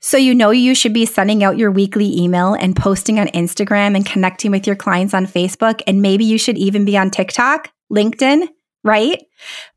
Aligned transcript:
So, 0.00 0.16
you 0.16 0.34
know, 0.34 0.50
you 0.50 0.74
should 0.74 0.94
be 0.94 1.04
sending 1.04 1.44
out 1.44 1.58
your 1.58 1.70
weekly 1.70 2.18
email 2.18 2.54
and 2.54 2.74
posting 2.74 3.18
on 3.18 3.28
Instagram 3.28 3.94
and 3.94 4.06
connecting 4.06 4.50
with 4.50 4.66
your 4.66 4.76
clients 4.76 5.12
on 5.12 5.26
Facebook. 5.26 5.82
And 5.86 6.00
maybe 6.00 6.24
you 6.24 6.38
should 6.38 6.56
even 6.56 6.86
be 6.86 6.96
on 6.96 7.10
TikTok, 7.10 7.70
LinkedIn, 7.92 8.48
right? 8.82 9.22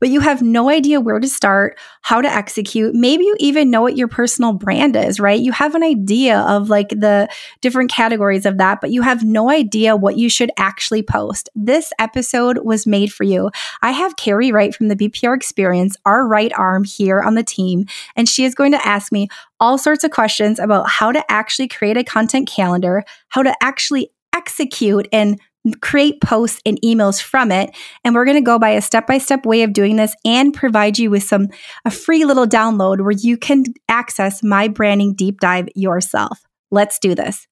But 0.00 0.08
you 0.08 0.20
have 0.20 0.40
no 0.40 0.70
idea 0.70 1.00
where 1.00 1.20
to 1.20 1.28
start, 1.28 1.78
how 2.02 2.20
to 2.20 2.28
execute. 2.28 2.94
Maybe 2.94 3.24
you 3.24 3.36
even 3.38 3.70
know 3.70 3.82
what 3.82 3.96
your 3.96 4.08
personal 4.08 4.52
brand 4.52 4.96
is, 4.96 5.20
right? 5.20 5.40
You 5.40 5.52
have 5.52 5.74
an 5.74 5.82
idea 5.82 6.40
of 6.40 6.70
like 6.70 6.88
the 6.88 7.28
different 7.60 7.90
categories 7.90 8.46
of 8.46 8.58
that, 8.58 8.80
but 8.80 8.90
you 8.90 9.02
have 9.02 9.22
no 9.22 9.50
idea 9.50 9.96
what 9.96 10.16
you 10.16 10.28
should 10.28 10.50
actually 10.56 11.02
post. 11.02 11.48
This 11.54 11.92
episode 11.98 12.58
was 12.64 12.86
made 12.86 13.12
for 13.12 13.24
you. 13.24 13.50
I 13.82 13.90
have 13.90 14.16
Carrie 14.16 14.52
Wright 14.52 14.74
from 14.74 14.88
the 14.88 14.96
BPR 14.96 15.36
Experience, 15.36 15.96
our 16.06 16.26
right 16.26 16.52
arm 16.56 16.84
here 16.84 17.20
on 17.20 17.34
the 17.34 17.42
team, 17.42 17.86
and 18.16 18.28
she 18.28 18.44
is 18.44 18.54
going 18.54 18.72
to 18.72 18.86
ask 18.86 19.12
me 19.12 19.28
all 19.60 19.76
sorts 19.76 20.04
of 20.04 20.10
questions 20.10 20.58
about 20.58 20.88
how 20.88 21.12
to 21.12 21.24
actually 21.30 21.68
create 21.68 21.96
a 21.96 22.04
content 22.04 22.48
calendar, 22.48 23.04
how 23.28 23.42
to 23.42 23.54
actually 23.62 24.10
execute 24.34 25.08
and 25.12 25.40
create 25.80 26.20
posts 26.20 26.60
and 26.66 26.80
emails 26.82 27.20
from 27.20 27.50
it. 27.50 27.74
And 28.04 28.14
we're 28.14 28.24
going 28.24 28.36
to 28.36 28.42
go 28.42 28.58
by 28.58 28.70
a 28.70 28.82
step 28.82 29.06
by 29.06 29.18
step 29.18 29.46
way 29.46 29.62
of 29.62 29.72
doing 29.72 29.96
this 29.96 30.14
and 30.24 30.52
provide 30.52 30.98
you 30.98 31.10
with 31.10 31.22
some, 31.22 31.48
a 31.84 31.90
free 31.90 32.24
little 32.24 32.46
download 32.46 33.00
where 33.00 33.12
you 33.12 33.36
can 33.36 33.64
access 33.88 34.42
my 34.42 34.68
branding 34.68 35.14
deep 35.14 35.40
dive 35.40 35.68
yourself. 35.74 36.40
Let's 36.70 36.98
do 36.98 37.14
this. 37.14 37.46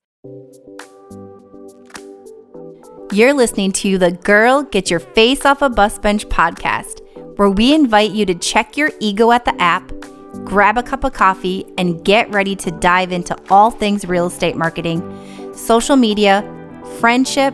You're 3.11 3.33
listening 3.33 3.71
to 3.73 3.97
the 3.97 4.11
Girl 4.11 4.63
Get 4.63 4.89
Your 4.89 4.99
Face 4.99 5.45
Off 5.45 5.61
a 5.61 5.69
Bus 5.69 5.99
Bench 5.99 6.27
podcast, 6.29 6.99
where 7.37 7.49
we 7.49 7.73
invite 7.73 8.11
you 8.11 8.25
to 8.25 8.33
check 8.33 8.75
your 8.75 8.91
ego 8.99 9.31
at 9.31 9.45
the 9.45 9.53
app, 9.61 9.91
grab 10.43 10.77
a 10.77 10.83
cup 10.83 11.03
of 11.03 11.13
coffee, 11.13 11.65
and 11.77 12.03
get 12.03 12.29
ready 12.31 12.55
to 12.55 12.71
dive 12.71 13.11
into 13.11 13.37
all 13.51 13.69
things 13.69 14.05
real 14.05 14.25
estate 14.27 14.55
marketing, 14.55 15.03
social 15.53 15.95
media, 15.95 16.41
friendship, 16.99 17.53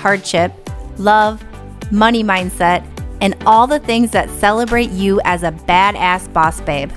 hardship, 0.00 0.52
love, 0.98 1.44
money 1.92 2.24
mindset, 2.24 2.84
and 3.20 3.36
all 3.44 3.66
the 3.66 3.78
things 3.80 4.10
that 4.12 4.30
celebrate 4.30 4.90
you 4.90 5.20
as 5.24 5.42
a 5.42 5.52
badass 5.52 6.32
boss 6.32 6.60
babe. 6.62 6.90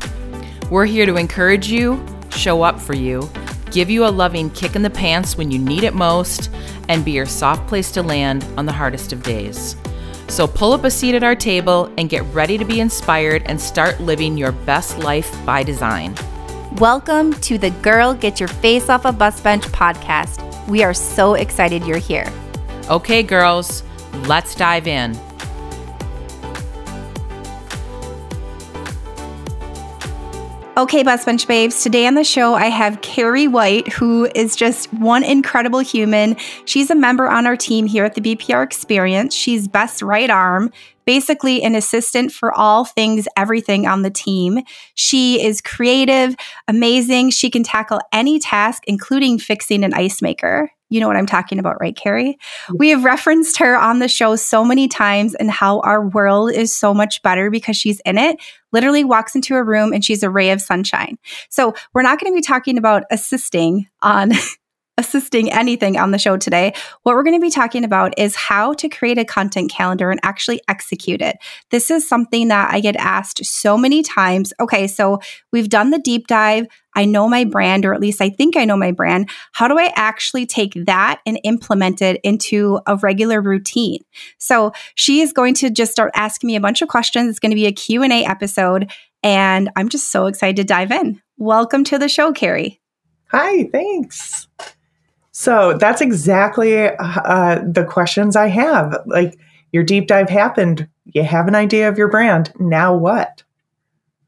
We're 0.72 0.86
here 0.86 1.06
to 1.06 1.18
encourage 1.18 1.68
you, 1.68 2.04
show 2.32 2.64
up 2.64 2.80
for 2.80 2.96
you, 2.96 3.30
give 3.72 3.90
you 3.90 4.06
a 4.06 4.08
loving 4.08 4.50
kick 4.52 4.76
in 4.78 4.84
the 4.84 4.90
pants 4.90 5.38
when 5.38 5.52
you 5.52 5.60
need 5.60 5.84
it 5.84 5.94
most, 5.94 6.50
and 6.88 7.04
be 7.04 7.12
your 7.12 7.26
soft 7.26 7.68
place 7.68 7.92
to 7.92 8.02
land 8.02 8.46
on 8.58 8.66
the 8.66 8.72
hardest 8.72 9.12
of 9.12 9.22
days. 9.22 9.76
So 10.30 10.48
pull 10.48 10.72
up 10.72 10.86
a 10.86 10.90
seat 10.90 11.14
at 11.14 11.24
our 11.24 11.36
table 11.36 11.94
and 11.98 12.10
get 12.10 12.24
ready 12.34 12.58
to 12.58 12.66
be 12.66 12.80
inspired 12.80 13.44
and 13.46 13.60
start 13.60 14.00
living 14.00 14.38
your 14.38 14.54
best 14.54 14.98
life 15.00 15.30
by 15.46 15.62
design. 15.62 16.16
Welcome 16.78 17.34
to 17.42 17.58
the 17.58 17.70
Girl 17.70 18.14
Get 18.14 18.40
Your 18.40 18.50
Face 18.50 18.90
Off 18.90 19.06
a 19.06 19.12
Bus 19.12 19.42
Bench 19.42 19.64
podcast. 19.66 20.68
We 20.68 20.84
are 20.84 20.94
so 20.94 21.34
excited 21.34 21.86
you're 21.86 21.98
here. 21.98 22.32
Okay, 22.90 23.24
girls, 23.24 23.82
let's 24.28 24.56
dive 24.56 24.88
in. 24.88 25.18
Okay, 30.76 31.04
Bus 31.04 31.24
Bench 31.24 31.48
Babes. 31.48 31.84
Today 31.84 32.08
on 32.08 32.16
the 32.16 32.24
show, 32.24 32.56
I 32.56 32.66
have 32.66 33.02
Carrie 33.02 33.48
White, 33.48 33.88
who 33.94 34.28
is 34.34 34.56
just 34.56 34.92
one 34.92 35.24
incredible 35.24 35.80
human. 35.80 36.36
She's 36.66 36.90
a 36.90 36.96
member 36.96 37.30
on 37.30 37.46
our 37.46 37.56
team 37.56 37.86
here 37.86 38.04
at 38.04 38.16
the 38.16 38.22
BPR 38.22 38.64
Experience. 38.64 39.36
She's 39.36 39.68
Beth's 39.68 40.02
right 40.02 40.32
arm, 40.32 40.72
basically 41.06 41.62
an 41.62 41.76
assistant 41.76 42.32
for 42.32 42.52
all 42.52 42.86
things, 42.86 43.28
everything 43.38 43.86
on 43.86 44.02
the 44.02 44.10
team. 44.10 44.62
She 44.96 45.46
is 45.46 45.62
creative, 45.62 46.36
amazing. 46.68 47.30
She 47.30 47.52
can 47.52 47.64
tackle 47.64 48.02
any 48.12 48.40
task, 48.40 48.84
including 48.88 49.38
fixing 49.38 49.84
an 49.84 49.94
ice 49.94 50.24
maker. 50.24 50.72
You 50.94 51.00
know 51.00 51.08
what 51.08 51.18
I'm 51.18 51.26
talking 51.26 51.58
about, 51.58 51.82
right, 51.82 51.96
Carrie? 51.96 52.38
We 52.76 52.90
have 52.90 53.04
referenced 53.04 53.58
her 53.58 53.76
on 53.76 53.98
the 53.98 54.08
show 54.08 54.36
so 54.36 54.64
many 54.64 54.88
times 54.88 55.34
and 55.34 55.50
how 55.50 55.80
our 55.80 56.08
world 56.08 56.52
is 56.52 56.76
so 56.76 56.94
much 56.94 57.20
better 57.24 57.50
because 57.50 57.76
she's 57.76 58.00
in 58.02 58.20
it. 58.20 58.38
Literally 58.72 59.04
walks 59.04 59.34
into 59.34 59.56
a 59.56 59.64
room 59.64 59.92
and 59.92 60.06
she's 60.06 60.22
a 60.22 60.30
ray 60.30 60.52
of 60.52 60.62
sunshine. 60.62 61.18
So, 61.50 61.74
we're 61.96 62.04
not 62.04 62.20
going 62.20 62.32
to 62.32 62.36
be 62.36 62.42
talking 62.42 62.78
about 62.78 63.04
assisting 63.10 63.88
on 64.04 64.34
assisting 64.98 65.52
anything 65.52 65.98
on 65.98 66.12
the 66.12 66.20
show 66.20 66.38
today. 66.38 66.74
What 67.02 67.16
we're 67.16 67.24
going 67.24 67.40
to 67.40 67.42
be 67.42 67.50
talking 67.50 67.84
about 67.84 68.18
is 68.18 68.36
how 68.36 68.74
to 68.74 68.90
create 68.90 69.18
a 69.18 69.26
content 69.26 69.72
calendar 69.72 70.12
and 70.12 70.20
actually 70.24 70.62
execute 70.68 71.22
it. 71.22 71.38
This 71.72 71.90
is 71.90 72.08
something 72.08 72.50
that 72.50 72.72
I 72.72 72.80
get 72.80 72.96
asked 72.98 73.44
so 73.46 73.78
many 73.78 74.04
times. 74.04 74.54
Okay, 74.60 74.88
so 74.88 75.20
we've 75.52 75.70
done 75.70 75.90
the 75.90 76.00
deep 76.00 76.28
dive. 76.28 76.68
I 76.96 77.06
know 77.06 77.28
my 77.28 77.44
brand, 77.44 77.86
or 77.86 77.94
at 77.94 78.00
least 78.00 78.22
I 78.22 78.30
think 78.30 78.56
I 78.56 78.66
know 78.66 78.78
my 78.78 78.92
brand. 78.92 79.30
How 79.54 79.68
do 79.68 79.80
I 79.80 79.92
actually 79.96 80.46
take 80.46 80.74
that 80.86 81.22
and 81.26 81.40
implement 81.44 82.02
it 82.04 82.22
into 82.24 82.80
a 82.86 82.96
regular 82.98 83.42
routine? 83.42 84.02
So 84.38 84.74
she 84.94 85.22
is 85.22 85.34
going 85.34 85.56
to 85.56 85.72
just 85.72 85.92
start 85.92 86.12
asking 86.14 86.48
me 86.48 86.56
a 86.56 86.62
bunch 86.62 86.84
of 86.84 86.90
questions. 86.90 87.30
It's 87.30 87.40
going 87.40 87.50
to 87.50 87.56
be 87.56 87.66
a 87.66 87.72
Q&A 87.72 88.26
episode, 88.26 88.92
and 89.24 89.72
I'm 89.76 89.90
just 89.90 90.12
so 90.12 90.28
excited 90.28 90.58
to 90.58 90.64
dive 90.64 90.92
in. 90.92 91.20
Welcome 91.38 91.84
to 91.86 91.98
the 91.98 92.08
show, 92.08 92.32
Carrie. 92.32 92.80
Hi, 93.32 93.68
thanks. 93.72 94.33
So 95.34 95.78
that's 95.80 96.00
exactly 96.00 96.88
uh, 96.88 97.60
the 97.66 97.84
questions 97.84 98.36
I 98.36 98.48
have. 98.48 98.96
Like 99.06 99.38
your 99.72 99.84
deep 99.84 100.08
dive 100.08 100.30
happened, 100.30 100.88
you 101.06 101.24
have 101.24 101.48
an 101.48 101.56
idea 101.56 101.90
of 101.90 101.98
your 101.98 102.08
brand. 102.08 102.54
Now 102.60 102.96
what? 102.96 103.44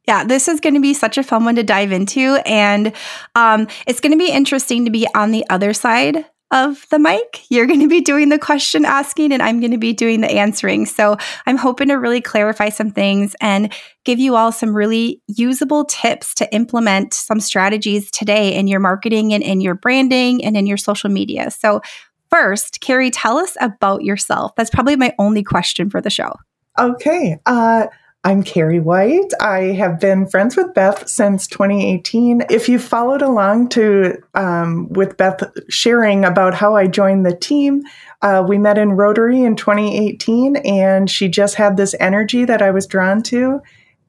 Yeah, 0.07 0.23
this 0.23 0.47
is 0.47 0.59
going 0.59 0.73
to 0.73 0.81
be 0.81 0.93
such 0.93 1.17
a 1.17 1.23
fun 1.23 1.45
one 1.45 1.55
to 1.55 1.63
dive 1.63 1.91
into. 1.91 2.39
And 2.45 2.91
um, 3.35 3.67
it's 3.87 4.01
going 4.01 4.11
to 4.11 4.17
be 4.17 4.31
interesting 4.31 4.85
to 4.85 4.91
be 4.91 5.07
on 5.15 5.31
the 5.31 5.45
other 5.49 5.73
side 5.73 6.25
of 6.51 6.85
the 6.89 6.99
mic. 6.99 7.43
You're 7.49 7.65
going 7.65 7.79
to 7.81 7.87
be 7.87 8.01
doing 8.01 8.29
the 8.29 8.39
question 8.39 8.85
asking, 8.85 9.31
and 9.31 9.41
I'm 9.41 9.59
going 9.59 9.71
to 9.71 9.77
be 9.77 9.93
doing 9.93 10.21
the 10.21 10.31
answering. 10.31 10.85
So 10.85 11.17
I'm 11.45 11.57
hoping 11.57 11.87
to 11.89 11.95
really 11.95 12.21
clarify 12.21 12.69
some 12.69 12.91
things 12.91 13.35
and 13.41 13.73
give 14.03 14.19
you 14.19 14.35
all 14.35 14.51
some 14.51 14.75
really 14.75 15.21
usable 15.27 15.85
tips 15.85 16.33
to 16.35 16.53
implement 16.53 17.13
some 17.13 17.39
strategies 17.39 18.11
today 18.11 18.53
in 18.55 18.67
your 18.67 18.79
marketing 18.79 19.33
and 19.33 19.43
in 19.43 19.61
your 19.61 19.75
branding 19.75 20.43
and 20.45 20.55
in 20.55 20.65
your 20.65 20.77
social 20.77 21.09
media. 21.09 21.51
So, 21.51 21.81
first, 22.29 22.81
Carrie, 22.81 23.11
tell 23.11 23.37
us 23.37 23.57
about 23.59 24.03
yourself. 24.03 24.55
That's 24.55 24.69
probably 24.69 24.95
my 24.95 25.13
only 25.17 25.43
question 25.43 25.89
for 25.89 26.01
the 26.01 26.09
show. 26.09 26.33
Okay. 26.77 27.39
Uh, 27.45 27.87
I'm 28.25 28.41
Carrie 28.41 28.79
White. 28.79 29.31
I 29.39 29.65
have 29.73 29.99
been 29.99 30.25
friends 30.25 30.57
with 30.57 30.73
Beth 30.73 31.07
since 31.07 31.45
2018. 31.45 32.41
If 32.49 32.67
you 32.67 32.79
followed 32.79 33.21
along 33.21 33.69
to 33.69 34.17
um, 34.33 34.89
with 34.89 35.15
Beth 35.15 35.43
sharing 35.69 36.25
about 36.25 36.55
how 36.55 36.75
I 36.75 36.87
joined 36.87 37.23
the 37.23 37.35
team, 37.35 37.83
uh, 38.23 38.43
we 38.45 38.57
met 38.57 38.79
in 38.79 38.93
Rotary 38.93 39.43
in 39.43 39.55
2018, 39.55 40.55
and 40.55 41.07
she 41.07 41.27
just 41.27 41.53
had 41.53 41.77
this 41.77 41.93
energy 41.99 42.45
that 42.45 42.63
I 42.63 42.71
was 42.71 42.87
drawn 42.87 43.21
to. 43.23 43.61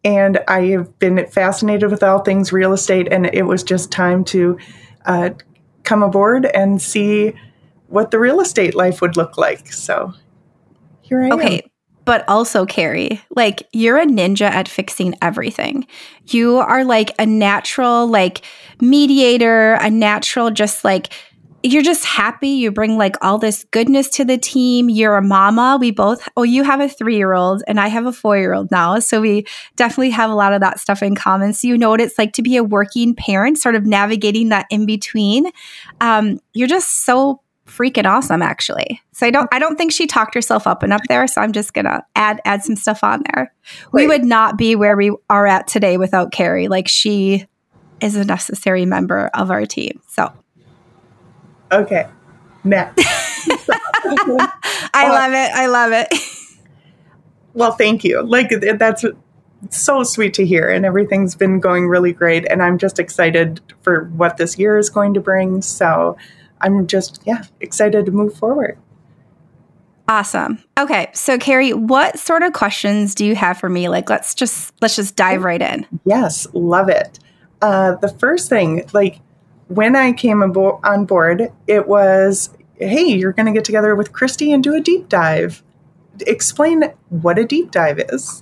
And 0.02 0.38
I 0.48 0.62
have 0.68 0.98
been 0.98 1.26
fascinated 1.26 1.90
with 1.90 2.02
all 2.02 2.20
things 2.20 2.54
real 2.54 2.72
estate, 2.72 3.08
and 3.10 3.26
it 3.34 3.42
was 3.42 3.62
just 3.62 3.92
time 3.92 4.24
to 4.26 4.56
uh, 5.04 5.30
come 5.82 6.02
aboard 6.02 6.46
and 6.46 6.80
see 6.80 7.34
what 7.88 8.12
the 8.12 8.18
real 8.18 8.40
estate 8.40 8.74
life 8.74 9.02
would 9.02 9.18
look 9.18 9.36
like. 9.36 9.70
So 9.74 10.14
here 11.02 11.22
I 11.22 11.28
okay. 11.32 11.32
am. 11.32 11.52
Okay 11.58 11.70
but 12.06 12.24
also 12.28 12.64
Carrie, 12.64 13.20
like 13.30 13.68
you're 13.72 13.98
a 13.98 14.06
ninja 14.06 14.48
at 14.48 14.68
fixing 14.68 15.14
everything. 15.20 15.86
You 16.28 16.58
are 16.58 16.84
like 16.84 17.12
a 17.18 17.26
natural, 17.26 18.06
like 18.06 18.42
mediator, 18.80 19.74
a 19.74 19.90
natural, 19.90 20.50
just 20.50 20.84
like 20.84 21.12
you're 21.62 21.82
just 21.82 22.04
happy. 22.04 22.48
You 22.48 22.70
bring 22.70 22.96
like 22.96 23.16
all 23.22 23.38
this 23.38 23.64
goodness 23.72 24.08
to 24.10 24.24
the 24.24 24.38
team. 24.38 24.88
You're 24.88 25.16
a 25.16 25.22
mama. 25.22 25.78
We 25.80 25.90
both, 25.90 26.28
oh, 26.36 26.44
you 26.44 26.62
have 26.62 26.80
a 26.80 26.88
three 26.88 27.16
year 27.16 27.34
old 27.34 27.64
and 27.66 27.80
I 27.80 27.88
have 27.88 28.06
a 28.06 28.12
four 28.12 28.38
year 28.38 28.54
old 28.54 28.70
now. 28.70 29.00
So 29.00 29.20
we 29.20 29.44
definitely 29.74 30.10
have 30.10 30.30
a 30.30 30.34
lot 30.34 30.52
of 30.52 30.60
that 30.60 30.78
stuff 30.78 31.02
in 31.02 31.16
common. 31.16 31.54
So 31.54 31.66
you 31.66 31.76
know 31.76 31.90
what 31.90 32.00
it's 32.00 32.18
like 32.18 32.32
to 32.34 32.42
be 32.42 32.56
a 32.56 32.62
working 32.62 33.16
parent, 33.16 33.58
sort 33.58 33.74
of 33.74 33.84
navigating 33.84 34.50
that 34.50 34.66
in 34.70 34.86
between. 34.86 35.50
Um, 36.00 36.38
you're 36.54 36.68
just 36.68 37.04
so 37.04 37.40
freaking 37.66 38.06
awesome 38.06 38.42
actually. 38.42 39.02
So 39.12 39.26
I 39.26 39.30
don't 39.30 39.48
I 39.52 39.58
don't 39.58 39.76
think 39.76 39.92
she 39.92 40.06
talked 40.06 40.34
herself 40.34 40.66
up 40.66 40.82
and 40.82 40.92
up 40.92 41.02
there, 41.08 41.26
so 41.26 41.40
I'm 41.40 41.52
just 41.52 41.74
going 41.74 41.84
to 41.84 42.04
add 42.14 42.40
add 42.44 42.62
some 42.62 42.76
stuff 42.76 43.02
on 43.04 43.22
there. 43.34 43.52
Wait. 43.92 44.02
We 44.02 44.06
would 44.08 44.24
not 44.24 44.56
be 44.56 44.76
where 44.76 44.96
we 44.96 45.12
are 45.28 45.46
at 45.46 45.66
today 45.66 45.96
without 45.96 46.32
Carrie. 46.32 46.68
Like 46.68 46.88
she 46.88 47.46
is 48.00 48.16
a 48.16 48.24
necessary 48.24 48.86
member 48.86 49.30
of 49.34 49.50
our 49.50 49.66
team. 49.66 50.00
So 50.08 50.32
Okay. 51.72 52.06
matt 52.64 52.94
I 54.94 55.08
love 55.08 55.32
it. 55.32 55.50
I 55.54 55.66
love 55.66 55.92
it. 55.92 56.08
well, 57.54 57.72
thank 57.72 58.04
you. 58.04 58.22
Like 58.22 58.50
that's 58.78 59.04
so 59.70 60.04
sweet 60.04 60.34
to 60.34 60.46
hear 60.46 60.68
and 60.68 60.84
everything's 60.84 61.34
been 61.34 61.58
going 61.58 61.88
really 61.88 62.12
great 62.12 62.46
and 62.48 62.62
I'm 62.62 62.78
just 62.78 62.98
excited 62.98 63.60
for 63.82 64.04
what 64.14 64.36
this 64.36 64.58
year 64.58 64.78
is 64.78 64.90
going 64.90 65.14
to 65.14 65.20
bring. 65.20 65.62
So 65.62 66.16
I'm 66.60 66.86
just, 66.86 67.22
yeah, 67.26 67.44
excited 67.60 68.06
to 68.06 68.12
move 68.12 68.34
forward. 68.34 68.78
Awesome. 70.08 70.62
Okay. 70.78 71.10
So 71.14 71.36
Carrie, 71.36 71.72
what 71.72 72.18
sort 72.18 72.42
of 72.42 72.52
questions 72.52 73.14
do 73.14 73.24
you 73.24 73.34
have 73.34 73.58
for 73.58 73.68
me? 73.68 73.88
Like 73.88 74.08
let's 74.08 74.34
just 74.34 74.72
let's 74.80 74.94
just 74.94 75.16
dive 75.16 75.42
right 75.42 75.60
in. 75.60 75.86
Yes, 76.04 76.46
love 76.52 76.88
it. 76.88 77.18
Uh 77.60 77.96
the 77.96 78.08
first 78.08 78.48
thing, 78.48 78.88
like 78.92 79.20
when 79.68 79.96
I 79.96 80.12
came 80.12 80.38
abo- 80.38 80.80
on 80.84 81.06
board, 81.06 81.52
it 81.66 81.88
was, 81.88 82.50
hey, 82.78 83.04
you're 83.04 83.32
going 83.32 83.46
to 83.46 83.52
get 83.52 83.64
together 83.64 83.96
with 83.96 84.12
Christy 84.12 84.52
and 84.52 84.62
do 84.62 84.74
a 84.74 84.80
deep 84.80 85.08
dive. 85.08 85.62
Explain 86.26 86.84
what 87.08 87.38
a 87.38 87.44
deep 87.44 87.72
dive 87.72 87.98
is. 87.98 88.40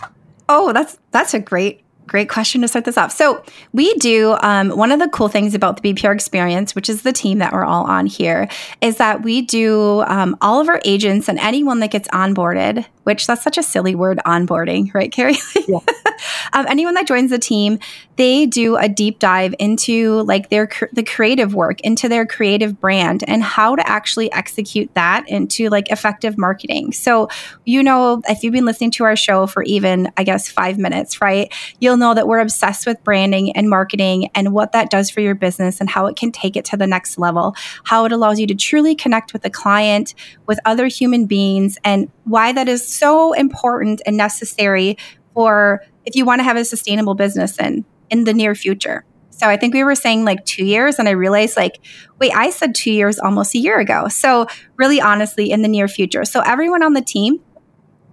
Oh, 0.49 0.72
that's 0.72 0.99
that's 1.12 1.32
a 1.32 1.40
great 1.40 1.83
Great 2.06 2.28
question 2.28 2.60
to 2.60 2.68
start 2.68 2.84
this 2.84 2.98
off. 2.98 3.12
So, 3.12 3.42
we 3.72 3.94
do 3.94 4.36
um, 4.42 4.70
one 4.70 4.92
of 4.92 4.98
the 4.98 5.08
cool 5.08 5.28
things 5.28 5.54
about 5.54 5.80
the 5.80 5.94
BPR 5.94 6.14
experience, 6.14 6.74
which 6.74 6.90
is 6.90 7.02
the 7.02 7.12
team 7.12 7.38
that 7.38 7.52
we're 7.52 7.64
all 7.64 7.84
on 7.84 8.06
here, 8.06 8.48
is 8.80 8.98
that 8.98 9.22
we 9.22 9.42
do 9.42 10.02
um, 10.02 10.36
all 10.40 10.60
of 10.60 10.68
our 10.68 10.80
agents 10.84 11.28
and 11.28 11.38
anyone 11.38 11.80
that 11.80 11.90
gets 11.90 12.08
onboarded, 12.08 12.84
which 13.04 13.26
that's 13.26 13.42
such 13.42 13.56
a 13.56 13.62
silly 13.62 13.94
word, 13.94 14.20
onboarding, 14.26 14.92
right, 14.92 15.10
Carrie? 15.10 15.36
Yeah. 15.66 15.78
um, 16.52 16.66
anyone 16.68 16.92
that 16.94 17.06
joins 17.06 17.30
the 17.30 17.38
team, 17.38 17.78
they 18.16 18.44
do 18.44 18.76
a 18.76 18.86
deep 18.86 19.18
dive 19.18 19.54
into 19.58 20.22
like 20.24 20.50
their 20.50 20.68
the 20.92 21.02
creative 21.02 21.54
work, 21.54 21.80
into 21.80 22.06
their 22.06 22.26
creative 22.26 22.78
brand, 22.80 23.24
and 23.26 23.42
how 23.42 23.76
to 23.76 23.88
actually 23.88 24.30
execute 24.32 24.92
that 24.92 25.26
into 25.26 25.70
like 25.70 25.90
effective 25.90 26.36
marketing. 26.36 26.92
So, 26.92 27.28
you 27.64 27.82
know, 27.82 28.20
if 28.28 28.42
you've 28.42 28.52
been 28.52 28.66
listening 28.66 28.90
to 28.92 29.04
our 29.04 29.16
show 29.16 29.46
for 29.46 29.62
even, 29.62 30.12
I 30.18 30.24
guess, 30.24 30.50
five 30.50 30.76
minutes, 30.78 31.22
right, 31.22 31.50
you'll 31.80 31.94
you'll 31.94 32.00
know 32.00 32.14
that 32.14 32.26
we're 32.26 32.40
obsessed 32.40 32.86
with 32.88 33.02
branding 33.04 33.52
and 33.52 33.70
marketing 33.70 34.28
and 34.34 34.52
what 34.52 34.72
that 34.72 34.90
does 34.90 35.10
for 35.10 35.20
your 35.20 35.36
business 35.36 35.80
and 35.80 35.88
how 35.88 36.06
it 36.06 36.16
can 36.16 36.32
take 36.32 36.56
it 36.56 36.64
to 36.64 36.76
the 36.76 36.88
next 36.88 37.18
level, 37.18 37.54
how 37.84 38.04
it 38.04 38.10
allows 38.10 38.40
you 38.40 38.48
to 38.48 38.54
truly 38.54 38.96
connect 38.96 39.32
with 39.32 39.42
the 39.42 39.50
client, 39.50 40.12
with 40.46 40.58
other 40.64 40.88
human 40.88 41.26
beings, 41.26 41.78
and 41.84 42.10
why 42.25 42.53
that 42.53 42.69
is 42.69 42.87
so 42.87 43.32
important 43.32 44.03
and 44.06 44.17
necessary 44.17 44.97
for 45.35 45.82
if 46.05 46.15
you 46.15 46.25
want 46.25 46.41
to 46.41 46.44
have 46.44 46.56
a 46.56 46.65
sustainable 46.65 47.15
business 47.15 47.59
in 47.59 47.85
in 48.11 48.25
the 48.25 48.35
near 48.35 48.55
future. 48.55 49.05
So 49.31 49.49
I 49.49 49.56
think 49.56 49.75
we 49.75 49.82
were 49.82 49.97
saying 49.97 50.25
like 50.25 50.44
two 50.44 50.65
years, 50.65 50.99
and 50.99 51.09
I 51.09 51.12
realized 51.12 51.56
like, 51.56 51.81
wait, 52.21 52.32
I 52.35 52.50
said 52.50 52.75
two 52.75 52.93
years 52.93 53.19
almost 53.19 53.55
a 53.55 53.59
year 53.59 53.79
ago. 53.81 54.09
So 54.09 54.47
really, 54.76 55.00
honestly, 55.00 55.50
in 55.50 55.62
the 55.62 55.69
near 55.69 55.88
future. 55.88 56.25
So 56.25 56.41
everyone 56.41 56.82
on 56.82 56.93
the 56.93 57.03
team 57.03 57.41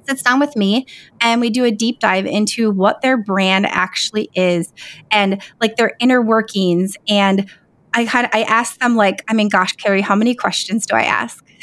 sits 0.07 0.23
down 0.23 0.39
with 0.39 0.55
me 0.55 0.87
and 1.19 1.39
we 1.39 1.49
do 1.51 1.63
a 1.63 1.71
deep 1.71 1.99
dive 1.99 2.25
into 2.25 2.71
what 2.71 3.01
their 3.01 3.17
brand 3.17 3.67
actually 3.67 4.29
is 4.33 4.73
and 5.11 5.41
like 5.59 5.75
their 5.75 5.91
inner 5.99 6.21
workings 6.21 6.97
and 7.07 7.47
I 7.93 8.05
kind 8.05 8.25
of 8.25 8.31
I 8.33 8.41
ask 8.43 8.79
them 8.79 8.95
like 8.95 9.23
I 9.27 9.33
mean 9.33 9.47
gosh 9.47 9.73
Carrie 9.73 10.01
how 10.01 10.15
many 10.15 10.33
questions 10.33 10.85
do 10.85 10.95
I 10.95 11.03
ask? 11.03 11.45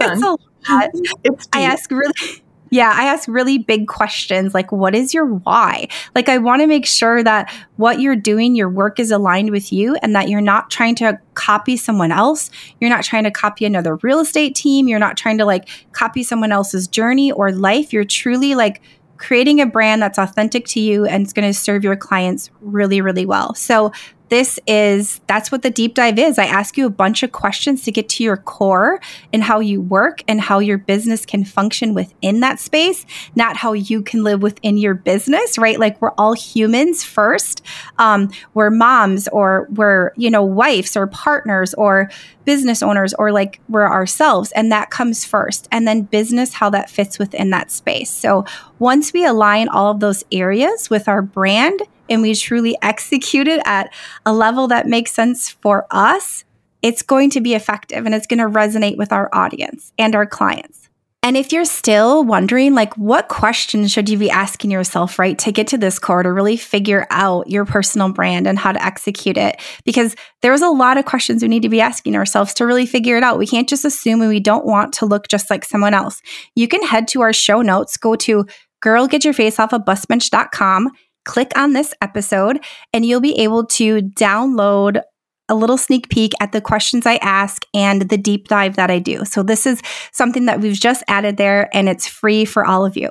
it's 0.00 0.22
a 0.22 0.36
It's 1.24 1.48
I 1.52 1.62
ask 1.62 1.90
really 1.90 2.12
yeah, 2.70 2.92
I 2.94 3.06
ask 3.06 3.28
really 3.28 3.58
big 3.58 3.86
questions 3.86 4.52
like, 4.52 4.72
what 4.72 4.94
is 4.94 5.14
your 5.14 5.26
why? 5.26 5.88
Like, 6.14 6.28
I 6.28 6.38
want 6.38 6.62
to 6.62 6.66
make 6.66 6.86
sure 6.86 7.22
that 7.22 7.52
what 7.76 8.00
you're 8.00 8.16
doing, 8.16 8.54
your 8.54 8.68
work 8.68 8.98
is 8.98 9.10
aligned 9.10 9.50
with 9.50 9.72
you 9.72 9.96
and 10.02 10.14
that 10.16 10.28
you're 10.28 10.40
not 10.40 10.70
trying 10.70 10.94
to 10.96 11.18
copy 11.34 11.76
someone 11.76 12.10
else. 12.10 12.50
You're 12.80 12.90
not 12.90 13.04
trying 13.04 13.24
to 13.24 13.30
copy 13.30 13.64
another 13.64 13.96
real 13.96 14.20
estate 14.20 14.54
team. 14.54 14.88
You're 14.88 14.98
not 14.98 15.16
trying 15.16 15.38
to 15.38 15.44
like 15.44 15.68
copy 15.92 16.22
someone 16.22 16.52
else's 16.52 16.88
journey 16.88 17.30
or 17.30 17.52
life. 17.52 17.92
You're 17.92 18.04
truly 18.04 18.54
like 18.54 18.82
creating 19.16 19.60
a 19.60 19.66
brand 19.66 20.02
that's 20.02 20.18
authentic 20.18 20.66
to 20.66 20.80
you 20.80 21.06
and 21.06 21.22
it's 21.22 21.32
going 21.32 21.48
to 21.48 21.58
serve 21.58 21.84
your 21.84 21.96
clients 21.96 22.50
really, 22.60 23.00
really 23.00 23.24
well. 23.24 23.54
So 23.54 23.92
this 24.28 24.58
is 24.66 25.20
that's 25.26 25.52
what 25.52 25.62
the 25.62 25.70
deep 25.70 25.94
dive 25.94 26.18
is. 26.18 26.38
I 26.38 26.46
ask 26.46 26.76
you 26.76 26.86
a 26.86 26.90
bunch 26.90 27.22
of 27.22 27.32
questions 27.32 27.82
to 27.84 27.92
get 27.92 28.08
to 28.10 28.24
your 28.24 28.36
core 28.36 29.00
and 29.32 29.42
how 29.42 29.60
you 29.60 29.80
work 29.80 30.22
and 30.26 30.40
how 30.40 30.58
your 30.58 30.78
business 30.78 31.24
can 31.24 31.44
function 31.44 31.94
within 31.94 32.40
that 32.40 32.58
space, 32.58 33.06
not 33.34 33.56
how 33.56 33.72
you 33.72 34.02
can 34.02 34.24
live 34.24 34.42
within 34.42 34.76
your 34.76 34.94
business, 34.94 35.58
right? 35.58 35.78
Like 35.78 36.00
we're 36.00 36.12
all 36.18 36.32
humans 36.32 37.04
first. 37.04 37.62
Um, 37.98 38.30
we're 38.54 38.70
moms 38.70 39.28
or 39.28 39.68
we're, 39.70 40.12
you 40.16 40.30
know, 40.30 40.42
wives 40.42 40.96
or 40.96 41.06
partners 41.06 41.74
or 41.74 42.10
business 42.44 42.82
owners 42.82 43.14
or 43.14 43.32
like 43.32 43.60
we're 43.68 43.88
ourselves. 43.88 44.52
And 44.52 44.72
that 44.72 44.90
comes 44.90 45.24
first. 45.24 45.68
And 45.70 45.86
then 45.86 46.02
business, 46.02 46.54
how 46.54 46.70
that 46.70 46.90
fits 46.90 47.18
within 47.18 47.50
that 47.50 47.70
space. 47.70 48.10
So 48.10 48.44
once 48.78 49.12
we 49.12 49.24
align 49.24 49.68
all 49.68 49.90
of 49.90 50.00
those 50.00 50.24
areas 50.32 50.90
with 50.90 51.08
our 51.08 51.22
brand, 51.22 51.82
and 52.08 52.22
we 52.22 52.34
truly 52.34 52.76
execute 52.82 53.48
it 53.48 53.60
at 53.64 53.92
a 54.24 54.32
level 54.32 54.68
that 54.68 54.86
makes 54.86 55.12
sense 55.12 55.48
for 55.48 55.86
us, 55.90 56.44
it's 56.82 57.02
going 57.02 57.30
to 57.30 57.40
be 57.40 57.54
effective 57.54 58.06
and 58.06 58.14
it's 58.14 58.26
going 58.26 58.38
to 58.38 58.48
resonate 58.48 58.96
with 58.96 59.12
our 59.12 59.28
audience 59.32 59.92
and 59.98 60.14
our 60.14 60.26
clients. 60.26 60.86
And 61.26 61.36
if 61.36 61.52
you're 61.52 61.64
still 61.64 62.22
wondering, 62.22 62.74
like, 62.74 62.96
what 62.96 63.26
questions 63.26 63.90
should 63.90 64.08
you 64.08 64.16
be 64.16 64.30
asking 64.30 64.70
yourself, 64.70 65.18
right, 65.18 65.36
to 65.40 65.50
get 65.50 65.66
to 65.68 65.78
this 65.78 65.98
core 65.98 66.22
to 66.22 66.32
really 66.32 66.56
figure 66.56 67.04
out 67.10 67.50
your 67.50 67.64
personal 67.64 68.12
brand 68.12 68.46
and 68.46 68.56
how 68.56 68.70
to 68.70 68.80
execute 68.80 69.36
it? 69.36 69.60
Because 69.84 70.14
there's 70.42 70.62
a 70.62 70.68
lot 70.68 70.98
of 70.98 71.04
questions 71.04 71.42
we 71.42 71.48
need 71.48 71.62
to 71.62 71.68
be 71.68 71.80
asking 71.80 72.14
ourselves 72.14 72.54
to 72.54 72.64
really 72.64 72.86
figure 72.86 73.16
it 73.16 73.24
out. 73.24 73.38
We 73.38 73.46
can't 73.48 73.68
just 73.68 73.84
assume 73.84 74.20
and 74.20 74.30
we 74.30 74.38
don't 74.38 74.64
want 74.64 74.92
to 74.94 75.04
look 75.04 75.26
just 75.26 75.50
like 75.50 75.64
someone 75.64 75.94
else. 75.94 76.22
You 76.54 76.68
can 76.68 76.84
head 76.84 77.08
to 77.08 77.22
our 77.22 77.32
show 77.32 77.60
notes, 77.60 77.96
go 77.96 78.14
to 78.14 78.46
girlgetyourfaceoffabusbench.com 78.84 80.90
click 81.26 81.52
on 81.56 81.74
this 81.74 81.92
episode 82.00 82.64
and 82.94 83.04
you'll 83.04 83.20
be 83.20 83.38
able 83.38 83.66
to 83.66 84.00
download 84.00 85.02
a 85.48 85.54
little 85.54 85.76
sneak 85.76 86.08
peek 86.08 86.32
at 86.40 86.52
the 86.52 86.60
questions 86.60 87.06
I 87.06 87.16
ask 87.16 87.64
and 87.74 88.08
the 88.08 88.16
deep 88.16 88.48
dive 88.48 88.76
that 88.76 88.90
I 88.90 88.98
do. 88.98 89.24
So, 89.24 89.42
this 89.42 89.66
is 89.66 89.82
something 90.12 90.46
that 90.46 90.60
we've 90.60 90.72
just 90.72 91.04
added 91.08 91.36
there 91.36 91.68
and 91.74 91.88
it's 91.88 92.08
free 92.08 92.44
for 92.44 92.66
all 92.66 92.84
of 92.84 92.96
you. 92.96 93.10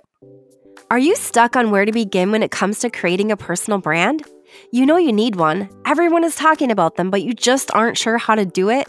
Are 0.91 1.00
you 1.00 1.15
stuck 1.15 1.56
on 1.56 1.71
where 1.71 1.85
to 1.85 1.91
begin 1.91 2.31
when 2.31 2.44
it 2.44 2.51
comes 2.51 2.79
to 2.79 2.89
creating 2.89 3.31
a 3.31 3.38
personal 3.38 3.79
brand? 3.79 4.23
You 4.71 4.85
know 4.85 4.97
you 4.97 5.12
need 5.12 5.35
one. 5.35 5.69
Everyone 5.85 6.23
is 6.23 6.35
talking 6.35 6.71
about 6.71 6.95
them, 6.95 7.09
but 7.09 7.23
you 7.23 7.33
just 7.33 7.73
aren't 7.73 7.97
sure 7.97 8.17
how 8.17 8.35
to 8.35 8.45
do 8.45 8.69
it. 8.69 8.88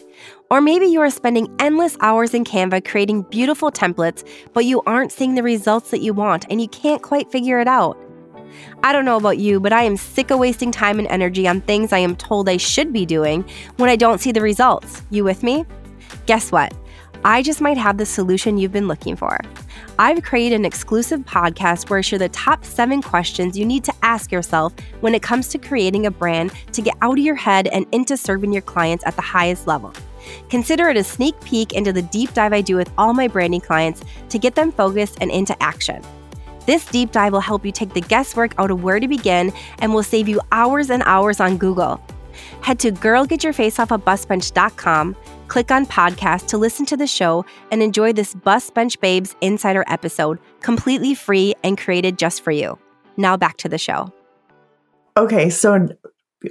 Or 0.51 0.61
maybe 0.61 0.87
you 0.87 1.01
are 1.01 1.11
spending 1.11 1.55
endless 1.59 1.97
hours 2.01 2.35
in 2.35 2.45
Canva 2.45 2.85
creating 2.85 3.23
beautiful 3.31 3.73
templates, 3.73 4.29
but 4.53 4.65
you 4.65 4.83
aren't 4.87 5.11
seeing 5.11 5.35
the 5.35 5.43
results 5.43 5.91
that 5.91 6.03
you 6.03 6.13
want 6.13 6.47
and 6.51 6.61
you 6.61 6.69
can't 6.69 7.03
quite 7.03 7.33
figure 7.33 7.61
it 7.61 7.67
out. 7.67 7.97
I 8.83 8.93
don't 8.93 9.05
know 9.05 9.17
about 9.17 9.39
you, 9.39 9.61
but 9.61 9.73
I 9.73 9.83
am 9.83 9.97
sick 9.97 10.31
of 10.31 10.39
wasting 10.39 10.71
time 10.71 10.99
and 10.99 11.09
energy 11.09 11.49
on 11.49 11.61
things 11.61 11.93
I 11.93 11.99
am 11.99 12.17
told 12.17 12.49
I 12.49 12.57
should 12.57 12.93
be 12.93 13.07
doing 13.07 13.45
when 13.77 13.91
I 13.91 13.97
don't 13.97 14.21
see 14.21 14.33
the 14.33 14.41
results. 14.41 15.03
You 15.11 15.25
with 15.25 15.43
me? 15.43 15.65
Guess 16.27 16.53
what? 16.53 16.75
I 17.25 17.43
just 17.43 17.61
might 17.61 17.77
have 17.77 17.99
the 17.99 18.07
solution 18.07 18.59
you've 18.59 18.73
been 18.73 18.87
looking 18.87 19.17
for. 19.17 19.41
I've 19.99 20.23
created 20.23 20.57
an 20.57 20.65
exclusive 20.65 21.21
podcast 21.21 21.89
where 21.89 21.99
I 21.99 22.03
share 22.03 22.19
the 22.19 22.29
top 22.29 22.65
seven 22.65 23.03
questions 23.03 23.59
you 23.59 23.65
need 23.65 23.83
to 23.85 23.95
ask 24.03 24.31
yourself 24.31 24.75
when 25.01 25.15
it 25.15 25.23
comes 25.23 25.49
to 25.49 25.59
creating 25.59 26.07
a 26.07 26.11
brand 26.11 26.53
to 26.73 26.83
get 26.83 26.95
out 27.03 27.19
of 27.19 27.25
your 27.25 27.35
head 27.35 27.67
and 27.69 27.87
into 27.93 28.17
serving 28.17 28.53
your 28.53 28.63
clients 28.63 29.05
at 29.07 29.17
the 29.17 29.23
highest 29.23 29.67
level. 29.67 29.93
Consider 30.51 30.89
it 30.89 30.97
a 30.97 31.05
sneak 31.05 31.39
peek 31.41 31.73
into 31.73 31.93
the 31.93 32.03
deep 32.03 32.33
dive 32.35 32.53
I 32.53 32.61
do 32.61 32.77
with 32.77 32.93
all 32.99 33.15
my 33.15 33.27
branding 33.27 33.61
clients 33.61 34.03
to 34.29 34.39
get 34.39 34.55
them 34.55 34.71
focused 34.71 35.19
and 35.21 35.31
into 35.31 35.61
action. 35.63 36.03
This 36.67 36.85
deep 36.87 37.13
dive 37.13 37.33
will 37.33 37.41
help 37.41 37.65
you 37.65 37.73
take 37.73 37.95
the 37.95 38.01
guesswork 38.01 38.55
out 38.59 38.71
of 38.71 38.83
where 38.83 39.01
to 39.01 39.09
begin 39.09 39.53
and 39.79 39.95
will 39.95 40.03
save 40.03 40.29
you 40.29 40.41
hours 40.53 40.91
and 40.91 41.03
hours 41.07 41.41
on 41.41 41.57
Google. 41.57 41.99
Head 42.61 42.79
to 42.81 42.93
girlgetyourfaceoffabusbench.com, 42.93 45.17
click 45.49 45.71
on 45.71 45.87
podcast 45.87 46.49
to 46.49 46.59
listen 46.59 46.85
to 46.87 46.97
the 46.97 47.07
show, 47.07 47.45
and 47.71 47.81
enjoy 47.83 48.13
this 48.13 48.35
Bus 48.35 48.71
Bench 48.71 49.01
Babes 49.01 49.37
Insider 49.41 49.85
episode 49.87 50.39
completely 50.61 51.15
free 51.15 51.55
and 51.63 51.79
created 51.79 52.19
just 52.19 52.43
for 52.43 52.51
you. 52.51 52.77
Now 53.17 53.37
back 53.37 53.57
to 53.59 53.69
the 53.69 53.79
show. 53.79 54.13
Okay, 55.17 55.49
so 55.49 55.89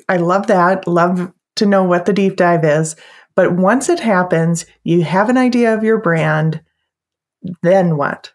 I 0.10 0.18
love 0.18 0.48
that. 0.48 0.88
Love 0.88 1.34
to 1.58 1.66
know 1.66 1.84
what 1.84 2.06
the 2.06 2.14
deep 2.14 2.38
dive 2.38 2.64
is. 2.64 2.96
But 3.36 3.54
once 3.54 3.90
it 3.90 4.00
happens, 4.00 4.66
you 4.84 5.04
have 5.04 5.30
an 5.30 5.38
idea 5.38 5.74
of 5.74 5.84
your 5.84 6.00
brand, 6.00 6.62
then 7.62 7.98
what? 7.98 8.32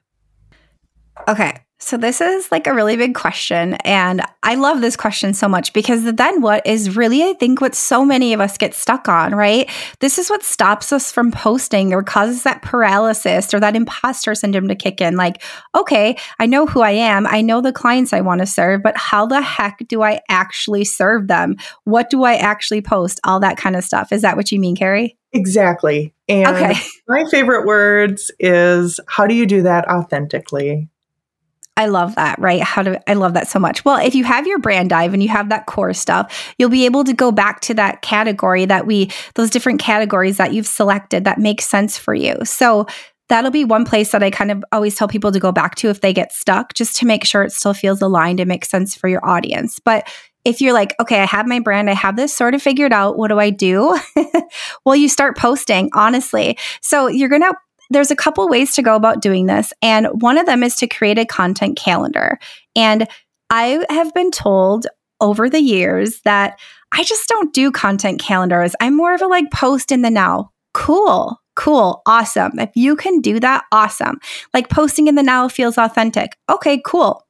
Okay. 1.27 1.65
So, 1.83 1.97
this 1.97 2.21
is 2.21 2.53
like 2.53 2.67
a 2.67 2.75
really 2.75 2.97
big 2.97 3.15
question. 3.15 3.75
And 3.85 4.23
I 4.43 4.55
love 4.55 4.83
this 4.83 4.97
question 4.97 5.33
so 5.33 5.49
much 5.49 5.73
because 5.73 6.05
then 6.05 6.43
what 6.43 6.67
is 6.67 6.95
really, 6.95 7.23
I 7.23 7.33
think, 7.33 7.61
what 7.61 7.75
so 7.75 8.05
many 8.05 8.35
of 8.35 8.41
us 8.41 8.59
get 8.59 8.75
stuck 8.75 9.09
on, 9.09 9.35
right? 9.35 9.69
This 10.01 10.19
is 10.19 10.29
what 10.29 10.43
stops 10.43 10.93
us 10.93 11.11
from 11.11 11.33
posting 11.33 11.95
or 11.95 12.03
causes 12.03 12.43
that 12.43 12.61
paralysis 12.61 13.55
or 13.55 13.61
that 13.61 13.77
imposter 13.77 14.35
syndrome 14.35 14.69
to 14.69 14.75
kick 14.75 15.01
in. 15.01 15.17
Like, 15.17 15.43
okay, 15.75 16.17
I 16.39 16.45
know 16.45 16.67
who 16.67 16.83
I 16.83 16.91
am. 16.91 17.27
I 17.27 17.41
know 17.41 17.63
the 17.63 17.73
clients 17.73 18.13
I 18.13 18.21
want 18.21 18.41
to 18.41 18.47
serve, 18.47 18.83
but 18.83 18.97
how 18.99 19.25
the 19.25 19.41
heck 19.41 19.79
do 19.89 20.03
I 20.03 20.21
actually 20.29 20.85
serve 20.85 21.29
them? 21.29 21.57
What 21.85 22.11
do 22.11 22.25
I 22.25 22.35
actually 22.35 22.83
post? 22.83 23.21
All 23.25 23.41
that 23.41 23.57
kind 23.57 23.75
of 23.75 23.85
stuff. 23.85 24.13
Is 24.13 24.21
that 24.21 24.37
what 24.37 24.53
you 24.53 24.61
mean, 24.61 24.77
Carrie? 24.77 25.17
Exactly. 25.33 26.13
And 26.29 26.57
okay. 26.57 26.75
my 27.09 27.25
favorite 27.31 27.67
words 27.67 28.31
is 28.39 29.01
how 29.09 29.27
do 29.27 29.35
you 29.35 29.47
do 29.47 29.63
that 29.63 29.89
authentically? 29.89 30.89
I 31.77 31.87
love 31.87 32.15
that, 32.17 32.39
right? 32.39 32.61
How 32.61 32.83
do 32.83 32.97
I 33.07 33.15
love 33.15 33.35
that 33.35 33.49
so 33.49 33.59
much? 33.59 33.85
Well, 33.85 34.05
if 34.05 34.15
you 34.15 34.25
have 34.25 34.47
your 34.47 34.59
brand 34.59 34.91
dive 34.91 35.15
and 35.15 35.23
you 35.23 35.29
have 35.31 35.49
that 35.49 35.67
core 35.67 35.95
stuff, 35.95 36.55
you'll 36.59 36.69
be 36.69 36.85
able 36.85 37.05
to 37.05 37.15
go 37.15 37.33
back 37.33 37.61
to 37.63 37.75
that 37.75 38.03
category 38.03 38.67
that 38.67 38.87
we, 38.87 39.11
those 39.35 39.51
different 39.51 39.81
categories 39.81 40.37
that 40.37 40.53
you've 40.53 40.67
selected 40.67 41.25
that 41.25 41.39
make 41.39 41.63
sense 41.63 41.97
for 41.97 42.13
you. 42.13 42.37
So 42.45 42.87
that'll 43.31 43.51
be 43.51 43.65
one 43.65 43.87
place 43.87 44.13
that 44.13 44.23
I 44.23 44.31
kind 44.31 44.51
of 44.51 44.63
always 44.73 44.97
tell 44.97 45.09
people 45.09 45.33
to 45.33 45.41
go 45.41 45.53
back 45.53 45.77
to 45.77 45.89
if 45.89 46.03
they 46.03 46.13
get 46.13 46.33
stuck, 46.33 46.75
just 46.75 46.97
to 46.97 47.07
make 47.07 47.25
sure 47.25 47.43
it 47.43 47.53
still 47.53 47.73
feels 47.73 48.03
aligned 48.03 48.41
and 48.41 48.49
makes 48.49 48.69
sense 48.69 48.95
for 48.95 49.09
your 49.09 49.25
audience. 49.27 49.79
But 49.79 50.07
if 50.45 50.61
you're 50.61 50.73
like, 50.73 50.95
okay, 51.01 51.21
I 51.21 51.27
have 51.27 51.47
my 51.47 51.61
brand, 51.61 51.89
I 51.89 51.95
have 51.95 52.17
this 52.17 52.35
sort 52.35 52.55
of 52.55 52.63
figured 52.63 52.93
out, 52.93 53.17
what 53.17 53.29
do 53.29 53.39
I 53.39 53.51
do? 53.51 53.99
well, 54.85 54.97
you 54.97 55.09
start 55.09 55.37
posting, 55.37 55.91
honestly. 55.93 56.59
So 56.81 57.07
you're 57.09 57.29
going 57.29 57.43
to 57.43 57.55
there's 57.91 58.11
a 58.11 58.17
couple 58.17 58.49
ways 58.49 58.73
to 58.75 58.83
go 58.83 58.97
about 58.97 59.21
doing 59.21 59.47
this. 59.47 59.73
And 59.83 60.07
one 60.23 60.39
of 60.39 60.47
them 60.47 60.63
is 60.63 60.77
to 60.77 60.87
create 60.87 61.19
a 61.19 61.27
content 61.27 61.77
calendar. 61.77 62.39
And 62.75 63.09
I 63.51 63.85
have 63.91 64.15
been 64.15 64.31
told 64.31 64.87
over 65.21 65.51
the 65.51 65.61
years 65.61 66.21
that 66.23 66.59
I 66.93 67.05
just 67.05 67.29
don't 67.29 67.53
do 67.53 67.71
content 67.71 68.21
calendars. 68.21 68.75
I'm 68.81 68.97
more 68.97 69.15
of 69.15 69.23
a 69.23 69.27
like 69.27 69.51
post 69.51 69.93
in 69.93 70.03
the 70.03 70.11
now. 70.11 70.51
Cool. 70.73 71.37
Cool. 71.57 72.01
Awesome. 72.07 72.59
If 72.59 72.71
you 72.75 72.97
can 72.97 73.21
do 73.21 73.39
that, 73.41 73.65
awesome. 73.73 74.19
Like 74.55 74.71
posting 74.71 75.09
in 75.09 75.17
the 75.17 75.23
now 75.23 75.49
feels 75.49 75.77
authentic. 75.77 76.37
Okay, 76.49 76.81
cool. 76.87 77.27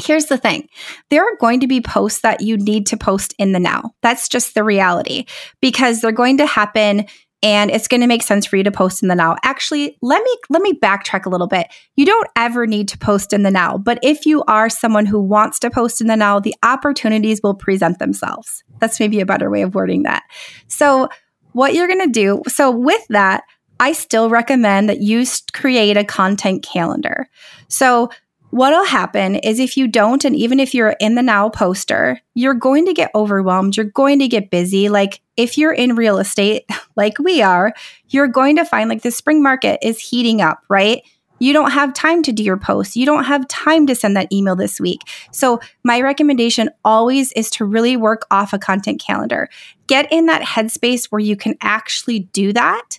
Here's 0.00 0.26
the 0.26 0.38
thing 0.38 0.68
there 1.10 1.24
are 1.24 1.36
going 1.40 1.58
to 1.60 1.66
be 1.66 1.80
posts 1.80 2.20
that 2.20 2.40
you 2.40 2.56
need 2.56 2.86
to 2.86 2.96
post 2.96 3.34
in 3.36 3.52
the 3.52 3.58
now. 3.58 3.94
That's 4.00 4.28
just 4.28 4.54
the 4.54 4.62
reality 4.62 5.24
because 5.60 6.00
they're 6.00 6.12
going 6.12 6.38
to 6.38 6.46
happen 6.46 7.06
and 7.42 7.70
it's 7.70 7.86
going 7.88 8.00
to 8.00 8.06
make 8.06 8.22
sense 8.22 8.46
for 8.46 8.56
you 8.56 8.64
to 8.64 8.70
post 8.70 9.02
in 9.02 9.08
the 9.08 9.14
now. 9.14 9.36
Actually, 9.44 9.96
let 10.02 10.22
me 10.22 10.36
let 10.48 10.62
me 10.62 10.72
backtrack 10.72 11.24
a 11.24 11.28
little 11.28 11.46
bit. 11.46 11.68
You 11.96 12.04
don't 12.04 12.28
ever 12.36 12.66
need 12.66 12.88
to 12.88 12.98
post 12.98 13.32
in 13.32 13.42
the 13.42 13.50
now, 13.50 13.78
but 13.78 13.98
if 14.02 14.26
you 14.26 14.42
are 14.44 14.68
someone 14.68 15.06
who 15.06 15.20
wants 15.20 15.58
to 15.60 15.70
post 15.70 16.00
in 16.00 16.08
the 16.08 16.16
now, 16.16 16.40
the 16.40 16.54
opportunities 16.62 17.40
will 17.42 17.54
present 17.54 17.98
themselves. 17.98 18.64
That's 18.80 18.98
maybe 18.98 19.20
a 19.20 19.26
better 19.26 19.50
way 19.50 19.62
of 19.62 19.74
wording 19.74 20.02
that. 20.02 20.24
So, 20.66 21.08
what 21.52 21.74
you're 21.74 21.88
going 21.88 22.06
to 22.06 22.12
do, 22.12 22.42
so 22.46 22.70
with 22.70 23.06
that, 23.08 23.42
I 23.80 23.92
still 23.92 24.28
recommend 24.28 24.88
that 24.88 25.00
you 25.00 25.24
create 25.52 25.96
a 25.96 26.04
content 26.04 26.62
calendar. 26.62 27.28
So, 27.68 28.10
what'll 28.50 28.84
happen 28.84 29.36
is 29.36 29.58
if 29.58 29.76
you 29.76 29.86
don't, 29.86 30.24
and 30.24 30.34
even 30.34 30.60
if 30.60 30.74
you're 30.74 30.96
in 31.00 31.14
the 31.14 31.22
now 31.22 31.48
poster, 31.48 32.20
you're 32.34 32.54
going 32.54 32.86
to 32.86 32.94
get 32.94 33.10
overwhelmed. 33.14 33.76
You're 33.76 33.86
going 33.86 34.18
to 34.20 34.28
get 34.28 34.50
busy. 34.50 34.88
Like 34.88 35.20
if 35.36 35.58
you're 35.58 35.72
in 35.72 35.96
real 35.96 36.18
estate, 36.18 36.64
like 36.96 37.18
we 37.18 37.42
are, 37.42 37.72
you're 38.08 38.28
going 38.28 38.56
to 38.56 38.64
find 38.64 38.88
like 38.88 39.02
the 39.02 39.10
spring 39.10 39.42
market 39.42 39.78
is 39.82 39.98
heating 39.98 40.40
up, 40.40 40.62
right? 40.68 41.02
You 41.40 41.52
don't 41.52 41.70
have 41.70 41.94
time 41.94 42.22
to 42.24 42.32
do 42.32 42.42
your 42.42 42.56
posts. 42.56 42.96
You 42.96 43.06
don't 43.06 43.24
have 43.24 43.46
time 43.48 43.86
to 43.86 43.94
send 43.94 44.16
that 44.16 44.32
email 44.32 44.56
this 44.56 44.80
week. 44.80 45.02
So, 45.30 45.60
my 45.84 46.00
recommendation 46.00 46.68
always 46.84 47.30
is 47.32 47.48
to 47.50 47.64
really 47.64 47.96
work 47.96 48.26
off 48.32 48.52
a 48.52 48.58
content 48.58 49.00
calendar. 49.00 49.48
Get 49.86 50.12
in 50.12 50.26
that 50.26 50.42
headspace 50.42 51.06
where 51.06 51.20
you 51.20 51.36
can 51.36 51.54
actually 51.60 52.20
do 52.20 52.52
that 52.54 52.98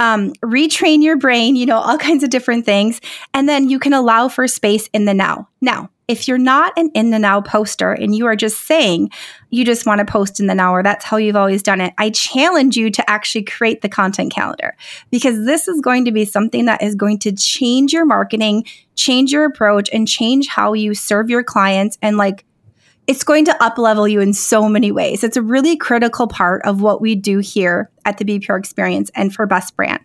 um, 0.00 0.32
retrain 0.42 1.02
your 1.02 1.16
brain, 1.16 1.54
you 1.54 1.66
know, 1.66 1.78
all 1.78 1.98
kinds 1.98 2.24
of 2.24 2.30
different 2.30 2.64
things. 2.64 3.00
And 3.34 3.48
then 3.48 3.68
you 3.68 3.78
can 3.78 3.92
allow 3.92 4.28
for 4.28 4.48
space 4.48 4.88
in 4.92 5.04
the 5.04 5.14
now. 5.14 5.46
Now, 5.60 5.90
if 6.08 6.26
you're 6.26 6.38
not 6.38 6.76
an 6.76 6.90
in 6.92 7.10
the 7.10 7.20
now 7.20 7.40
poster 7.40 7.92
and 7.92 8.16
you 8.16 8.26
are 8.26 8.34
just 8.34 8.66
saying 8.66 9.10
you 9.50 9.64
just 9.64 9.86
want 9.86 10.00
to 10.00 10.04
post 10.04 10.40
in 10.40 10.48
the 10.48 10.54
now 10.56 10.74
or 10.74 10.82
that's 10.82 11.04
how 11.04 11.18
you've 11.18 11.36
always 11.36 11.62
done 11.62 11.80
it, 11.80 11.94
I 11.98 12.10
challenge 12.10 12.76
you 12.76 12.90
to 12.90 13.08
actually 13.08 13.44
create 13.44 13.82
the 13.82 13.88
content 13.88 14.32
calendar 14.32 14.74
because 15.12 15.44
this 15.44 15.68
is 15.68 15.80
going 15.80 16.06
to 16.06 16.12
be 16.12 16.24
something 16.24 16.64
that 16.64 16.82
is 16.82 16.96
going 16.96 17.20
to 17.20 17.32
change 17.32 17.92
your 17.92 18.06
marketing, 18.06 18.64
change 18.96 19.30
your 19.30 19.44
approach, 19.44 19.88
and 19.92 20.08
change 20.08 20.48
how 20.48 20.72
you 20.72 20.94
serve 20.94 21.30
your 21.30 21.44
clients 21.44 21.96
and 22.02 22.16
like 22.16 22.44
it's 23.10 23.24
going 23.24 23.44
to 23.44 23.60
up 23.60 23.76
level 23.76 24.06
you 24.06 24.20
in 24.20 24.32
so 24.32 24.68
many 24.68 24.92
ways. 24.92 25.24
It's 25.24 25.36
a 25.36 25.42
really 25.42 25.76
critical 25.76 26.28
part 26.28 26.64
of 26.64 26.80
what 26.80 27.00
we 27.00 27.16
do 27.16 27.40
here 27.40 27.90
at 28.04 28.18
the 28.18 28.24
BPR 28.24 28.56
experience 28.56 29.10
and 29.16 29.34
for 29.34 29.46
Beth's 29.46 29.72
Brand. 29.72 29.98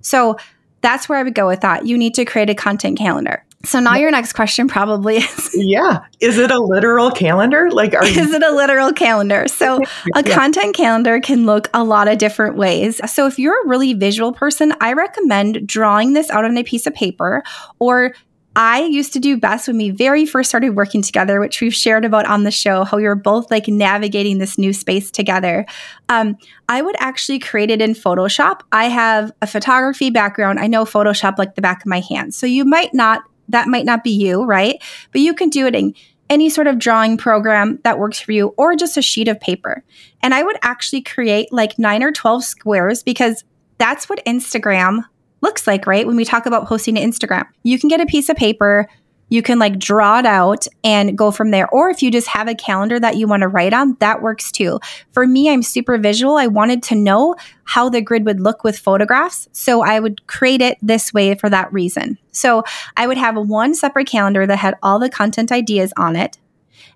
So 0.00 0.36
that's 0.80 1.08
where 1.08 1.20
I 1.20 1.22
would 1.22 1.36
go 1.36 1.46
with 1.46 1.60
that. 1.60 1.86
You 1.86 1.96
need 1.96 2.14
to 2.14 2.24
create 2.24 2.50
a 2.50 2.56
content 2.56 2.98
calendar. 2.98 3.44
So 3.64 3.78
now 3.78 3.94
your 3.94 4.10
next 4.10 4.32
question 4.32 4.66
probably 4.66 5.16
is 5.18 5.50
Yeah. 5.54 6.00
Is 6.18 6.36
it 6.36 6.50
a 6.50 6.58
literal 6.58 7.12
calendar? 7.12 7.70
Like 7.70 7.94
are 7.94 8.04
Is 8.04 8.32
it 8.32 8.42
a 8.42 8.50
literal 8.50 8.92
calendar? 8.92 9.46
So 9.46 9.76
a 10.16 10.24
yeah. 10.26 10.34
content 10.34 10.74
calendar 10.74 11.20
can 11.20 11.46
look 11.46 11.68
a 11.72 11.84
lot 11.84 12.08
of 12.08 12.18
different 12.18 12.56
ways. 12.56 13.00
So 13.08 13.28
if 13.28 13.38
you're 13.38 13.64
a 13.64 13.68
really 13.68 13.94
visual 13.94 14.32
person, 14.32 14.72
I 14.80 14.94
recommend 14.94 15.64
drawing 15.68 16.14
this 16.14 16.28
out 16.30 16.44
on 16.44 16.58
a 16.58 16.64
piece 16.64 16.88
of 16.88 16.94
paper 16.94 17.44
or 17.78 18.14
I 18.58 18.82
used 18.82 19.12
to 19.12 19.20
do 19.20 19.36
best 19.36 19.68
when 19.68 19.78
we 19.78 19.90
very 19.90 20.26
first 20.26 20.48
started 20.48 20.70
working 20.70 21.00
together, 21.00 21.38
which 21.38 21.60
we've 21.60 21.72
shared 21.72 22.04
about 22.04 22.26
on 22.26 22.42
the 22.42 22.50
show, 22.50 22.82
how 22.82 22.96
we 22.96 23.04
were 23.04 23.14
both 23.14 23.52
like 23.52 23.68
navigating 23.68 24.38
this 24.38 24.58
new 24.58 24.72
space 24.72 25.12
together. 25.12 25.64
Um, 26.08 26.36
I 26.68 26.82
would 26.82 26.96
actually 26.98 27.38
create 27.38 27.70
it 27.70 27.80
in 27.80 27.94
Photoshop. 27.94 28.62
I 28.72 28.86
have 28.86 29.30
a 29.40 29.46
photography 29.46 30.10
background. 30.10 30.58
I 30.58 30.66
know 30.66 30.84
Photoshop 30.84 31.38
like 31.38 31.54
the 31.54 31.62
back 31.62 31.82
of 31.82 31.86
my 31.86 32.00
hand. 32.00 32.34
So 32.34 32.48
you 32.48 32.64
might 32.64 32.92
not, 32.92 33.22
that 33.48 33.68
might 33.68 33.84
not 33.84 34.02
be 34.02 34.10
you, 34.10 34.44
right? 34.44 34.82
But 35.12 35.20
you 35.20 35.34
can 35.34 35.50
do 35.50 35.68
it 35.68 35.76
in 35.76 35.94
any 36.28 36.50
sort 36.50 36.66
of 36.66 36.80
drawing 36.80 37.16
program 37.16 37.78
that 37.84 38.00
works 38.00 38.18
for 38.18 38.32
you 38.32 38.54
or 38.58 38.74
just 38.74 38.96
a 38.96 39.02
sheet 39.02 39.28
of 39.28 39.38
paper. 39.38 39.84
And 40.20 40.34
I 40.34 40.42
would 40.42 40.58
actually 40.62 41.02
create 41.02 41.52
like 41.52 41.78
nine 41.78 42.02
or 42.02 42.10
12 42.10 42.42
squares 42.42 43.04
because 43.04 43.44
that's 43.78 44.08
what 44.08 44.24
Instagram 44.26 45.04
looks 45.40 45.66
like, 45.66 45.86
right? 45.86 46.06
When 46.06 46.16
we 46.16 46.24
talk 46.24 46.46
about 46.46 46.66
posting 46.66 46.94
to 46.96 47.00
Instagram, 47.00 47.46
you 47.62 47.78
can 47.78 47.88
get 47.88 48.00
a 48.00 48.06
piece 48.06 48.28
of 48.28 48.36
paper, 48.36 48.88
you 49.30 49.42
can 49.42 49.58
like 49.58 49.78
draw 49.78 50.18
it 50.18 50.26
out 50.26 50.66
and 50.82 51.16
go 51.16 51.30
from 51.30 51.50
there. 51.50 51.68
Or 51.68 51.90
if 51.90 52.02
you 52.02 52.10
just 52.10 52.28
have 52.28 52.48
a 52.48 52.54
calendar 52.54 52.98
that 52.98 53.16
you 53.16 53.28
want 53.28 53.42
to 53.42 53.48
write 53.48 53.74
on, 53.74 53.96
that 54.00 54.22
works 54.22 54.50
too. 54.50 54.80
For 55.12 55.26
me, 55.26 55.50
I'm 55.50 55.62
super 55.62 55.98
visual. 55.98 56.36
I 56.36 56.46
wanted 56.46 56.82
to 56.84 56.94
know 56.94 57.36
how 57.64 57.90
the 57.90 58.00
grid 58.00 58.24
would 58.24 58.40
look 58.40 58.64
with 58.64 58.78
photographs. 58.78 59.48
So 59.52 59.82
I 59.82 60.00
would 60.00 60.26
create 60.26 60.62
it 60.62 60.78
this 60.80 61.12
way 61.12 61.34
for 61.34 61.50
that 61.50 61.70
reason. 61.72 62.18
So 62.32 62.64
I 62.96 63.06
would 63.06 63.18
have 63.18 63.36
one 63.36 63.74
separate 63.74 64.06
calendar 64.06 64.46
that 64.46 64.56
had 64.56 64.76
all 64.82 64.98
the 64.98 65.10
content 65.10 65.52
ideas 65.52 65.92
on 65.98 66.16
it. 66.16 66.38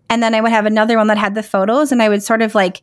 And 0.08 0.22
then 0.22 0.34
I 0.34 0.40
would 0.40 0.52
have 0.52 0.66
another 0.66 0.98
one 0.98 1.06
that 1.06 1.18
had 1.18 1.34
the 1.34 1.42
photos, 1.42 1.90
and 1.92 2.02
I 2.02 2.08
would 2.08 2.22
sort 2.22 2.42
of 2.42 2.54
like 2.54 2.82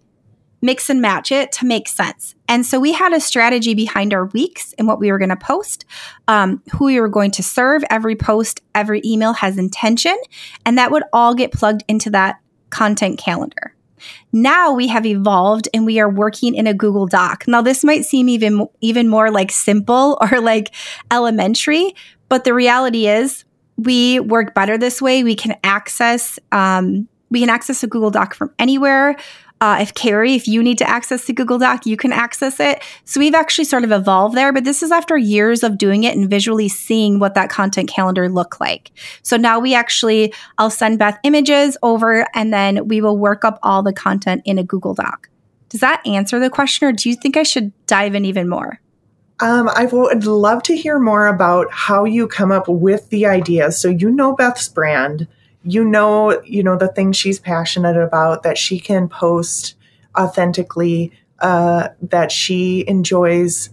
mix 0.61 0.89
and 0.89 1.01
match 1.01 1.31
it 1.31 1.51
to 1.53 1.65
make 1.65 1.87
sense. 1.87 2.35
And 2.47 2.65
so 2.65 2.79
we 2.79 2.93
had 2.93 3.13
a 3.13 3.19
strategy 3.19 3.73
behind 3.73 4.13
our 4.13 4.25
weeks 4.25 4.73
and 4.77 4.87
what 4.87 4.99
we 4.99 5.11
were 5.11 5.17
going 5.17 5.29
to 5.29 5.35
post, 5.35 5.85
um, 6.27 6.61
who 6.73 6.85
we 6.85 6.99
were 6.99 7.09
going 7.09 7.31
to 7.31 7.43
serve. 7.43 7.83
Every 7.89 8.15
post, 8.15 8.61
every 8.75 9.01
email 9.05 9.33
has 9.33 9.57
intention, 9.57 10.17
and 10.65 10.77
that 10.77 10.91
would 10.91 11.03
all 11.13 11.35
get 11.35 11.51
plugged 11.51 11.83
into 11.87 12.09
that 12.11 12.39
content 12.69 13.19
calendar. 13.19 13.75
Now 14.31 14.73
we 14.73 14.87
have 14.87 15.05
evolved 15.05 15.67
and 15.73 15.85
we 15.85 15.99
are 15.99 16.09
working 16.09 16.55
in 16.55 16.67
a 16.67 16.73
Google 16.73 17.05
Doc. 17.05 17.45
Now 17.47 17.61
this 17.61 17.83
might 17.83 18.05
seem 18.05 18.29
even 18.29 18.67
even 18.81 19.09
more 19.09 19.31
like 19.31 19.51
simple 19.51 20.17
or 20.31 20.39
like 20.39 20.73
elementary, 21.11 21.93
but 22.29 22.43
the 22.43 22.53
reality 22.53 23.07
is 23.07 23.43
we 23.77 24.19
work 24.19 24.53
better 24.53 24.77
this 24.77 25.01
way. 25.01 25.23
We 25.23 25.35
can 25.35 25.55
access 25.63 26.39
um, 26.51 27.07
we 27.31 27.39
can 27.39 27.49
access 27.49 27.83
a 27.83 27.87
Google 27.87 28.11
Doc 28.11 28.33
from 28.33 28.53
anywhere. 28.57 29.15
Uh, 29.61 29.79
if 29.81 29.93
Carrie, 29.93 30.35
if 30.35 30.47
you 30.47 30.63
need 30.63 30.77
to 30.77 30.89
access 30.89 31.25
the 31.25 31.33
Google 31.33 31.57
Doc, 31.57 31.85
you 31.85 31.97
can 31.97 32.13
access 32.13 32.59
it. 32.59 32.81
So 33.03 33.19
we've 33.19 33.35
actually 33.35 33.65
sort 33.65 33.83
of 33.83 33.91
evolved 33.91 34.35
there, 34.35 34.53
but 34.53 34.63
this 34.63 34.81
is 34.81 34.91
after 34.91 35.17
years 35.17 35.63
of 35.63 35.77
doing 35.77 36.05
it 36.05 36.15
and 36.15 36.29
visually 36.29 36.69
seeing 36.69 37.19
what 37.19 37.33
that 37.33 37.49
content 37.49 37.89
calendar 37.89 38.29
look 38.29 38.59
like. 38.61 38.91
So 39.21 39.35
now 39.35 39.59
we 39.59 39.75
actually, 39.75 40.33
I'll 40.57 40.69
send 40.69 40.97
Beth 40.97 41.19
images 41.23 41.77
over 41.83 42.25
and 42.33 42.53
then 42.53 42.87
we 42.87 43.01
will 43.01 43.17
work 43.17 43.43
up 43.43 43.59
all 43.61 43.83
the 43.83 43.93
content 43.93 44.43
in 44.45 44.57
a 44.57 44.63
Google 44.63 44.93
Doc. 44.93 45.29
Does 45.67 45.81
that 45.81 46.05
answer 46.07 46.39
the 46.39 46.49
question 46.49 46.87
or 46.87 46.93
do 46.93 47.09
you 47.09 47.15
think 47.15 47.35
I 47.35 47.43
should 47.43 47.73
dive 47.85 48.15
in 48.15 48.23
even 48.25 48.47
more? 48.47 48.79
Um, 49.41 49.69
I 49.73 49.85
would 49.85 50.25
love 50.25 50.63
to 50.63 50.75
hear 50.75 50.99
more 50.99 51.27
about 51.27 51.67
how 51.71 52.03
you 52.03 52.27
come 52.27 52.51
up 52.51 52.67
with 52.67 53.09
the 53.09 53.25
ideas. 53.25 53.77
So 53.77 53.87
you 53.87 54.09
know 54.09 54.35
Beth's 54.35 54.67
brand 54.67 55.27
you 55.63 55.83
know, 55.83 56.41
you 56.43 56.63
know, 56.63 56.77
the 56.77 56.87
things 56.87 57.17
she's 57.17 57.39
passionate 57.39 57.97
about 57.97 58.43
that 58.43 58.57
she 58.57 58.79
can 58.79 59.09
post 59.09 59.75
authentically, 60.17 61.11
uh, 61.39 61.89
that 62.01 62.31
she 62.31 62.87
enjoys 62.87 63.69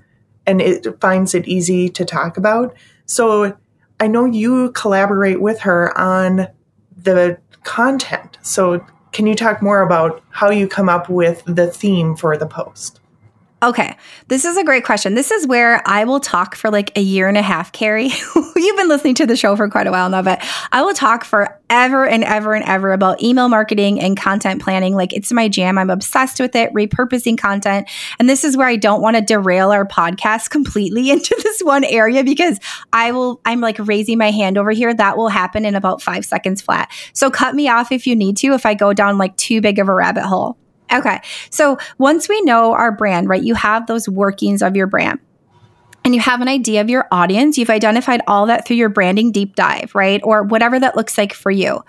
and 0.46 0.60
it 0.60 1.00
finds 1.00 1.34
it 1.34 1.46
easy 1.48 1.88
to 1.88 2.04
talk 2.04 2.36
about. 2.36 2.74
So 3.06 3.56
I 3.98 4.06
know 4.06 4.24
you 4.24 4.70
collaborate 4.72 5.40
with 5.40 5.60
her 5.60 5.96
on 5.98 6.48
the 6.96 7.38
content. 7.64 8.38
So 8.42 8.84
can 9.12 9.26
you 9.26 9.34
talk 9.34 9.62
more 9.62 9.82
about 9.82 10.22
how 10.30 10.50
you 10.50 10.68
come 10.68 10.88
up 10.88 11.08
with 11.08 11.42
the 11.46 11.66
theme 11.66 12.16
for 12.16 12.36
the 12.36 12.46
post? 12.46 13.00
Okay, 13.62 13.96
this 14.28 14.44
is 14.44 14.58
a 14.58 14.64
great 14.64 14.84
question. 14.84 15.14
This 15.14 15.30
is 15.30 15.46
where 15.46 15.82
I 15.88 16.04
will 16.04 16.20
talk 16.20 16.54
for 16.54 16.70
like 16.70 16.94
a 16.94 17.00
year 17.00 17.26
and 17.26 17.38
a 17.38 17.42
half, 17.42 17.72
Carrie. 17.72 18.10
You've 18.56 18.76
been 18.76 18.88
listening 18.88 19.14
to 19.14 19.26
the 19.26 19.34
show 19.34 19.56
for 19.56 19.66
quite 19.70 19.86
a 19.86 19.90
while 19.90 20.10
now, 20.10 20.20
but 20.20 20.46
I 20.72 20.82
will 20.82 20.92
talk 20.92 21.24
forever 21.24 22.06
and 22.06 22.22
ever 22.22 22.52
and 22.52 22.62
ever 22.66 22.92
about 22.92 23.22
email 23.22 23.48
marketing 23.48 23.98
and 23.98 24.14
content 24.14 24.60
planning. 24.60 24.94
Like 24.94 25.14
it's 25.14 25.32
my 25.32 25.48
jam. 25.48 25.78
I'm 25.78 25.88
obsessed 25.88 26.38
with 26.38 26.54
it, 26.54 26.70
repurposing 26.74 27.38
content. 27.38 27.88
And 28.18 28.28
this 28.28 28.44
is 28.44 28.58
where 28.58 28.68
I 28.68 28.76
don't 28.76 29.00
want 29.00 29.16
to 29.16 29.22
derail 29.22 29.70
our 29.70 29.86
podcast 29.86 30.50
completely 30.50 31.08
into 31.10 31.34
this 31.42 31.62
one 31.62 31.84
area 31.84 32.24
because 32.24 32.60
I 32.92 33.12
will, 33.12 33.40
I'm 33.46 33.62
like 33.62 33.78
raising 33.78 34.18
my 34.18 34.32
hand 34.32 34.58
over 34.58 34.72
here. 34.72 34.92
That 34.92 35.16
will 35.16 35.30
happen 35.30 35.64
in 35.64 35.74
about 35.74 36.02
five 36.02 36.26
seconds 36.26 36.60
flat. 36.60 36.90
So 37.14 37.30
cut 37.30 37.54
me 37.54 37.70
off 37.70 37.90
if 37.90 38.06
you 38.06 38.16
need 38.16 38.36
to, 38.38 38.52
if 38.52 38.66
I 38.66 38.74
go 38.74 38.92
down 38.92 39.16
like 39.16 39.34
too 39.38 39.62
big 39.62 39.78
of 39.78 39.88
a 39.88 39.94
rabbit 39.94 40.24
hole. 40.24 40.58
Okay. 40.92 41.20
So 41.50 41.78
once 41.98 42.28
we 42.28 42.40
know 42.42 42.72
our 42.72 42.92
brand, 42.92 43.28
right, 43.28 43.42
you 43.42 43.54
have 43.54 43.86
those 43.86 44.08
workings 44.08 44.62
of 44.62 44.76
your 44.76 44.86
brand. 44.86 45.20
and 46.04 46.14
you 46.14 46.20
have 46.20 46.40
an 46.40 46.46
idea 46.46 46.80
of 46.80 46.88
your 46.88 47.08
audience, 47.10 47.58
you've 47.58 47.68
identified 47.68 48.20
all 48.28 48.46
that 48.46 48.64
through 48.64 48.76
your 48.76 48.88
branding 48.88 49.32
deep 49.32 49.56
dive, 49.56 49.92
right? 49.92 50.20
Or 50.22 50.44
whatever 50.44 50.78
that 50.78 50.94
looks 50.94 51.18
like 51.18 51.34
for 51.34 51.50
you. 51.50 51.82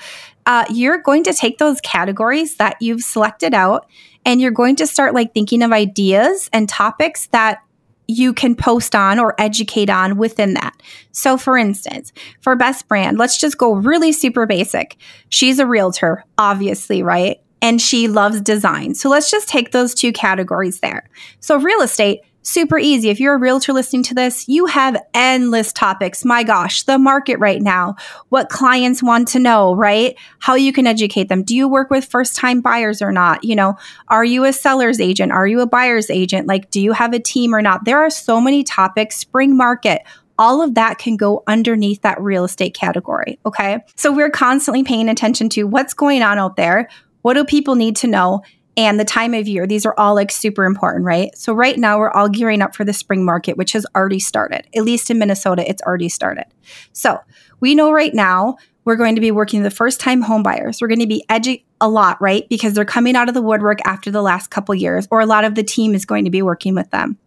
Uh, 0.47 0.65
you're 0.71 0.97
going 0.97 1.23
to 1.25 1.33
take 1.33 1.59
those 1.59 1.79
categories 1.81 2.55
that 2.55 2.77
you've 2.81 3.01
selected 3.03 3.53
out 3.53 3.85
and 4.25 4.41
you're 4.41 4.49
going 4.49 4.75
to 4.77 4.87
start 4.87 5.13
like 5.13 5.35
thinking 5.35 5.61
of 5.61 5.71
ideas 5.71 6.49
and 6.51 6.67
topics 6.67 7.27
that 7.27 7.59
you 8.07 8.33
can 8.33 8.55
post 8.55 8.95
on 8.95 9.19
or 9.19 9.35
educate 9.37 9.89
on 9.89 10.17
within 10.17 10.55
that. 10.55 10.81
So, 11.11 11.37
for 11.37 11.55
instance, 11.55 12.11
for 12.41 12.55
Beth's 12.55 12.81
brand, 12.81 13.19
let's 13.19 13.37
just 13.37 13.57
go 13.59 13.75
really 13.75 14.13
super 14.13 14.47
basic. 14.47 14.97
She's 15.29 15.59
a 15.59 15.67
realtor, 15.67 16.23
obviously, 16.39 17.03
right? 17.03 17.37
And 17.61 17.81
she 17.81 18.07
loves 18.07 18.41
design. 18.41 18.95
So, 18.95 19.09
let's 19.09 19.31
just 19.31 19.49
take 19.49 19.71
those 19.71 19.93
two 19.93 20.11
categories 20.11 20.79
there. 20.79 21.09
So, 21.39 21.57
real 21.57 21.81
estate, 21.81 22.21
super 22.47 22.79
easy. 22.79 23.09
If 23.09 23.19
you're 23.19 23.35
a 23.35 23.39
realtor 23.39 23.73
listening 23.73 24.03
to 24.03 24.13
this, 24.13 24.47
you 24.47 24.67
have 24.67 24.97
endless 25.13 25.73
topics. 25.73 26.23
My 26.23 26.43
gosh, 26.43 26.83
the 26.83 26.97
market 26.97 27.37
right 27.39 27.61
now, 27.61 27.95
what 28.29 28.47
clients 28.47 29.03
want 29.03 29.27
to 29.29 29.39
know, 29.39 29.75
right? 29.75 30.15
How 30.39 30.55
you 30.55 30.71
can 30.71 30.87
educate 30.87 31.27
them. 31.27 31.43
Do 31.43 31.53
you 31.53 31.67
work 31.67 31.89
with 31.89 32.05
first 32.05 32.37
time 32.37 32.61
buyers 32.61 33.01
or 33.01 33.11
not? 33.11 33.43
You 33.43 33.55
know, 33.55 33.75
are 34.07 34.23
you 34.23 34.45
a 34.45 34.53
seller's 34.53 35.01
agent? 35.01 35.33
Are 35.33 35.45
you 35.45 35.59
a 35.59 35.67
buyer's 35.67 36.09
agent? 36.09 36.47
Like, 36.47 36.71
do 36.71 36.79
you 36.79 36.93
have 36.93 37.13
a 37.13 37.19
team 37.19 37.53
or 37.53 37.61
not? 37.61 37.83
There 37.83 37.99
are 37.99 38.09
so 38.09 38.39
many 38.39 38.63
topics. 38.63 39.17
Spring 39.17 39.57
market, 39.57 40.03
all 40.39 40.61
of 40.61 40.75
that 40.75 40.99
can 40.99 41.17
go 41.17 41.43
underneath 41.47 42.01
that 42.03 42.21
real 42.21 42.45
estate 42.45 42.73
category. 42.73 43.39
Okay. 43.45 43.79
So 43.95 44.11
we're 44.11 44.29
constantly 44.29 44.83
paying 44.83 45.09
attention 45.09 45.49
to 45.49 45.63
what's 45.63 45.93
going 45.93 46.21
on 46.21 46.37
out 46.37 46.55
there. 46.55 46.87
What 47.27 47.33
do 47.33 47.43
people 47.43 47.75
need 47.75 47.97
to 47.97 48.07
know? 48.07 48.41
and 48.77 48.97
the 48.99 49.03
time 49.03 49.33
of 49.33 49.47
year. 49.49 49.67
These 49.67 49.85
are 49.85 49.93
all 49.97 50.15
like 50.15 50.31
super 50.31 50.63
important, 50.63 51.03
right? 51.03 51.35
So, 51.35 51.51
right 51.51 51.77
now, 51.77 51.97
we're 51.97 52.11
all 52.11 52.29
gearing 52.29 52.61
up 52.61 52.73
for 52.73 52.85
the 52.85 52.93
spring 52.93 53.25
market, 53.25 53.57
which 53.57 53.73
has 53.73 53.85
already 53.95 54.19
started. 54.19 54.67
At 54.73 54.83
least 54.83 55.09
in 55.09 55.17
Minnesota, 55.17 55.67
it's 55.67 55.81
already 55.81 56.07
started. 56.07 56.45
So, 56.93 57.19
we 57.59 57.75
know 57.75 57.91
right 57.91 58.13
now 58.13 58.57
we're 58.85 58.95
going 58.95 59.15
to 59.15 59.21
be 59.21 59.31
working 59.31 59.63
the 59.63 59.71
first 59.71 59.99
time 59.99 60.21
home 60.21 60.41
buyers. 60.41 60.79
We're 60.79 60.87
going 60.87 61.01
to 61.01 61.07
be 61.07 61.25
edging 61.27 61.63
a 61.81 61.89
lot, 61.89 62.21
right? 62.21 62.47
Because 62.49 62.75
they're 62.75 62.85
coming 62.85 63.15
out 63.15 63.27
of 63.27 63.33
the 63.33 63.41
woodwork 63.41 63.79
after 63.83 64.09
the 64.09 64.21
last 64.21 64.51
couple 64.51 64.73
years, 64.75 65.07
or 65.09 65.19
a 65.19 65.25
lot 65.25 65.43
of 65.43 65.55
the 65.55 65.63
team 65.63 65.95
is 65.95 66.05
going 66.05 66.23
to 66.23 66.31
be 66.31 66.43
working 66.43 66.75
with 66.75 66.91
them. 66.91 67.17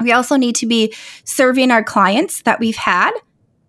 We 0.00 0.10
also 0.10 0.36
need 0.36 0.56
to 0.56 0.66
be 0.66 0.94
serving 1.24 1.70
our 1.70 1.84
clients 1.84 2.42
that 2.42 2.58
we've 2.58 2.76
had, 2.76 3.12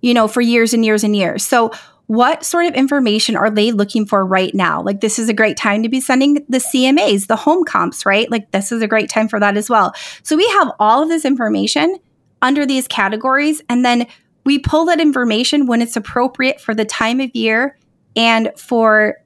you 0.02 0.14
know, 0.14 0.30
for 0.30 0.42
years 0.42 0.74
and 0.74 0.86
years 0.86 1.04
and 1.04 1.16
years. 1.16 1.44
So, 1.44 1.72
what 2.10 2.44
sort 2.44 2.66
of 2.66 2.74
information 2.74 3.36
are 3.36 3.52
they 3.52 3.72
looking 3.72 4.04
for 4.04 4.26
right 4.26 4.56
now? 4.56 4.82
Like, 4.82 5.00
this 5.00 5.20
is 5.20 5.30
a 5.30 5.34
great 5.34 5.58
time 5.58 5.84
to 5.84 5.90
be 5.90 6.02
sending 6.02 6.44
the 6.50 6.58
CMAs, 6.58 7.28
the 7.28 7.36
home 7.36 7.64
comps, 7.64 8.04
right? 8.04 8.30
Like, 8.32 8.50
this 8.50 8.72
is 8.72 8.82
a 8.82 8.88
great 8.88 9.12
time 9.12 9.28
for 9.28 9.40
that 9.40 9.56
as 9.56 9.70
well. 9.70 9.94
So, 10.24 10.36
we 10.36 10.50
have 10.50 10.72
all 10.80 11.04
of 11.04 11.10
this 11.10 11.24
information 11.24 12.00
under 12.42 12.66
these 12.66 12.88
categories, 12.88 13.62
and 13.70 13.86
then 13.86 14.08
we 14.44 14.58
pull 14.58 14.86
that 14.86 15.00
information 15.00 15.68
when 15.68 15.84
it's 15.84 15.96
appropriate 15.96 16.60
for 16.60 16.74
the 16.74 16.84
time 16.84 17.20
of 17.20 17.30
year 17.36 17.78
and 18.16 18.50
for 18.58 19.18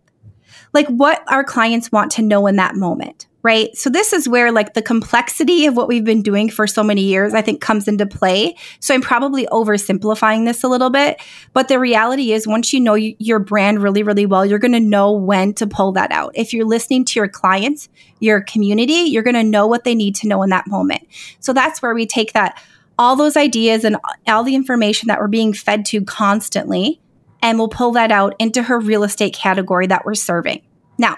like 0.73 0.87
what 0.87 1.23
our 1.31 1.45
clients 1.45 1.89
want 1.89 2.11
to 2.11 2.21
know 2.21 2.47
in 2.47 2.57
that 2.57 2.75
moment 2.75 3.27
right? 3.43 3.75
So 3.75 3.89
this 3.89 4.13
is 4.13 4.27
where 4.27 4.51
like 4.51 4.73
the 4.73 4.81
complexity 4.81 5.65
of 5.65 5.75
what 5.75 5.89
we've 5.89 6.05
been 6.05 6.21
doing 6.21 6.49
for 6.49 6.65
so 6.65 6.81
many 6.81 7.01
years, 7.01 7.33
I 7.33 7.41
think 7.41 7.61
comes 7.61 7.89
into 7.89 8.05
play. 8.05 8.55
So 8.79 8.93
I'm 8.93 9.01
probably 9.01 9.45
oversimplifying 9.47 10.45
this 10.45 10.63
a 10.63 10.69
little 10.69 10.89
bit, 10.89 11.21
but 11.51 11.67
the 11.67 11.77
reality 11.77 12.31
is 12.31 12.47
once 12.47 12.71
you 12.71 12.79
know 12.79 12.95
your 12.95 13.39
brand 13.39 13.83
really, 13.83 14.01
really 14.01 14.25
well, 14.25 14.45
you're 14.45 14.59
going 14.59 14.71
to 14.71 14.79
know 14.79 15.11
when 15.11 15.53
to 15.55 15.67
pull 15.67 15.91
that 15.91 16.11
out. 16.11 16.31
If 16.35 16.53
you're 16.53 16.65
listening 16.65 17.03
to 17.05 17.19
your 17.19 17.27
clients, 17.27 17.89
your 18.19 18.41
community, 18.41 18.93
you're 18.93 19.23
going 19.23 19.35
to 19.35 19.43
know 19.43 19.67
what 19.67 19.83
they 19.83 19.93
need 19.93 20.15
to 20.15 20.27
know 20.27 20.41
in 20.41 20.49
that 20.51 20.67
moment. 20.67 21.05
So 21.39 21.51
that's 21.51 21.81
where 21.81 21.93
we 21.93 22.05
take 22.05 22.31
that 22.33 22.61
all 22.97 23.15
those 23.15 23.35
ideas 23.35 23.83
and 23.83 23.97
all 24.27 24.43
the 24.43 24.55
information 24.55 25.07
that 25.07 25.19
we're 25.19 25.27
being 25.27 25.51
fed 25.51 25.85
to 25.87 26.01
constantly 26.05 27.01
and 27.41 27.57
we'll 27.57 27.67
pull 27.67 27.91
that 27.91 28.11
out 28.11 28.35
into 28.39 28.63
her 28.63 28.79
real 28.79 29.03
estate 29.03 29.33
category 29.33 29.87
that 29.87 30.05
we're 30.05 30.15
serving. 30.15 30.61
Now, 30.97 31.17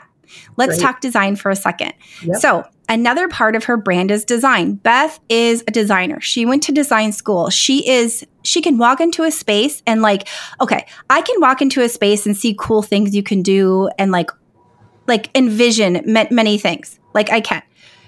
Let's 0.57 0.79
talk 0.79 1.01
design 1.01 1.35
for 1.35 1.49
a 1.49 1.55
second. 1.55 1.93
Yep. 2.21 2.37
So, 2.37 2.65
another 2.87 3.27
part 3.27 3.55
of 3.55 3.65
her 3.65 3.77
brand 3.77 4.11
is 4.11 4.25
design. 4.25 4.75
Beth 4.75 5.19
is 5.29 5.63
a 5.67 5.71
designer. 5.71 6.21
She 6.21 6.45
went 6.45 6.63
to 6.63 6.71
design 6.71 7.11
school. 7.11 7.49
She 7.49 7.87
is 7.89 8.25
she 8.43 8.61
can 8.61 8.77
walk 8.77 9.01
into 9.01 9.23
a 9.23 9.31
space 9.31 9.81
and 9.87 10.01
like, 10.01 10.27
okay, 10.61 10.85
I 11.09 11.21
can 11.21 11.39
walk 11.41 11.61
into 11.61 11.81
a 11.81 11.89
space 11.89 12.25
and 12.25 12.37
see 12.37 12.55
cool 12.57 12.81
things 12.81 13.15
you 13.15 13.23
can 13.23 13.41
do 13.41 13.89
and 13.97 14.11
like 14.11 14.29
like 15.07 15.29
envision 15.35 16.01
many 16.05 16.57
things. 16.57 16.99
Like 17.13 17.31
I 17.31 17.41
can. 17.41 17.63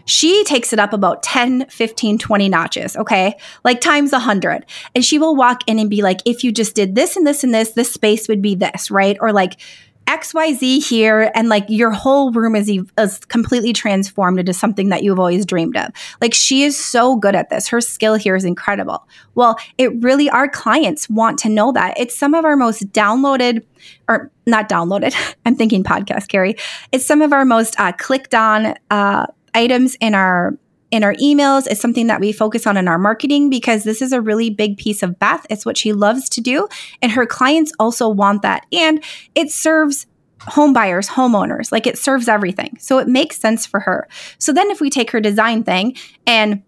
She 0.08 0.46
takes 0.46 0.72
it 0.72 0.80
up 0.80 0.94
about 0.94 1.22
10, 1.22 1.68
15, 1.68 2.18
20 2.18 2.48
notches, 2.48 2.96
okay? 2.96 3.36
Like 3.66 3.82
times 3.82 4.14
100. 4.14 4.66
And 4.96 5.04
she 5.04 5.20
will 5.20 5.36
walk 5.36 5.64
in 5.68 5.80
and 5.80 5.90
be 5.90 6.02
like, 6.02 6.22
if 6.26 6.46
you 6.46 6.54
just 6.54 6.76
did 6.76 6.96
this 6.96 7.18
and 7.18 7.28
this 7.28 7.44
and 7.44 7.54
this, 7.54 7.72
this 7.72 7.92
space 7.92 8.30
would 8.30 8.42
be 8.42 8.56
this, 8.56 8.90
right? 8.90 9.18
Or 9.20 9.34
like, 9.34 9.60
XYZ 10.08 10.88
here 10.88 11.32
and 11.36 11.50
like 11.50 11.66
your 11.68 11.92
whole 11.92 12.32
room 12.32 12.56
is, 12.56 12.70
is 12.98 13.20
completely 13.26 13.74
transformed 13.74 14.40
into 14.40 14.54
something 14.54 14.90
that 14.90 15.04
you've 15.04 15.20
always 15.20 15.46
dreamed 15.46 15.76
of. 15.76 15.92
Like 16.22 16.34
she 16.34 16.64
is 16.64 16.78
so 16.78 17.16
good 17.16 17.36
at 17.36 17.50
this. 17.50 17.68
Her 17.68 17.82
skill 17.82 18.16
here 18.16 18.36
is 18.36 18.46
incredible. 18.46 19.08
Well, 19.36 19.58
it 19.78 19.92
really, 20.02 20.30
our 20.30 20.48
clients 20.48 21.10
want 21.10 21.38
to 21.40 21.50
know 21.50 21.72
that. 21.74 22.00
It's 22.00 22.18
some 22.18 22.34
of 22.34 22.46
our 22.46 22.56
most 22.56 22.92
downloaded 22.92 23.64
or 24.08 24.32
not 24.46 24.70
downloaded. 24.70 25.14
I'm 25.46 25.56
thinking 25.56 25.84
podcast, 25.84 26.30
Carrie. 26.30 26.56
It's 26.92 27.06
some 27.06 27.22
of 27.22 27.34
our 27.34 27.46
most 27.46 27.80
uh, 27.80 27.92
clicked 27.92 28.34
on 28.34 28.76
uh, 28.90 29.28
items 29.54 29.96
in 30.00 30.16
our 30.16 30.58
in 30.92 31.04
our 31.04 31.14
emails. 31.16 31.68
It's 31.68 31.82
something 31.82 32.08
that 32.08 32.20
we 32.20 32.32
focus 32.32 32.66
on 32.66 32.78
in 32.78 32.88
our 32.88 32.98
marketing 32.98 33.50
because 33.50 33.84
this 33.84 34.02
is 34.02 34.12
a 34.12 34.22
really 34.22 34.50
big 34.50 34.78
piece 34.78 35.04
of 35.04 35.20
Beth. 35.20 35.46
It's 35.50 35.66
what 35.66 35.78
she 35.78 35.94
loves 35.94 36.30
to 36.30 36.42
do. 36.42 36.68
And 37.02 37.12
her 37.12 37.26
clients 37.26 37.72
also 37.80 38.08
want 38.08 38.42
that. 38.42 38.66
And 38.72 39.04
it 39.36 39.52
serves 39.52 40.06
home 40.42 40.72
buyers, 40.72 41.10
homeowners, 41.10 41.72
like 41.72 41.88
it 41.88 41.98
serves 41.98 42.28
everything. 42.28 42.78
So 42.80 43.00
it 43.00 43.08
makes 43.08 43.38
sense 43.38 43.66
for 43.66 43.80
her. 43.82 44.08
So 44.38 44.54
then 44.54 44.70
if 44.70 44.80
we 44.80 44.90
take 44.90 45.12
her 45.12 45.20
design 45.20 45.64
thing 45.64 45.96
and 46.26 46.64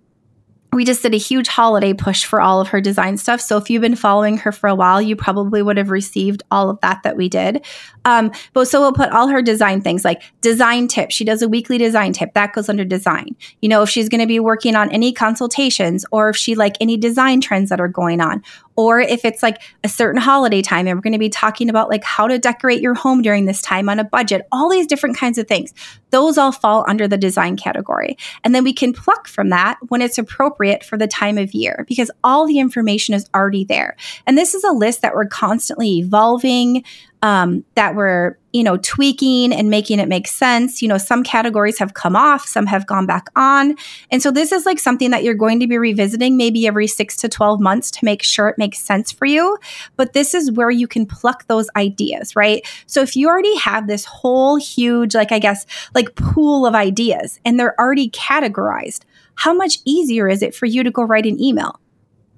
we 0.71 0.85
just 0.85 1.01
did 1.01 1.13
a 1.15 1.17
huge 1.17 1.47
holiday 1.47 1.93
push 1.93 2.25
for 2.25 2.41
all 2.41 2.61
of 2.61 2.67
her 2.67 2.79
design 2.79 3.17
stuff. 3.17 3.41
So 3.41 3.57
if 3.57 3.69
you've 3.69 3.81
been 3.81 3.95
following 3.95 4.37
her 4.37 4.51
for 4.51 4.67
a 4.67 4.75
while, 4.75 5.01
you 5.01 5.15
probably 5.15 5.63
would 5.63 5.77
have 5.77 5.89
received 5.89 6.43
all 6.51 6.69
of 6.69 6.79
that 6.81 7.01
that 7.03 7.17
we 7.17 7.27
did. 7.27 7.65
Um, 8.05 8.31
but 8.53 8.65
so 8.65 8.79
we'll 8.79 8.93
put 8.93 9.09
all 9.09 9.27
her 9.27 9.41
design 9.41 9.81
things 9.81 10.05
like 10.05 10.21
design 10.41 10.87
tips. 10.87 11.15
She 11.15 11.25
does 11.25 11.41
a 11.41 11.49
weekly 11.49 11.77
design 11.77 12.13
tip 12.13 12.33
that 12.33 12.53
goes 12.53 12.69
under 12.69 12.85
design. 12.85 13.35
You 13.61 13.69
know, 13.69 13.81
if 13.81 13.89
she's 13.89 14.09
going 14.09 14.21
to 14.21 14.27
be 14.27 14.39
working 14.39 14.75
on 14.75 14.91
any 14.91 15.11
consultations 15.11 16.05
or 16.11 16.29
if 16.29 16.37
she 16.37 16.55
like 16.55 16.75
any 16.79 16.97
design 16.97 17.41
trends 17.41 17.69
that 17.69 17.81
are 17.81 17.87
going 17.87 18.21
on, 18.21 18.43
or 18.79 19.01
if 19.01 19.25
it's 19.25 19.43
like 19.43 19.61
a 19.83 19.89
certain 19.89 20.21
holiday 20.21 20.61
time 20.61 20.87
and 20.87 20.95
we're 20.95 21.01
going 21.01 21.11
to 21.11 21.19
be 21.19 21.27
talking 21.27 21.69
about 21.69 21.89
like 21.89 22.05
how 22.05 22.27
to 22.27 22.39
decorate 22.39 22.79
your 22.79 22.93
home 22.93 23.21
during 23.21 23.43
this 23.43 23.61
time 23.61 23.89
on 23.89 23.99
a 23.99 24.05
budget, 24.05 24.47
all 24.53 24.69
these 24.69 24.87
different 24.87 25.17
kinds 25.17 25.37
of 25.37 25.49
things. 25.49 25.73
Those 26.11 26.37
all 26.37 26.53
fall 26.53 26.85
under 26.87 27.05
the 27.05 27.17
design 27.17 27.57
category. 27.57 28.17
And 28.45 28.55
then 28.55 28.63
we 28.63 28.71
can 28.71 28.93
pluck 28.93 29.27
from 29.27 29.49
that 29.49 29.79
when 29.89 30.01
it's 30.01 30.17
appropriate 30.17 30.85
for 30.85 30.97
the 30.97 31.07
time 31.07 31.37
of 31.37 31.53
year 31.53 31.83
because 31.89 32.09
all 32.23 32.47
the 32.47 32.57
information 32.57 33.13
is 33.13 33.29
already 33.35 33.65
there. 33.65 33.97
And 34.25 34.37
this 34.37 34.53
is 34.53 34.63
a 34.63 34.71
list 34.71 35.01
that 35.01 35.13
we're 35.13 35.25
constantly 35.25 35.97
evolving 35.97 36.85
um, 37.21 37.63
that 37.75 37.95
we're 37.95 38.37
you 38.51 38.63
know 38.63 38.77
tweaking 38.77 39.53
and 39.53 39.69
making 39.69 39.99
it 39.99 40.07
make 40.07 40.27
sense. 40.27 40.81
You 40.81 40.87
know 40.87 40.97
some 40.97 41.23
categories 41.23 41.77
have 41.79 41.93
come 41.93 42.15
off 42.15 42.45
some 42.45 42.65
have 42.65 42.87
gone 42.87 43.05
back 43.05 43.27
on. 43.35 43.75
And 44.11 44.21
so 44.21 44.31
this 44.31 44.51
is 44.51 44.65
like 44.65 44.79
something 44.79 45.11
that 45.11 45.23
you're 45.23 45.35
going 45.35 45.59
to 45.59 45.67
be 45.67 45.77
revisiting 45.77 46.37
maybe 46.37 46.65
every 46.65 46.87
6 46.87 47.17
to 47.17 47.29
12 47.29 47.59
months 47.59 47.91
to 47.91 48.05
make 48.05 48.23
sure 48.23 48.49
it 48.49 48.57
makes 48.57 48.79
sense 48.79 49.11
for 49.11 49.25
you. 49.25 49.57
But 49.97 50.13
this 50.13 50.33
is 50.33 50.51
where 50.51 50.71
you 50.71 50.87
can 50.87 51.05
pluck 51.05 51.45
those 51.47 51.69
ideas 51.75 52.35
right? 52.35 52.65
So 52.87 53.01
if 53.01 53.15
you 53.15 53.27
already 53.27 53.55
have 53.57 53.87
this 53.87 54.05
whole 54.05 54.57
huge 54.57 55.15
like 55.15 55.31
i 55.31 55.39
guess 55.39 55.65
like 55.93 56.15
pool 56.15 56.65
of 56.65 56.75
ideas 56.75 57.39
and 57.45 57.59
they're 57.59 57.79
already 57.79 58.09
categorized 58.09 59.01
how 59.35 59.53
much 59.53 59.77
easier 59.85 60.27
is 60.27 60.41
it 60.41 60.55
for 60.55 60.65
you 60.65 60.83
to 60.83 60.91
go 60.91 61.03
write 61.03 61.25
an 61.25 61.41
email 61.41 61.79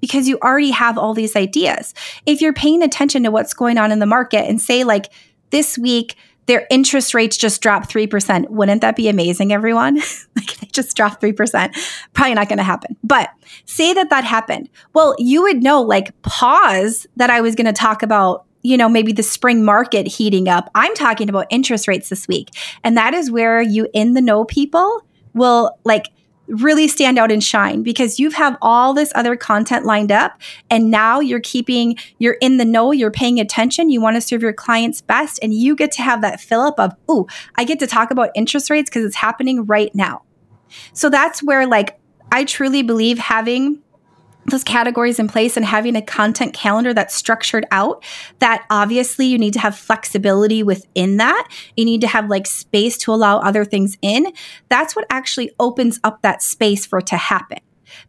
because 0.02 0.28
you 0.28 0.38
already 0.44 0.72
have 0.72 0.98
all 0.98 1.14
these 1.14 1.36
ideas. 1.36 1.94
If 2.26 2.42
you're 2.42 2.54
paying 2.54 2.84
attention 2.84 3.24
to 3.24 3.32
what's 3.32 3.54
going 3.54 3.78
on 3.78 3.92
in 3.92 4.00
the 4.00 4.06
market 4.06 4.50
and 4.50 4.60
say, 4.60 4.84
like, 4.84 5.12
this 5.52 5.78
week, 5.78 6.16
their 6.48 6.68
interest 6.70 7.14
rates 7.14 7.38
just 7.38 7.62
dropped 7.62 7.90
3%. 7.90 8.50
Wouldn't 8.50 8.82
that 8.82 8.96
be 8.96 9.08
amazing, 9.08 9.54
everyone? 9.54 9.98
like 10.36 10.58
they 10.58 10.68
just 10.68 10.98
dropped 10.98 11.22
3%. 11.22 11.74
Probably 12.14 12.34
not 12.34 12.50
going 12.50 12.58
to 12.58 12.64
happen. 12.64 12.98
But 13.04 13.30
say 13.66 13.94
that 13.94 14.10
that 14.10 14.24
happened. 14.24 14.70
Well, 14.94 15.16
you 15.20 15.44
would 15.44 15.64
know, 15.64 15.82
like, 15.82 16.20
pause 16.24 17.06
that 17.16 17.30
I 17.30 17.42
was 17.42 17.56
going 17.56 17.68
to 17.68 17.74
talk 17.74 18.04
about 18.04 18.46
you 18.64 18.78
know, 18.78 18.88
maybe 18.88 19.12
the 19.12 19.24
spring 19.24 19.66
market 19.66 20.06
heating 20.06 20.48
up. 20.48 20.70
I'm 20.76 20.94
talking 20.94 21.30
about 21.30 21.48
interest 21.50 21.88
rates 21.88 22.10
this 22.10 22.28
week. 22.28 22.50
And 22.84 22.96
that 22.96 23.16
is 23.16 23.32
where 23.32 23.60
you 23.60 23.88
in 23.92 24.14
the 24.14 24.22
know 24.22 24.46
people 24.46 25.02
will 25.34 25.76
like 25.84 26.10
really 26.52 26.88
stand 26.88 27.18
out 27.18 27.32
and 27.32 27.44
shine 27.44 27.82
because 27.82 28.20
you 28.20 28.30
have 28.30 28.58
all 28.62 28.94
this 28.94 29.12
other 29.16 29.36
content 29.36 29.86
lined 29.86 30.12
up 30.12 30.40
and 30.70 30.92
now 30.92 31.20
you're 31.20 31.40
keeping 31.40 31.96
you're 32.20 32.38
in 32.42 32.58
the 32.58 32.66
know 32.66 32.92
you're 32.92 33.12
paying 33.12 33.40
attention 33.40 33.90
you 33.90 34.02
want 34.02 34.16
to 34.16 34.22
serve 34.22 34.42
your 34.42 34.54
clients 34.54 35.02
best 35.02 35.40
and 35.42 35.54
you 35.54 35.76
get 35.76 35.92
to 35.92 36.02
have 36.02 36.22
that 36.22 36.42
fill 36.42 36.62
up 36.62 36.80
of 36.80 36.94
oh 37.08 37.26
i 37.56 37.64
get 37.64 37.80
to 37.80 37.88
talk 37.88 38.12
about 38.12 38.30
interest 38.36 38.70
rates 38.70 38.90
because 38.90 39.06
it's 39.06 39.16
happening 39.16 39.66
right 39.66 39.94
now. 39.96 40.24
So 40.94 41.10
that's 41.10 41.42
where 41.42 41.66
like 41.68 42.00
i 42.32 42.44
truly 42.44 42.82
believe 42.82 43.18
having 43.18 43.80
those 44.48 44.64
categories 44.64 45.20
in 45.20 45.28
place 45.28 45.56
and 45.56 45.66
having 45.66 45.96
a 45.96 46.02
content 46.02 46.54
calendar 46.54 46.94
that's 46.94 47.16
structured 47.16 47.66
out 47.72 48.04
that 48.40 48.66
obviously 48.70 49.26
you 49.28 49.38
need 49.38 49.54
to 49.54 49.60
have 49.60 49.78
flexibility 49.78 50.64
within 50.64 51.18
that. 51.18 51.48
You 51.78 51.86
need 51.86 52.02
to 52.02 52.08
have 52.08 52.30
like 52.30 52.48
space 52.48 52.98
to 53.00 53.14
allow 53.14 53.40
other 53.40 53.66
things 53.66 53.98
in. 54.02 54.32
That's 54.70 54.96
what 54.96 55.06
actually 55.10 55.52
opens 55.60 56.00
up 56.04 56.22
that 56.22 56.42
space 56.42 56.86
for 56.86 57.00
it 57.00 57.08
to 57.08 57.18
happen. 57.18 57.60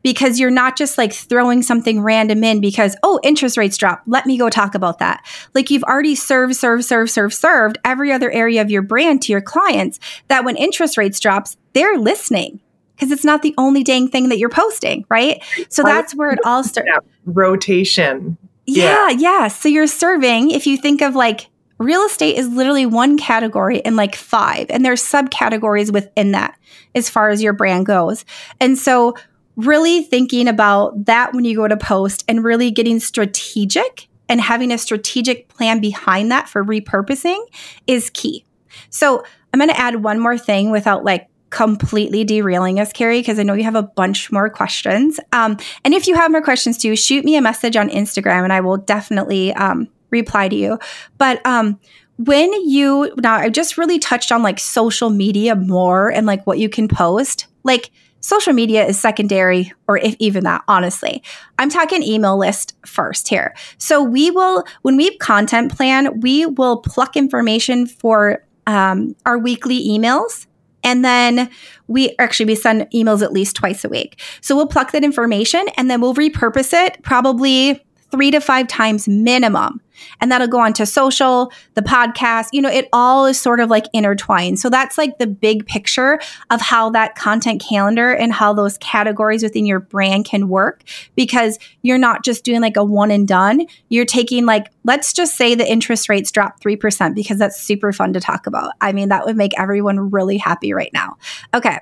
Because 0.03 0.39
you're 0.39 0.51
not 0.51 0.77
just 0.77 0.97
like 0.97 1.13
throwing 1.13 1.61
something 1.61 2.01
random 2.01 2.45
in 2.45 2.61
because 2.61 2.97
oh 3.03 3.19
interest 3.25 3.57
rates 3.57 3.77
drop. 3.77 4.03
Let 4.07 4.27
me 4.27 4.39
go 4.39 4.49
talk 4.49 4.77
about 4.77 5.01
that. 5.01 5.27
Like 5.55 5.71
you've 5.71 5.83
already 5.83 6.15
served 6.15 6.55
served 6.55 6.85
served 6.85 7.11
served 7.11 7.35
served 7.35 7.79
every 7.85 8.13
other 8.13 8.31
area 8.31 8.63
of 8.63 8.71
your 8.71 8.83
brand 8.83 9.23
to 9.23 9.33
your 9.33 9.41
clients 9.41 9.99
that 10.29 10.45
when 10.45 10.57
interest 10.57 10.97
rates 10.97 11.19
drops 11.19 11.57
they're 11.73 11.99
listening 11.99 12.61
because 12.95 13.11
it's 13.11 13.25
not 13.25 13.43
the 13.43 13.55
only 13.59 13.83
dang 13.83 14.09
thing 14.09 14.29
that 14.29 14.39
you're 14.39 14.49
posting, 14.49 15.05
right? 15.09 15.43
So 15.69 15.83
that's 15.83 16.15
where 16.15 16.31
it 16.31 16.39
all 16.45 16.63
starts. 16.65 16.91
Rotation. 17.25 18.37
Yeah, 18.67 19.11
yeah, 19.11 19.19
yeah. 19.19 19.49
So 19.49 19.69
you're 19.69 19.87
serving, 19.87 20.51
if 20.51 20.67
you 20.67 20.77
think 20.77 21.03
of 21.03 21.15
like 21.15 21.49
real 21.79 22.03
estate 22.03 22.37
is 22.37 22.49
literally 22.49 22.87
one 22.87 23.19
category 23.19 23.85
and 23.85 23.97
like 23.97 24.15
five, 24.15 24.67
and 24.71 24.85
there's 24.85 25.03
subcategories 25.03 25.93
within 25.93 26.33
that 26.33 26.59
as 26.95 27.11
far 27.11 27.31
as 27.31 27.43
your 27.43 27.53
brand 27.53 27.87
goes. 27.87 28.25
And 28.61 28.79
so 28.79 29.15
really 29.57 30.03
thinking 30.03 30.49
about 30.49 31.07
that 31.07 31.35
when 31.35 31.45
you 31.45 31.57
go 31.57 31.69
to 31.69 31.77
post 31.77 32.25
and 32.29 32.45
really 32.45 32.71
getting 32.71 33.01
strategic 33.01 34.09
and 34.29 34.41
having 34.41 34.73
a 34.73 34.79
strategic 34.79 35.49
plan 35.49 35.81
behind 35.81 36.31
that 36.31 36.49
for 36.49 36.65
repurposing 36.65 37.45
is 37.87 38.11
key. 38.11 38.45
So 38.89 39.25
I'm 39.53 39.59
going 39.59 39.69
to 39.69 39.79
add 39.79 40.03
one 40.03 40.19
more 40.19 40.39
thing 40.39 40.71
without 40.71 41.05
like 41.05 41.29
completely 41.53 42.25
derailing 42.25 42.81
us, 42.81 42.93
Carrie, 42.93 43.21
because 43.21 43.39
I 43.39 43.45
know 43.45 43.53
you 43.55 43.63
have 43.63 43.77
a 43.77 43.83
bunch 43.83 44.33
more 44.33 44.51
questions. 44.51 45.21
Um, 45.33 45.59
and 45.85 45.95
if 45.95 46.09
you 46.09 46.17
have 46.17 46.33
more 46.33 46.43
questions 46.43 46.79
too, 46.79 46.97
shoot 46.97 47.25
me 47.25 47.37
a 47.37 47.43
message 47.43 47.77
on 47.77 47.91
Instagram 47.91 48.43
and 48.43 48.53
I 48.53 48.61
will 48.61 48.79
definitely 48.79 49.53
um, 49.53 49.87
reply 50.11 50.49
to 50.49 50.57
you. 50.57 50.79
But 51.19 51.45
um, 51.47 51.79
when 52.17 52.51
you, 52.69 53.15
now 53.19 53.35
I 53.35 53.51
just 53.51 53.79
really 53.79 53.99
touched 53.99 54.33
on 54.33 54.43
like 54.43 54.59
social 54.59 55.11
media 55.11 55.55
more 55.55 56.11
and 56.11 56.27
like 56.27 56.47
what 56.47 56.59
you 56.59 56.69
can 56.69 56.89
post. 56.89 57.47
Like, 57.63 57.93
social 58.25 58.53
media 58.53 58.87
is 58.87 58.99
secondary 58.99 59.73
or 59.89 59.99
if 59.99 60.15
even 60.21 60.45
that 60.45 60.63
honestly 60.69 61.21
i'm 61.59 61.69
talking 61.69 62.05
email 62.05 62.39
list 62.39 62.73
first 62.87 63.27
here 63.27 63.53
so 63.79 64.01
we 64.01 64.31
will 64.31 64.63
when 64.83 64.97
we 64.97 65.17
content 65.17 65.75
plan 65.75 66.21
we 66.21 66.47
will 66.47 66.77
pluck 66.77 67.17
information 67.17 67.85
for 67.85 68.45
um, 68.69 69.17
our 69.27 69.39
weekly 69.39 69.89
emails 69.89 70.47
and 70.83 71.05
then 71.05 71.51
we 71.87 72.15
actually 72.19 72.47
we 72.47 72.55
send 72.55 72.83
emails 72.95 73.23
at 73.23 73.33
least 73.33 73.57
twice 73.57 73.85
a 73.85 73.89
week. 73.89 74.21
So 74.41 74.57
we'll 74.57 74.67
pluck 74.67 74.93
that 74.93 75.05
information 75.05 75.67
and 75.77 75.91
then 75.91 76.01
we'll 76.01 76.15
repurpose 76.15 76.73
it 76.73 77.03
probably 77.03 77.85
three 78.13 78.31
to 78.31 78.41
five 78.41 78.69
times 78.69 79.09
minimum. 79.09 79.81
And 80.21 80.31
that'll 80.31 80.49
go 80.49 80.61
on 80.61 80.73
to 80.75 80.87
social, 80.87 81.53
the 81.75 81.83
podcast, 81.83 82.49
you 82.53 82.61
know, 82.61 82.69
it 82.69 82.89
all 82.93 83.27
is 83.27 83.41
sort 83.41 83.61
of 83.61 83.71
like 83.71 83.87
intertwined. 83.93 84.61
So 84.61 84.69
that's 84.69 84.99
like 84.99 85.19
the 85.19 85.27
big 85.27 85.67
picture 85.67 86.21
of 86.51 86.61
how 86.61 86.91
that 86.91 87.15
content 87.15 87.63
calendar 87.67 88.13
and 88.13 88.33
how 88.33 88.53
those 88.53 88.79
categories 88.79 89.43
within 89.43 89.65
your 89.65 89.81
brand 89.81 90.25
can 90.25 90.49
work 90.49 90.85
because 91.15 91.59
you're 91.83 91.99
not 91.99 92.25
just 92.25 92.45
doing 92.45 92.61
like 92.61 92.77
a 92.77 92.85
one 92.85 93.11
and 93.11 93.27
done. 93.27 93.67
You're 93.89 94.05
taking 94.05 94.45
like, 94.45 94.71
let's 94.85 95.13
just 95.13 95.37
say 95.37 95.55
the 95.55 95.71
interest 95.71 96.09
rates 96.09 96.31
drop 96.31 96.61
3% 96.61 97.15
because 97.15 97.39
that's 97.39 97.61
super 97.61 97.93
fun 97.93 98.13
to 98.13 98.21
talk 98.21 98.47
about. 98.47 98.73
I 98.81 98.93
mean, 98.93 99.09
that 99.09 99.25
would 99.25 99.37
make 99.37 99.59
everyone 99.59 100.11
really 100.11 100.37
happy 100.37 100.73
right 100.73 100.91
now. 100.93 101.17
Okay. 101.55 101.79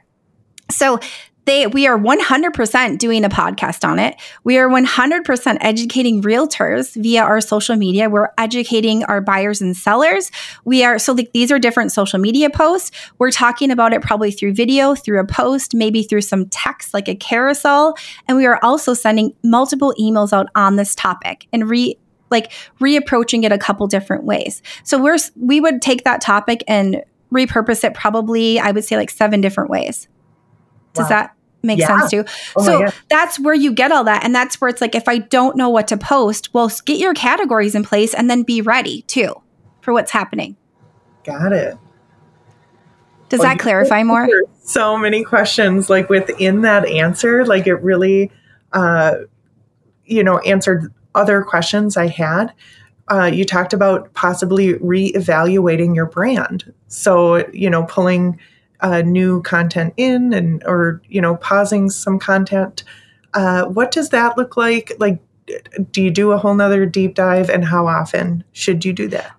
So 0.71 1.01
they 1.51 1.67
we 1.67 1.87
are 1.89 1.99
100% 1.99 2.99
doing 2.99 3.25
a 3.25 3.29
podcast 3.29 3.87
on 3.87 3.99
it. 3.99 4.15
We 4.45 4.57
are 4.59 4.69
100% 4.69 5.59
educating 5.61 6.23
realtors 6.23 6.95
via 6.95 7.23
our 7.23 7.41
social 7.41 7.75
media. 7.75 8.09
We're 8.09 8.29
educating 8.39 9.03
our 9.05 9.21
buyers 9.21 9.61
and 9.61 9.77
sellers. 9.77 10.31
We 10.65 10.85
are 10.85 10.99
so 10.99 11.13
like 11.13 11.33
these 11.33 11.51
are 11.51 11.59
different 11.59 11.91
social 11.91 12.21
media 12.21 12.51
posts. 12.51 12.93
We're 13.19 13.33
talking 13.33 13.73
about 13.73 13.93
it 13.93 14.01
probably 14.01 14.31
through 14.31 14.55
video, 14.55 14.95
through 14.95 15.19
a 15.21 15.27
post, 15.27 15.75
maybe 15.75 16.05
through 16.05 16.21
some 16.23 16.49
text 16.49 16.95
like 16.95 17.09
a 17.09 17.17
carousel, 17.17 17.97
and 18.29 18.37
we 18.37 18.47
are 18.47 18.61
also 18.63 18.95
sending 18.95 19.35
multiple 19.43 19.93
emails 19.99 20.33
out 20.33 20.49
on 20.55 20.77
this 20.77 20.95
topic 20.95 21.49
and 21.53 21.69
re 21.69 21.99
like 22.31 22.53
reapproaching 22.81 23.43
it 23.43 23.51
a 23.51 23.59
couple 23.59 23.89
different 23.89 24.23
ways. 24.23 24.63
So 24.85 25.03
we're 25.03 25.19
we 25.35 25.61
would 25.61 25.83
take 25.83 26.05
that 26.05 26.21
topic 26.21 26.63
and 26.69 27.03
repurpose 27.33 27.83
it 27.83 27.95
probably 27.95 28.61
I 28.61 28.71
would 28.71 28.85
say 28.85 28.97
like 28.97 29.11
seven 29.11 29.41
different 29.41 29.69
ways. 29.69 30.07
Does 30.93 31.05
wow. 31.05 31.09
that 31.09 31.37
makes 31.63 31.81
yeah. 31.81 31.99
sense 31.99 32.11
too. 32.11 32.25
Oh 32.57 32.65
so 32.65 32.89
that's 33.09 33.39
where 33.39 33.55
you 33.55 33.73
get 33.73 33.93
all 33.93 34.05
that. 34.05 34.25
And 34.25 34.35
that's 34.35 34.61
where 34.61 34.69
it's 34.69 34.81
like, 34.81 34.95
if 34.95 35.09
I 35.09 35.19
don't 35.19 35.57
know 35.57 35.69
what 35.69 35.89
to 35.89 35.97
post, 35.97 36.53
well, 36.55 36.71
get 36.85 36.99
your 36.99 37.15
categories 37.15 37.75
in 37.75 37.85
place 37.85 38.15
and 38.15 38.31
then 38.31 38.43
be 38.43 38.61
ready 38.61 39.03
too 39.03 39.35
for 39.81 39.93
what's 39.93 40.11
happening. 40.11 40.57
Got 41.25 41.53
it. 41.53 41.77
Does 43.29 43.41
well, 43.41 43.49
that 43.49 43.59
clarify 43.59 44.03
more? 44.03 44.29
So 44.63 44.99
many 44.99 45.23
questions, 45.23 45.89
like 45.89 46.09
within 46.09 46.63
that 46.63 46.87
answer, 46.87 47.47
like 47.47 47.67
it 47.67 47.77
really, 47.77 48.31
uh, 48.73 49.17
you 50.05 50.25
know, 50.25 50.39
answered 50.39 50.93
other 51.15 51.43
questions 51.43 51.97
I 51.97 52.09
had. 52.09 52.53
Uh, 53.09 53.25
you 53.25 53.45
talked 53.45 53.73
about 53.73 54.13
possibly 54.15 54.75
reevaluating 54.75 55.95
your 55.95 56.07
brand. 56.07 56.73
So, 56.89 57.49
you 57.53 57.69
know, 57.71 57.85
pulling 57.85 58.39
uh, 58.83 59.03
new 59.03 59.43
content 59.43 59.95
in 59.97 60.33
and 60.33 60.63
or 60.65 61.01
you 61.09 61.21
know 61.21 61.37
pausing 61.37 61.91
some 61.91 62.19
content 62.19 62.85
uh, 63.35 63.65
what 63.65 63.91
does 63.91 64.11
that 64.11 64.37
look 64.37 64.57
like 64.57 64.93
like 64.99 65.21
do 65.91 66.03
you 66.03 66.11
do 66.11 66.31
a 66.33 66.39
whole 66.39 66.55
nother 66.55 66.87
deep 66.87 67.15
dive 67.15 67.51
and 67.51 67.65
how 67.65 67.87
often 67.87 68.45
should 68.53 68.85
you 68.85 68.93
do 68.93 69.09
that 69.09 69.33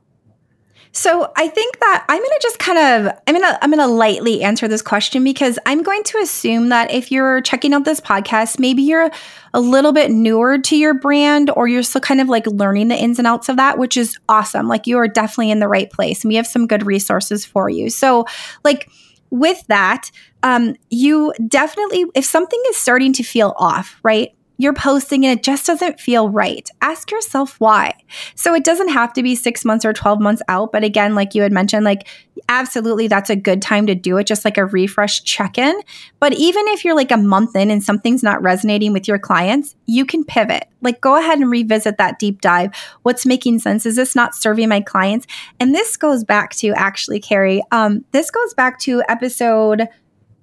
so 0.93 1.31
I 1.37 1.47
think 1.47 1.79
that 1.79 2.05
I'm 2.09 2.19
going 2.19 2.29
to 2.29 2.39
just 2.41 2.59
kind 2.59 2.77
of 2.77 3.17
I'm 3.25 3.35
going 3.35 3.47
to 3.47 3.63
I'm 3.63 3.71
going 3.71 3.79
to 3.79 3.87
lightly 3.87 4.43
answer 4.43 4.67
this 4.67 4.81
question 4.81 5.23
because 5.23 5.57
I'm 5.65 5.83
going 5.83 6.03
to 6.03 6.17
assume 6.17 6.69
that 6.69 6.91
if 6.91 7.11
you're 7.11 7.39
checking 7.41 7.73
out 7.73 7.85
this 7.85 8.01
podcast, 8.01 8.59
maybe 8.59 8.81
you're 8.81 9.09
a 9.53 9.61
little 9.61 9.93
bit 9.93 10.11
newer 10.11 10.57
to 10.57 10.75
your 10.75 10.93
brand 10.93 11.49
or 11.51 11.67
you're 11.67 11.83
still 11.83 12.01
kind 12.01 12.19
of 12.19 12.27
like 12.27 12.45
learning 12.45 12.89
the 12.89 12.95
ins 12.95 13.19
and 13.19 13.27
outs 13.27 13.47
of 13.47 13.55
that, 13.55 13.77
which 13.77 13.95
is 13.95 14.17
awesome. 14.27 14.67
Like 14.67 14.85
you 14.85 14.97
are 14.97 15.07
definitely 15.07 15.51
in 15.51 15.59
the 15.59 15.69
right 15.69 15.89
place 15.89 16.23
and 16.23 16.29
we 16.29 16.35
have 16.35 16.47
some 16.47 16.67
good 16.67 16.85
resources 16.85 17.45
for 17.45 17.69
you. 17.69 17.89
So 17.89 18.25
like 18.65 18.89
with 19.31 19.65
that, 19.67 20.11
um, 20.43 20.75
you 20.89 21.33
definitely, 21.47 22.05
if 22.15 22.25
something 22.25 22.61
is 22.69 22.77
starting 22.77 23.13
to 23.13 23.23
feel 23.23 23.53
off, 23.57 23.97
right? 24.03 24.29
You're 24.61 24.73
posting 24.73 25.25
and 25.25 25.39
it 25.39 25.43
just 25.43 25.65
doesn't 25.65 25.99
feel 25.99 26.29
right. 26.29 26.69
Ask 26.81 27.09
yourself 27.09 27.59
why. 27.59 27.95
So 28.35 28.53
it 28.53 28.63
doesn't 28.63 28.89
have 28.89 29.11
to 29.13 29.23
be 29.23 29.33
six 29.33 29.65
months 29.65 29.85
or 29.85 29.91
12 29.91 30.21
months 30.21 30.43
out. 30.47 30.71
But 30.71 30.83
again, 30.83 31.15
like 31.15 31.33
you 31.33 31.41
had 31.41 31.51
mentioned, 31.51 31.83
like 31.83 32.07
absolutely 32.47 33.07
that's 33.07 33.31
a 33.31 33.35
good 33.35 33.59
time 33.59 33.87
to 33.87 33.95
do 33.95 34.17
it, 34.17 34.27
just 34.27 34.45
like 34.45 34.59
a 34.59 34.65
refresh 34.65 35.23
check 35.23 35.57
in. 35.57 35.81
But 36.19 36.33
even 36.33 36.67
if 36.67 36.85
you're 36.85 36.95
like 36.95 37.09
a 37.09 37.17
month 37.17 37.55
in 37.55 37.71
and 37.71 37.83
something's 37.83 38.21
not 38.21 38.39
resonating 38.43 38.93
with 38.93 39.07
your 39.07 39.17
clients, 39.17 39.75
you 39.87 40.05
can 40.05 40.23
pivot. 40.23 40.69
Like 40.81 41.01
go 41.01 41.17
ahead 41.17 41.39
and 41.39 41.49
revisit 41.49 41.97
that 41.97 42.19
deep 42.19 42.41
dive. 42.41 42.69
What's 43.01 43.25
making 43.25 43.57
sense? 43.59 43.87
Is 43.87 43.95
this 43.95 44.15
not 44.15 44.35
serving 44.35 44.69
my 44.69 44.81
clients? 44.81 45.25
And 45.59 45.73
this 45.73 45.97
goes 45.97 46.23
back 46.23 46.51
to 46.57 46.67
actually, 46.73 47.19
Carrie, 47.19 47.63
um, 47.71 48.05
this 48.11 48.29
goes 48.29 48.53
back 48.53 48.77
to 48.81 49.01
episode 49.09 49.87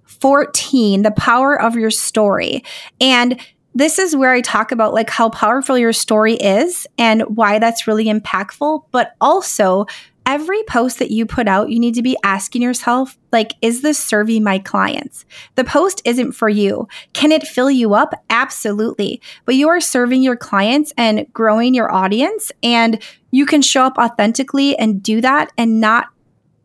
14, 0.09 1.03
the 1.03 1.11
power 1.13 1.61
of 1.61 1.77
your 1.77 1.91
story. 1.91 2.65
And 3.01 3.41
this 3.79 4.01
is 4.01 4.17
where 4.17 4.33
I 4.33 4.41
talk 4.41 4.73
about 4.73 4.93
like 4.93 5.09
how 5.09 5.31
powerful 5.31 5.79
your 5.79 5.93
story 5.93 6.35
is 6.35 6.85
and 6.99 7.23
why 7.23 7.61
that's 7.61 7.87
really 7.87 8.07
impactful, 8.07 8.83
but 8.91 9.15
also 9.21 9.87
every 10.27 10.65
post 10.65 10.99
that 10.99 11.13
you 11.13 11.25
put 11.25 11.47
out, 11.47 11.71
you 11.71 11.79
need 11.79 11.95
to 11.95 12.03
be 12.03 12.17
asking 12.25 12.61
yourself, 12.61 13.17
like, 13.31 13.55
is 13.63 13.83
this 13.83 13.97
serving 13.97 14.43
my 14.43 14.59
clients? 14.59 15.25
The 15.55 15.63
post 15.63 16.03
isn't 16.05 16.33
for 16.33 16.49
you. 16.49 16.89
Can 17.13 17.31
it 17.31 17.47
fill 17.47 17.71
you 17.71 17.95
up? 17.95 18.13
Absolutely. 18.29 19.23
But 19.45 19.55
you 19.55 19.69
are 19.69 19.81
serving 19.81 20.23
your 20.23 20.37
clients 20.37 20.93
and 20.99 21.33
growing 21.33 21.73
your 21.73 21.91
audience, 21.91 22.51
and 22.65 23.01
you 23.31 23.47
can 23.47 23.63
show 23.63 23.85
up 23.85 23.97
authentically 23.97 24.77
and 24.77 25.01
do 25.01 25.21
that 25.21 25.53
and 25.57 25.81
not 25.81 26.09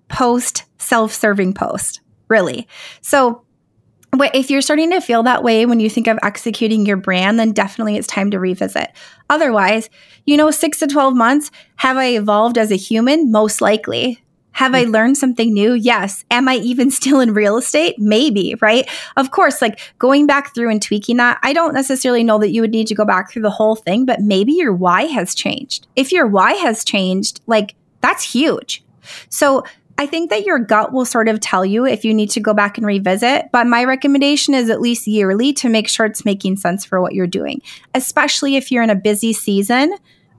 post 0.09 0.65
self 0.79 1.13
serving 1.13 1.53
post, 1.53 2.01
really. 2.27 2.67
So, 3.01 3.43
if 4.21 4.49
you're 4.49 4.61
starting 4.61 4.91
to 4.91 5.01
feel 5.01 5.23
that 5.23 5.43
way 5.43 5.65
when 5.65 5.79
you 5.79 5.89
think 5.89 6.07
of 6.07 6.19
executing 6.21 6.85
your 6.85 6.97
brand, 6.97 7.39
then 7.39 7.51
definitely 7.51 7.95
it's 7.95 8.07
time 8.07 8.31
to 8.31 8.39
revisit. 8.39 8.91
Otherwise, 9.29 9.89
you 10.25 10.37
know, 10.37 10.51
six 10.51 10.79
to 10.79 10.87
12 10.87 11.15
months, 11.15 11.51
have 11.77 11.97
I 11.97 12.15
evolved 12.15 12.57
as 12.57 12.71
a 12.71 12.75
human? 12.75 13.31
Most 13.31 13.61
likely. 13.61 14.23
Have 14.53 14.75
I 14.75 14.85
mm. 14.85 14.91
learned 14.91 15.17
something 15.17 15.51
new? 15.51 15.73
Yes. 15.73 16.25
Am 16.31 16.47
I 16.47 16.55
even 16.57 16.91
still 16.91 17.19
in 17.19 17.33
real 17.33 17.57
estate? 17.57 17.95
Maybe, 17.97 18.55
right? 18.61 18.89
Of 19.17 19.31
course, 19.31 19.61
like 19.61 19.79
going 19.99 20.27
back 20.27 20.53
through 20.53 20.69
and 20.69 20.81
tweaking 20.81 21.17
that, 21.17 21.39
I 21.43 21.53
don't 21.53 21.73
necessarily 21.73 22.23
know 22.23 22.37
that 22.39 22.51
you 22.51 22.61
would 22.61 22.71
need 22.71 22.87
to 22.87 22.95
go 22.95 23.05
back 23.05 23.31
through 23.31 23.41
the 23.41 23.49
whole 23.49 23.75
thing, 23.75 24.05
but 24.05 24.21
maybe 24.21 24.53
your 24.53 24.73
why 24.73 25.03
has 25.05 25.35
changed. 25.35 25.87
If 25.95 26.11
your 26.11 26.27
why 26.27 26.53
has 26.53 26.83
changed, 26.83 27.41
like 27.47 27.75
that's 28.01 28.23
huge. 28.23 28.83
So 29.29 29.63
I 29.97 30.07
think 30.07 30.31
that 30.31 30.43
your 30.43 30.59
gut 30.59 30.91
will 30.91 31.05
sort 31.05 31.27
of 31.27 31.39
tell 31.39 31.65
you 31.65 31.85
if 31.85 32.03
you 32.03 32.13
need 32.13 32.31
to 32.31 32.39
go 32.39 32.53
back 32.53 32.77
and 32.77 32.87
revisit, 32.87 33.49
but 33.51 33.67
my 33.67 33.83
recommendation 33.83 34.53
is 34.53 34.69
at 34.69 34.81
least 34.81 35.07
yearly 35.07 35.53
to 35.53 35.69
make 35.69 35.87
sure 35.87 36.05
it's 36.05 36.25
making 36.25 36.57
sense 36.57 36.83
for 36.83 36.99
what 36.99 37.13
you're 37.13 37.27
doing, 37.27 37.61
especially 37.93 38.55
if 38.55 38.71
you're 38.71 38.83
in 38.83 38.89
a 38.89 38.95
busy 38.95 39.33
season. 39.33 39.95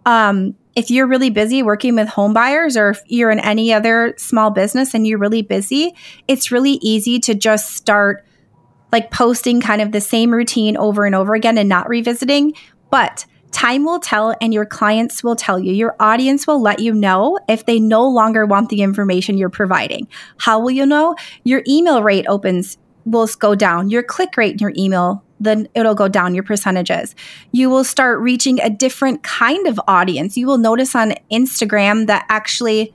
Um, 0.07 0.57
if 0.75 0.91
you're 0.91 1.07
really 1.07 1.31
busy 1.31 1.63
working 1.63 1.95
with 1.95 2.09
home 2.09 2.33
buyers 2.33 2.77
or 2.77 2.91
if 2.91 3.01
you're 3.07 3.31
in 3.31 3.39
any 3.39 3.73
other 3.73 4.15
small 4.17 4.51
business 4.51 4.93
and 4.93 5.07
you're 5.07 5.19
really 5.19 5.43
busy, 5.43 5.95
it's 6.27 6.51
really 6.51 6.79
easy 6.83 7.21
to 7.21 7.35
just 7.35 7.75
start 7.75 8.27
like 8.91 9.11
posting 9.11 9.61
kind 9.61 9.81
of 9.81 9.93
the 9.93 10.01
same 10.01 10.33
routine 10.33 10.77
over 10.77 11.07
and 11.07 11.15
over 11.15 11.35
again 11.35 11.59
and 11.59 11.69
not 11.69 11.89
revisiting. 11.89 12.55
But 12.91 13.25
Time 13.55 13.85
will 13.85 14.01
tell, 14.01 14.35
and 14.41 14.53
your 14.53 14.67
clients 14.67 15.23
will 15.23 15.37
tell 15.37 15.61
you. 15.61 15.73
Your 15.73 15.95
audience 16.01 16.45
will 16.45 16.61
let 16.61 16.81
you 16.81 16.93
know 16.93 17.39
if 17.49 17.67
they 17.67 17.79
no 17.79 18.05
longer 18.07 18.45
want 18.45 18.69
the 18.69 18.83
information 18.83 19.39
you're 19.39 19.49
providing. 19.49 20.09
How 20.39 20.59
will 20.59 20.73
you 20.73 20.85
know? 20.85 21.15
Your 21.45 21.63
email 21.69 22.03
rate 22.03 22.27
opens 22.29 22.77
will 23.05 23.29
go 23.39 23.55
down. 23.55 23.91
Your 23.91 24.03
click 24.03 24.37
rate 24.37 24.55
in 24.55 24.59
your 24.59 24.73
email, 24.77 25.23
then 25.39 25.69
it'll 25.73 25.95
go 25.95 26.09
down, 26.09 26.35
your 26.35 26.43
percentages. 26.43 27.15
You 27.53 27.71
will 27.71 27.85
start 27.85 28.19
reaching 28.19 28.61
a 28.61 28.69
different 28.69 29.23
kind 29.23 29.69
of 29.69 29.81
audience. 29.87 30.37
You 30.37 30.49
will 30.49 30.59
notice 30.59 30.97
on 30.97 31.13
Instagram 31.31 32.09
that 32.09 32.27
actually 32.29 32.93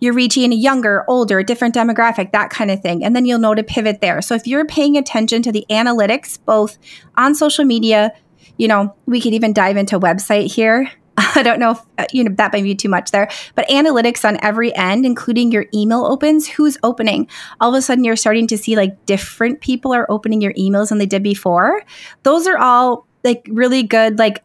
you're 0.00 0.12
reaching 0.12 0.52
a 0.52 0.56
younger, 0.56 1.04
older, 1.06 1.44
different 1.44 1.74
demographic, 1.74 2.32
that 2.32 2.50
kind 2.50 2.72
of 2.72 2.82
thing. 2.82 3.04
And 3.04 3.14
then 3.14 3.26
you'll 3.26 3.38
know 3.38 3.54
to 3.54 3.62
pivot 3.62 4.00
there. 4.00 4.22
So 4.22 4.34
if 4.34 4.44
you're 4.44 4.66
paying 4.66 4.96
attention 4.96 5.42
to 5.42 5.52
the 5.52 5.64
analytics, 5.70 6.36
both 6.44 6.78
on 7.16 7.36
social 7.36 7.64
media, 7.64 8.12
you 8.60 8.68
know, 8.68 8.94
we 9.06 9.22
could 9.22 9.32
even 9.32 9.54
dive 9.54 9.78
into 9.78 9.98
website 9.98 10.52
here. 10.52 10.92
I 11.16 11.42
don't 11.42 11.58
know 11.58 11.70
if, 11.70 11.80
uh, 11.96 12.04
you 12.12 12.22
know, 12.22 12.34
that 12.36 12.52
might 12.52 12.62
be 12.62 12.74
too 12.74 12.90
much 12.90 13.10
there, 13.10 13.30
but 13.54 13.66
analytics 13.68 14.22
on 14.22 14.38
every 14.42 14.74
end, 14.76 15.06
including 15.06 15.50
your 15.50 15.64
email 15.72 16.04
opens, 16.04 16.46
who's 16.46 16.76
opening. 16.82 17.26
All 17.58 17.70
of 17.70 17.78
a 17.78 17.80
sudden, 17.80 18.04
you're 18.04 18.16
starting 18.16 18.46
to 18.48 18.58
see 18.58 18.76
like 18.76 19.06
different 19.06 19.62
people 19.62 19.94
are 19.94 20.06
opening 20.10 20.42
your 20.42 20.52
emails 20.52 20.90
than 20.90 20.98
they 20.98 21.06
did 21.06 21.22
before. 21.22 21.82
Those 22.22 22.46
are 22.46 22.58
all 22.58 23.06
like 23.24 23.46
really 23.50 23.82
good, 23.82 24.18
like, 24.18 24.44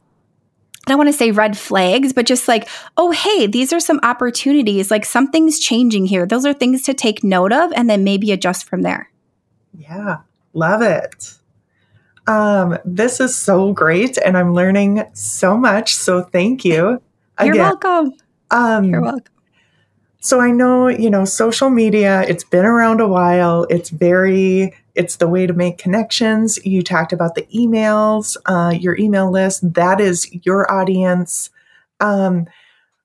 I 0.88 0.92
don't 0.92 0.98
want 0.98 1.10
to 1.10 1.14
say 1.14 1.32
red 1.32 1.58
flags, 1.58 2.14
but 2.14 2.26
just 2.26 2.48
like, 2.48 2.70
oh, 2.96 3.12
hey, 3.12 3.48
these 3.48 3.74
are 3.74 3.82
some 3.82 4.00
opportunities. 4.02 4.90
Like 4.90 5.04
something's 5.04 5.60
changing 5.60 6.06
here. 6.06 6.26
Those 6.26 6.46
are 6.46 6.54
things 6.54 6.84
to 6.84 6.94
take 6.94 7.22
note 7.22 7.52
of 7.52 7.74
and 7.74 7.90
then 7.90 8.06
maybe 8.06 8.32
adjust 8.32 8.70
from 8.70 8.84
there. 8.84 9.12
Yeah, 9.78 10.20
love 10.54 10.82
it. 10.82 11.34
Um, 12.28 12.78
this 12.86 13.20
is 13.20 13.36
so 13.36 13.74
great, 13.74 14.18
and 14.18 14.38
I'm 14.38 14.54
learning 14.54 15.04
so 15.14 15.58
much. 15.58 15.94
So 15.94 16.24
thank 16.24 16.66
you. 16.66 17.02
Again. 17.38 17.54
You're 17.54 17.64
welcome. 17.64 18.14
Um, 18.52 18.86
You're 18.86 19.02
welcome. 19.02 19.24
So 20.22 20.40
I 20.40 20.50
know, 20.50 20.88
you 20.88 21.12
know, 21.12 21.24
social 21.24 21.70
media, 21.70 22.24
it's 22.24 22.44
been 22.44 22.66
around 22.66 23.00
a 23.00 23.08
while. 23.08 23.68
It's 23.70 23.92
very, 23.92 24.74
it's 24.96 25.18
the 25.18 25.28
way 25.28 25.46
to 25.46 25.54
make 25.54 25.78
connections. 25.78 26.58
You 26.66 26.82
talked 26.82 27.14
about 27.14 27.36
the 27.36 27.44
emails, 27.56 28.36
uh, 28.48 28.72
your 28.72 28.98
email 28.98 29.30
list. 29.30 29.74
That 29.76 30.02
is 30.02 30.28
your 30.44 30.72
audience. 30.72 31.52
Um, 32.00 32.48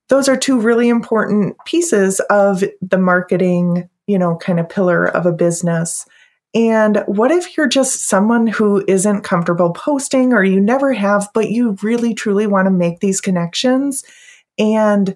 those 0.08 0.30
are 0.30 0.36
two 0.36 0.58
really 0.58 0.88
important 0.88 1.56
pieces 1.66 2.20
of 2.30 2.64
the 2.80 2.98
marketing, 2.98 3.90
you 4.06 4.18
know, 4.18 4.36
kind 4.38 4.58
of 4.58 4.70
pillar 4.70 5.04
of 5.06 5.26
a 5.26 5.32
business. 5.32 6.06
And 6.54 7.04
what 7.06 7.30
if 7.30 7.56
you're 7.56 7.68
just 7.68 8.08
someone 8.08 8.46
who 8.46 8.84
isn't 8.88 9.22
comfortable 9.22 9.72
posting 9.72 10.32
or 10.32 10.42
you 10.42 10.60
never 10.60 10.92
have, 10.92 11.28
but 11.32 11.50
you 11.50 11.76
really 11.82 12.12
truly 12.12 12.46
want 12.46 12.66
to 12.66 12.72
make 12.72 13.00
these 13.00 13.20
connections? 13.20 14.04
And 14.58 15.14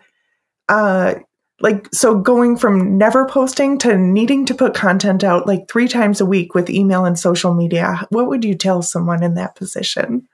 uh, 0.68 1.14
like, 1.61 1.92
so 1.92 2.18
going 2.18 2.57
from 2.57 2.99
never 2.99 3.27
posting 3.27 3.79
to 3.79 3.99
needing 3.99 4.47
to 4.47 4.55
put 4.55 4.75
content 4.75 5.25
out 5.25 5.47
like 5.47 5.68
three 5.68 5.88
times 5.88 6.20
a 6.20 6.27
week 6.27 6.55
with 6.55 6.70
email 6.70 7.05
and 7.05 7.18
social 7.18 7.53
media, 7.53 8.07
what 8.11 8.29
would 8.29 8.44
you 8.44 8.55
tell 8.55 8.83
someone 8.83 9.23
in 9.23 9.35
that 9.35 9.57
position? 9.57 10.29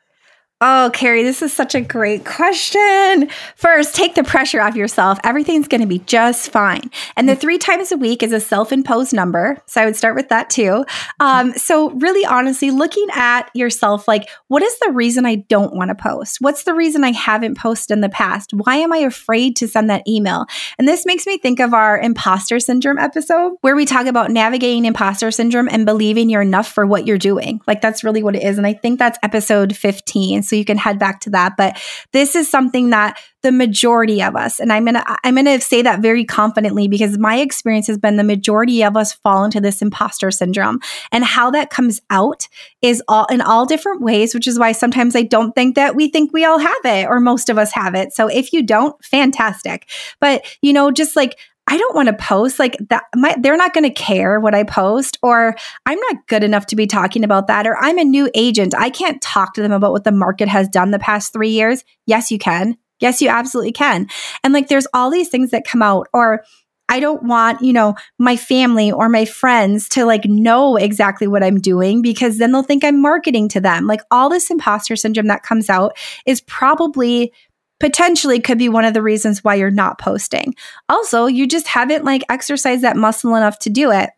Oh, 0.62 0.90
Carrie, 0.92 1.22
this 1.22 1.40
is 1.40 1.54
such 1.54 1.74
a 1.74 1.80
great 1.80 2.26
question. 2.26 3.30
First, 3.56 3.94
take 3.94 4.14
the 4.14 4.22
pressure 4.22 4.60
off 4.60 4.76
yourself. 4.76 5.18
Everything's 5.24 5.66
going 5.66 5.80
to 5.80 5.86
be 5.86 6.00
just 6.00 6.50
fine. 6.50 6.90
And 7.16 7.26
the 7.26 7.34
three 7.34 7.56
times 7.56 7.92
a 7.92 7.96
week 7.96 8.22
is 8.22 8.34
a 8.34 8.40
self 8.40 8.70
imposed 8.70 9.14
number. 9.14 9.56
So 9.64 9.80
I 9.80 9.86
would 9.86 9.96
start 9.96 10.16
with 10.16 10.28
that 10.28 10.50
too. 10.50 10.84
Um, 11.18 11.54
so, 11.54 11.92
really, 11.92 12.26
honestly, 12.26 12.70
looking 12.70 13.06
at 13.14 13.48
yourself 13.54 14.06
like, 14.06 14.28
what 14.48 14.62
is 14.62 14.78
the 14.80 14.90
reason 14.90 15.24
I 15.24 15.36
don't 15.36 15.74
want 15.74 15.88
to 15.88 15.94
post? 15.94 16.42
What's 16.42 16.64
the 16.64 16.74
reason 16.74 17.04
I 17.04 17.12
haven't 17.12 17.56
posted 17.56 17.94
in 17.94 18.02
the 18.02 18.10
past? 18.10 18.52
Why 18.52 18.76
am 18.76 18.92
I 18.92 18.98
afraid 18.98 19.56
to 19.56 19.68
send 19.68 19.88
that 19.88 20.06
email? 20.06 20.44
And 20.78 20.86
this 20.86 21.06
makes 21.06 21.26
me 21.26 21.38
think 21.38 21.60
of 21.60 21.72
our 21.72 21.98
imposter 21.98 22.60
syndrome 22.60 22.98
episode 22.98 23.56
where 23.62 23.76
we 23.76 23.86
talk 23.86 24.04
about 24.04 24.30
navigating 24.30 24.84
imposter 24.84 25.30
syndrome 25.30 25.70
and 25.70 25.86
believing 25.86 26.28
you're 26.28 26.42
enough 26.42 26.70
for 26.70 26.86
what 26.86 27.06
you're 27.06 27.16
doing. 27.16 27.62
Like, 27.66 27.80
that's 27.80 28.04
really 28.04 28.22
what 28.22 28.36
it 28.36 28.42
is. 28.42 28.58
And 28.58 28.66
I 28.66 28.74
think 28.74 28.98
that's 28.98 29.18
episode 29.22 29.74
15 29.74 30.49
so 30.50 30.56
you 30.56 30.64
can 30.64 30.76
head 30.76 30.98
back 30.98 31.20
to 31.20 31.30
that. 31.30 31.56
But 31.56 31.80
this 32.12 32.34
is 32.34 32.50
something 32.50 32.90
that 32.90 33.18
the 33.42 33.52
majority 33.52 34.22
of 34.22 34.36
us, 34.36 34.60
and 34.60 34.72
I'm 34.72 34.84
gonna 34.84 35.02
I'm 35.24 35.36
gonna 35.36 35.60
say 35.60 35.80
that 35.82 36.00
very 36.00 36.24
confidently 36.24 36.88
because 36.88 37.16
my 37.18 37.38
experience 37.38 37.86
has 37.86 37.96
been 37.96 38.16
the 38.16 38.24
majority 38.24 38.82
of 38.82 38.96
us 38.96 39.14
fall 39.14 39.44
into 39.44 39.60
this 39.60 39.80
imposter 39.80 40.30
syndrome. 40.30 40.80
And 41.10 41.24
how 41.24 41.50
that 41.52 41.70
comes 41.70 42.00
out 42.10 42.48
is 42.82 43.02
all 43.08 43.24
in 43.26 43.40
all 43.40 43.64
different 43.64 44.02
ways, 44.02 44.34
which 44.34 44.46
is 44.46 44.58
why 44.58 44.72
sometimes 44.72 45.16
I 45.16 45.22
don't 45.22 45.54
think 45.54 45.76
that 45.76 45.94
we 45.94 46.08
think 46.08 46.32
we 46.32 46.44
all 46.44 46.58
have 46.58 46.84
it 46.84 47.06
or 47.06 47.20
most 47.20 47.48
of 47.48 47.56
us 47.56 47.72
have 47.72 47.94
it. 47.94 48.12
So 48.12 48.26
if 48.26 48.52
you 48.52 48.62
don't, 48.62 49.02
fantastic. 49.02 49.88
But 50.20 50.44
you 50.60 50.72
know, 50.72 50.90
just 50.90 51.16
like 51.16 51.38
I 51.70 51.78
don't 51.78 51.94
want 51.94 52.08
to 52.08 52.12
post 52.12 52.58
like 52.58 52.76
that. 52.88 53.04
My, 53.14 53.36
they're 53.38 53.56
not 53.56 53.72
going 53.72 53.84
to 53.84 53.90
care 53.90 54.40
what 54.40 54.54
I 54.56 54.64
post, 54.64 55.18
or 55.22 55.54
I'm 55.86 55.98
not 55.98 56.26
good 56.26 56.42
enough 56.42 56.66
to 56.66 56.76
be 56.76 56.88
talking 56.88 57.22
about 57.22 57.46
that, 57.46 57.66
or 57.66 57.76
I'm 57.78 57.96
a 57.98 58.04
new 58.04 58.28
agent. 58.34 58.74
I 58.76 58.90
can't 58.90 59.22
talk 59.22 59.54
to 59.54 59.62
them 59.62 59.72
about 59.72 59.92
what 59.92 60.04
the 60.04 60.12
market 60.12 60.48
has 60.48 60.68
done 60.68 60.90
the 60.90 60.98
past 60.98 61.32
three 61.32 61.50
years. 61.50 61.84
Yes, 62.06 62.32
you 62.32 62.38
can. 62.38 62.76
Yes, 62.98 63.22
you 63.22 63.28
absolutely 63.28 63.72
can. 63.72 64.08
And 64.42 64.52
like, 64.52 64.68
there's 64.68 64.88
all 64.92 65.10
these 65.10 65.28
things 65.28 65.52
that 65.52 65.64
come 65.64 65.80
out, 65.80 66.08
or 66.12 66.44
I 66.90 66.98
don't 66.98 67.22
want, 67.22 67.62
you 67.62 67.72
know, 67.72 67.94
my 68.18 68.36
family 68.36 68.90
or 68.90 69.08
my 69.08 69.24
friends 69.24 69.88
to 69.90 70.04
like 70.04 70.24
know 70.24 70.76
exactly 70.76 71.28
what 71.28 71.44
I'm 71.44 71.60
doing 71.60 72.02
because 72.02 72.38
then 72.38 72.50
they'll 72.50 72.64
think 72.64 72.82
I'm 72.82 73.00
marketing 73.00 73.48
to 73.50 73.60
them. 73.60 73.86
Like 73.86 74.00
all 74.10 74.28
this 74.28 74.50
imposter 74.50 74.96
syndrome 74.96 75.28
that 75.28 75.44
comes 75.44 75.70
out 75.70 75.96
is 76.26 76.40
probably 76.40 77.32
potentially 77.80 78.40
could 78.40 78.58
be 78.58 78.68
one 78.68 78.84
of 78.84 78.94
the 78.94 79.02
reasons 79.02 79.42
why 79.42 79.56
you're 79.56 79.70
not 79.70 79.98
posting. 79.98 80.54
Also, 80.88 81.26
you 81.26 81.46
just 81.46 81.66
haven't 81.66 82.04
like 82.04 82.22
exercised 82.28 82.82
that 82.82 82.96
muscle 82.96 83.34
enough 83.34 83.58
to 83.60 83.70
do 83.70 83.90
it. 83.90 84.10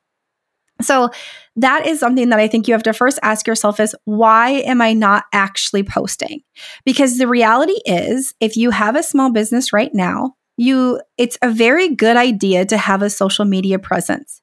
So, 0.83 1.11
that 1.57 1.87
is 1.87 2.01
something 2.01 2.31
that 2.31 2.40
I 2.40 2.48
think 2.48 2.66
you 2.66 2.75
have 2.75 2.83
to 2.85 2.94
first 2.94 3.18
ask 3.22 3.46
yourself 3.46 3.79
is 3.79 3.94
why 4.05 4.51
am 4.51 4.81
I 4.81 4.94
not 4.94 5.25
actually 5.33 5.83
posting? 5.83 6.40
Because 6.85 7.18
the 7.18 7.29
reality 7.29 7.79
is 7.85 8.35
if 8.40 8.57
you 8.57 8.70
have 8.70 8.96
a 8.96 9.03
small 9.03 9.31
business 9.31 9.72
right 9.72 9.94
now, 9.94 10.35
you 10.57 11.01
it's 11.18 11.38
a 11.42 11.51
very 11.51 11.94
good 11.94 12.16
idea 12.16 12.64
to 12.66 12.77
have 12.77 13.03
a 13.03 13.11
social 13.11 13.44
media 13.44 13.79
presence. 13.79 14.40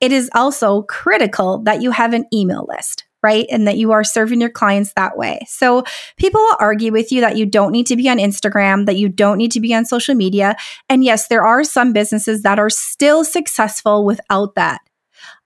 It 0.00 0.12
is 0.12 0.30
also 0.34 0.82
critical 0.82 1.62
that 1.64 1.82
you 1.82 1.90
have 1.90 2.14
an 2.14 2.26
email 2.32 2.66
list 2.68 3.04
right? 3.22 3.46
And 3.50 3.66
that 3.66 3.76
you 3.76 3.92
are 3.92 4.04
serving 4.04 4.40
your 4.40 4.50
clients 4.50 4.92
that 4.94 5.16
way. 5.16 5.40
So 5.48 5.84
people 6.16 6.40
will 6.40 6.56
argue 6.60 6.92
with 6.92 7.12
you 7.12 7.20
that 7.20 7.36
you 7.36 7.46
don't 7.46 7.72
need 7.72 7.86
to 7.86 7.96
be 7.96 8.08
on 8.08 8.18
Instagram, 8.18 8.86
that 8.86 8.96
you 8.96 9.08
don't 9.08 9.38
need 9.38 9.52
to 9.52 9.60
be 9.60 9.74
on 9.74 9.84
social 9.84 10.14
media. 10.14 10.56
And 10.88 11.04
yes, 11.04 11.28
there 11.28 11.44
are 11.44 11.64
some 11.64 11.92
businesses 11.92 12.42
that 12.42 12.58
are 12.58 12.70
still 12.70 13.24
successful 13.24 14.04
without 14.04 14.54
that. 14.54 14.80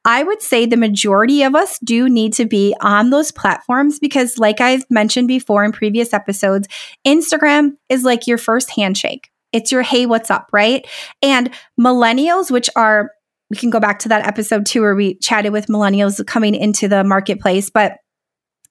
I 0.04 0.22
would 0.22 0.40
say 0.40 0.66
the 0.66 0.76
majority 0.76 1.42
of 1.42 1.56
us 1.56 1.80
do 1.80 2.08
need 2.08 2.32
to 2.34 2.46
be 2.46 2.76
on 2.80 3.10
those 3.10 3.32
platforms 3.32 3.98
because, 3.98 4.38
like 4.38 4.60
I've 4.60 4.88
mentioned 4.88 5.26
before 5.26 5.64
in 5.64 5.72
previous 5.72 6.14
episodes, 6.14 6.68
Instagram 7.04 7.72
is 7.88 8.04
like 8.04 8.28
your 8.28 8.38
first 8.38 8.70
handshake. 8.70 9.30
It's 9.52 9.72
your 9.72 9.82
hey, 9.82 10.06
what's 10.06 10.30
up, 10.30 10.48
right? 10.52 10.86
And 11.22 11.50
millennials, 11.78 12.50
which 12.52 12.70
are 12.76 13.10
we 13.50 13.56
can 13.56 13.70
go 13.70 13.80
back 13.80 13.98
to 14.00 14.09
that 14.09 14.26
episode 14.26 14.66
too, 14.66 14.82
where 14.82 14.96
we 14.96 15.18
chatted 15.18 15.52
with 15.52 15.66
millennials 15.66 16.24
coming 16.26 16.54
into 16.54 16.88
the 16.88 17.04
marketplace, 17.04 17.70
but 17.70 17.98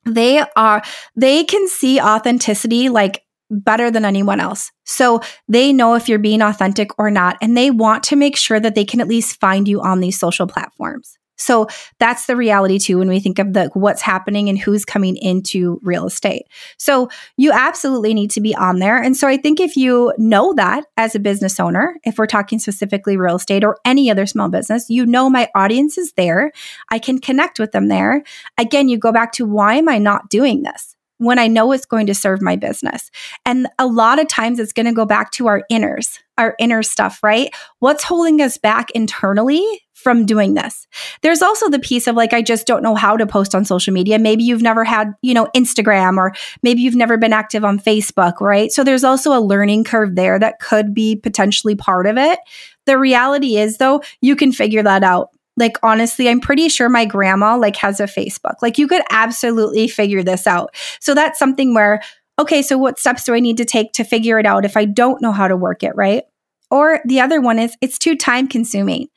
they 0.06 0.44
are, 0.56 0.84
they 1.16 1.44
can 1.44 1.68
see 1.68 2.00
authenticity 2.00 2.90
like 2.90 3.22
better 3.50 3.92
than 3.92 4.06
anyone 4.06 4.40
else. 4.40 4.72
So 4.86 5.22
they 5.48 5.72
know 5.72 5.94
if 5.96 6.10
you're 6.10 6.20
being 6.20 6.42
authentic 6.42 6.90
or 7.00 7.12
not, 7.12 7.38
and 7.42 7.56
they 7.56 7.72
want 7.72 8.04
to 8.06 8.16
make 8.16 8.36
sure 8.38 8.60
that 8.60 8.76
they 8.76 8.86
can 8.86 9.00
at 9.02 9.08
least 9.08 9.40
find 9.40 9.68
you 9.68 9.82
on 9.82 10.00
these 10.00 10.20
social 10.20 10.48
platforms. 10.48 11.18
So 11.38 11.68
that's 12.00 12.26
the 12.26 12.36
reality 12.36 12.80
too 12.80 13.00
when 13.00 13.10
we 13.10 13.20
think 13.20 13.40
of 13.40 13.54
the 13.54 13.70
what's 13.74 14.02
happening 14.02 14.50
and 14.50 14.58
who's 14.58 14.86
coming 14.86 15.18
into 15.18 15.80
real 15.84 16.06
estate. 16.06 16.44
So 16.78 17.10
you 17.38 17.52
absolutely 17.52 18.14
need 18.14 18.32
to 18.32 18.42
be 18.42 18.56
on 18.56 18.80
there. 18.80 19.02
And 19.02 19.16
so 19.16 19.28
I 19.28 19.38
think 19.38 19.60
if 19.60 19.76
you 19.76 20.14
know 20.18 20.54
that 20.54 20.86
as 20.98 21.16
a 21.16 21.20
business 21.20 21.60
owner, 21.60 21.98
if 22.04 22.18
we're 22.18 22.26
talking 22.26 22.60
specifically 22.60 23.18
real 23.18 23.36
estate 23.36 23.64
or 23.64 23.78
any 23.86 24.10
other 24.10 24.26
small 24.26 24.50
business, 24.50 24.90
you 24.90 25.06
know 25.06 25.30
my 25.30 25.50
audience 25.56 25.98
is 25.98 26.14
there. 26.14 26.52
I 26.90 27.00
can 27.00 27.20
connect 27.20 27.60
with 27.60 27.72
them 27.72 27.88
there. 27.88 28.24
Again, 28.58 28.90
you 28.90 28.98
go 28.98 29.12
back 29.12 29.32
to 29.34 29.46
why 29.46 29.76
am 29.76 29.90
I 29.90 29.98
not 29.98 30.30
doing 30.30 30.64
this? 30.64 30.96
when 31.18 31.40
I 31.40 31.48
know 31.48 31.72
it's 31.72 31.86
going 31.86 32.08
to 32.08 32.14
serve 32.14 32.42
my 32.42 32.56
business. 32.56 33.10
And 33.46 33.68
a 33.80 33.88
lot 33.88 34.20
of 34.20 34.28
times 34.28 34.60
it's 34.60 34.74
going 34.74 34.86
to 34.86 34.94
go 34.94 35.06
back 35.06 35.32
to 35.32 35.48
our 35.48 35.64
inners, 35.72 36.20
our 36.38 36.56
inner 36.60 36.84
stuff, 36.84 37.24
right? 37.24 37.54
What's 37.80 38.04
holding 38.04 38.42
us 38.42 38.58
back 38.58 38.92
internally 38.92 39.85
from 40.06 40.24
doing 40.24 40.54
this? 40.54 40.86
There's 41.24 41.42
also 41.42 41.68
the 41.68 41.80
piece 41.80 42.06
of 42.06 42.16
like, 42.16 42.32
I 42.32 42.44
just 42.44 42.68
don't 42.68 42.84
know 42.84 42.94
how 42.94 43.18
to 43.18 43.26
post 43.26 43.56
on 43.56 43.66
social 43.66 43.92
media. 43.92 44.20
Maybe 44.20 44.44
you've 44.44 44.62
never 44.62 44.84
had, 44.84 45.16
you 45.24 45.34
know, 45.34 45.48
Instagram 45.56 46.18
or 46.18 46.32
maybe 46.62 46.82
you've 46.82 46.96
never 46.96 47.18
been 47.18 47.34
active 47.34 47.66
on 47.66 47.80
Facebook, 47.80 48.40
right? 48.40 48.72
So 48.72 48.84
there's 48.84 49.04
also 49.04 49.36
a 49.36 49.42
learning 49.42 49.84
curve 49.84 50.14
there 50.14 50.38
that 50.38 50.60
could 50.60 50.94
be 50.94 51.16
potentially 51.16 51.74
part 51.74 52.06
of 52.06 52.20
it. 52.20 52.38
The 52.86 53.00
reality 53.00 53.58
is 53.58 53.78
though, 53.78 54.04
you 54.22 54.36
can 54.36 54.52
figure 54.52 54.84
that 54.84 55.04
out 55.04 55.30
like 55.58 55.78
honestly 55.82 56.28
i'm 56.28 56.42
pretty 56.42 56.68
sure 56.68 56.90
my 56.90 57.06
grandma 57.06 57.56
like 57.56 57.78
has 57.78 58.02
a 58.02 58.04
facebook 58.04 58.56
like 58.62 58.78
you 58.78 58.90
could 58.90 59.02
absolutely 59.10 59.88
figure 59.88 60.22
this 60.22 60.46
out 60.46 60.76
so 61.00 61.14
that's 61.14 61.40
something 61.40 61.74
where 61.74 62.02
okay 62.38 62.62
so 62.62 62.78
what 62.78 63.00
steps 63.00 63.24
do 63.24 63.34
i 63.34 63.40
need 63.40 63.56
to 63.56 63.64
take 63.64 63.94
to 63.94 64.04
figure 64.04 64.38
it 64.38 64.46
out 64.46 64.66
if 64.66 64.76
i 64.76 64.84
don't 64.84 65.22
know 65.22 65.32
how 65.32 65.48
to 65.48 65.56
work 65.56 65.82
it 65.82 65.96
right 65.96 66.26
or 66.72 67.02
the 67.06 67.20
other 67.20 67.42
one 67.42 67.60
is 67.60 67.76
it's 67.82 68.00
too 68.00 68.16
time 68.16 68.48
consuming 68.48 69.08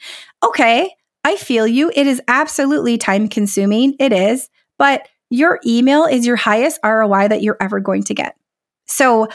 okay 0.44 0.90
i 1.24 1.36
feel 1.36 1.66
you. 1.66 1.92
It 1.94 2.06
is 2.06 2.22
absolutely 2.28 2.96
time 2.96 3.28
consuming 3.28 3.94
it 3.98 4.12
is. 4.12 4.48
But 4.78 5.08
your 5.30 5.60
email 5.66 6.04
is 6.04 6.26
your 6.26 6.36
highest 6.36 6.80
roi 6.82 7.28
that 7.28 7.42
you're 7.42 7.58
ever 7.60 7.80
going 7.80 8.04
to 8.04 8.14
get. 8.14 8.36
So 8.86 9.28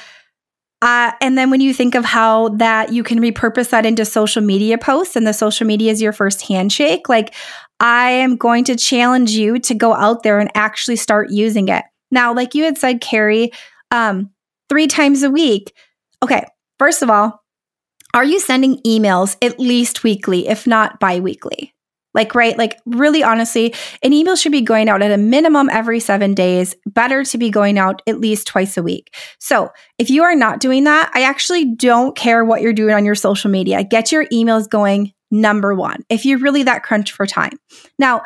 uh, 0.82 1.14
and 1.22 1.38
then 1.38 1.50
when 1.50 1.62
you 1.62 1.74
think 1.74 1.96
of 1.96 2.04
how 2.04 2.50
that 2.50 2.92
you 2.92 3.04
can 3.04 3.20
repurpose 3.20 3.70
that 3.70 3.86
into 3.86 4.04
social 4.04 4.42
media 4.42 4.78
posts 4.78 5.16
and 5.16 5.26
the 5.26 5.34
social 5.34 5.66
media 5.66 5.92
is 5.92 6.02
your 6.02 6.12
first 6.12 6.42
handshake, 6.42 7.08
like 7.08 7.34
I 7.80 8.10
am 8.10 8.36
going 8.36 8.66
to 8.66 8.76
challenge 8.76 9.32
you 9.32 9.60
to 9.60 9.74
go 9.74 9.94
out 9.94 10.24
there 10.24 10.40
and 10.40 10.52
actually 10.56 10.98
start 10.98 11.30
using 11.30 11.70
it. 11.70 11.86
Now, 12.12 12.34
like 12.34 12.54
you 12.54 12.66
had 12.66 12.78
said, 12.78 13.00
Carrie, 13.00 13.52
um, 13.92 14.32
three 14.68 14.88
times 14.88 15.24
a 15.24 15.30
week. 15.30 15.74
Okay, 16.22 16.44
first 16.80 17.02
of 17.02 17.10
all, 17.10 17.43
are 18.14 18.24
you 18.24 18.40
sending 18.40 18.82
emails 18.84 19.36
at 19.42 19.60
least 19.60 20.04
weekly, 20.04 20.48
if 20.48 20.68
not 20.68 21.00
bi 21.00 21.20
weekly? 21.20 21.74
Like, 22.14 22.36
right? 22.36 22.56
Like, 22.56 22.80
really 22.86 23.24
honestly, 23.24 23.74
an 24.04 24.14
email 24.14 24.36
should 24.36 24.52
be 24.52 24.62
going 24.62 24.88
out 24.88 25.02
at 25.02 25.12
a 25.12 25.18
minimum 25.18 25.68
every 25.72 26.00
seven 26.00 26.36
days, 26.36 26.76
better 26.86 27.24
to 27.24 27.38
be 27.40 27.50
going 27.50 27.80
out 27.80 28.04
at 28.06 28.20
least 28.20 28.46
twice 28.46 28.78
a 28.78 28.84
week. 28.84 29.16
So, 29.40 29.70
if 29.98 30.12
you 30.12 30.22
are 30.24 30.36
not 30.36 30.60
doing 30.60 30.84
that, 30.84 31.10
I 31.16 31.24
actually 31.24 31.74
don't 31.74 32.16
care 32.16 32.46
what 32.46 32.62
you're 32.62 32.72
doing 32.72 32.94
on 32.94 33.04
your 33.04 33.16
social 33.16 33.50
media. 33.50 33.84
Get 33.84 34.12
your 34.12 34.26
emails 34.28 34.70
going, 34.70 35.12
number 35.32 35.74
one, 35.74 36.04
if 36.10 36.24
you're 36.24 36.38
really 36.38 36.62
that 36.64 36.84
crunch 36.84 37.12
for 37.12 37.26
time. 37.26 37.58
Now, 37.98 38.22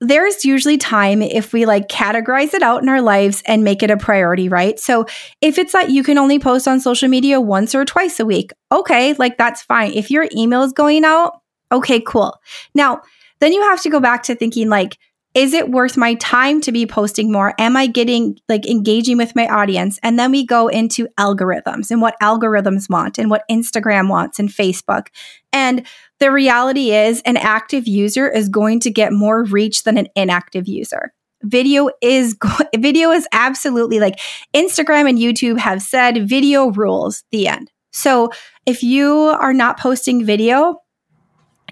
there's 0.00 0.44
usually 0.44 0.76
time 0.76 1.22
if 1.22 1.52
we 1.52 1.66
like 1.66 1.88
categorize 1.88 2.52
it 2.52 2.62
out 2.62 2.82
in 2.82 2.88
our 2.88 3.00
lives 3.00 3.42
and 3.46 3.64
make 3.64 3.82
it 3.82 3.90
a 3.90 3.96
priority, 3.96 4.48
right? 4.48 4.78
So 4.78 5.06
if 5.40 5.58
it's 5.58 5.72
that 5.72 5.90
you 5.90 6.02
can 6.02 6.18
only 6.18 6.38
post 6.38 6.68
on 6.68 6.80
social 6.80 7.08
media 7.08 7.40
once 7.40 7.74
or 7.74 7.84
twice 7.84 8.20
a 8.20 8.26
week, 8.26 8.52
okay, 8.72 9.14
like 9.14 9.38
that's 9.38 9.62
fine. 9.62 9.92
If 9.92 10.10
your 10.10 10.28
email 10.34 10.62
is 10.62 10.72
going 10.72 11.04
out, 11.04 11.40
Okay, 11.74 12.00
cool. 12.00 12.40
Now, 12.74 13.02
then 13.40 13.52
you 13.52 13.60
have 13.62 13.82
to 13.82 13.90
go 13.90 13.98
back 13.98 14.22
to 14.24 14.34
thinking 14.34 14.68
like, 14.68 14.96
is 15.34 15.52
it 15.52 15.70
worth 15.70 15.96
my 15.96 16.14
time 16.14 16.60
to 16.60 16.70
be 16.70 16.86
posting 16.86 17.32
more? 17.32 17.54
Am 17.58 17.76
I 17.76 17.88
getting 17.88 18.38
like 18.48 18.64
engaging 18.66 19.16
with 19.16 19.34
my 19.34 19.48
audience? 19.48 19.98
And 20.04 20.16
then 20.16 20.30
we 20.30 20.46
go 20.46 20.68
into 20.68 21.08
algorithms 21.18 21.90
and 21.90 22.00
what 22.00 22.14
algorithms 22.22 22.88
want 22.88 23.18
and 23.18 23.28
what 23.28 23.42
Instagram 23.50 24.08
wants 24.08 24.38
and 24.38 24.48
Facebook. 24.48 25.08
And 25.52 25.84
the 26.24 26.32
reality 26.32 26.90
is, 26.90 27.20
an 27.26 27.36
active 27.36 27.86
user 27.86 28.26
is 28.26 28.48
going 28.48 28.80
to 28.80 28.90
get 28.90 29.12
more 29.12 29.44
reach 29.44 29.82
than 29.82 29.98
an 29.98 30.08
inactive 30.16 30.66
user. 30.66 31.12
Video 31.42 31.90
is 32.00 32.34
video 32.78 33.10
is 33.10 33.28
absolutely 33.32 34.00
like 34.00 34.18
Instagram 34.56 35.06
and 35.06 35.18
YouTube 35.18 35.58
have 35.58 35.82
said 35.82 36.26
video 36.26 36.68
rules 36.68 37.24
the 37.30 37.46
end. 37.46 37.70
So 37.92 38.30
if 38.64 38.82
you 38.82 39.12
are 39.12 39.52
not 39.52 39.78
posting 39.78 40.24
video, 40.24 40.80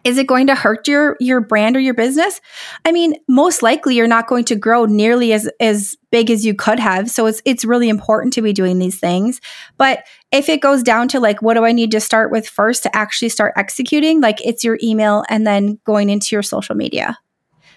is 0.05 0.19
it 0.19 0.27
going 0.27 0.49
to 0.49 0.55
hurt 0.55 0.88
your 0.88 1.17
your 1.21 1.41
brand 1.41 1.77
or 1.77 1.81
your 1.81 1.95
business? 1.95 2.41
I 2.85 2.93
mean, 2.93 3.15
most 3.29 3.62
likely 3.62 3.95
you're 3.95 4.07
not 4.07 4.27
going 4.27 4.45
to 4.47 4.57
grow 4.57 4.85
nearly 4.85 5.33
as 5.33 5.49
as 5.61 5.97
big 6.11 6.31
as 6.31 6.45
you 6.45 6.55
could 6.55 6.81
have. 6.81 7.11
So 7.11 7.27
it's 7.27 7.43
it's 7.45 7.65
really 7.65 7.88
important 7.88 8.33
to 8.35 8.43
be 8.43 8.53
doing 8.53 8.79
these 8.79 8.99
things. 8.99 9.41
But 9.77 10.05
if 10.31 10.49
it 10.49 10.61
goes 10.61 10.83
down 10.83 11.09
to 11.09 11.21
like 11.21 11.43
what 11.43 11.55
do 11.55 11.65
I 11.65 11.73
need 11.73 11.91
to 11.93 12.01
start 12.01 12.31
with 12.31 12.49
first 12.49 12.83
to 12.85 12.97
actually 12.97 13.29
start 13.29 13.55
executing, 13.57 14.21
like 14.21 14.45
it's 14.45 14.65
your 14.65 14.79
email 14.83 15.25
and 15.29 15.47
then 15.47 15.79
going 15.85 16.11
into 16.11 16.35
your 16.35 16.43
social 16.43 16.75
media. 16.75 17.19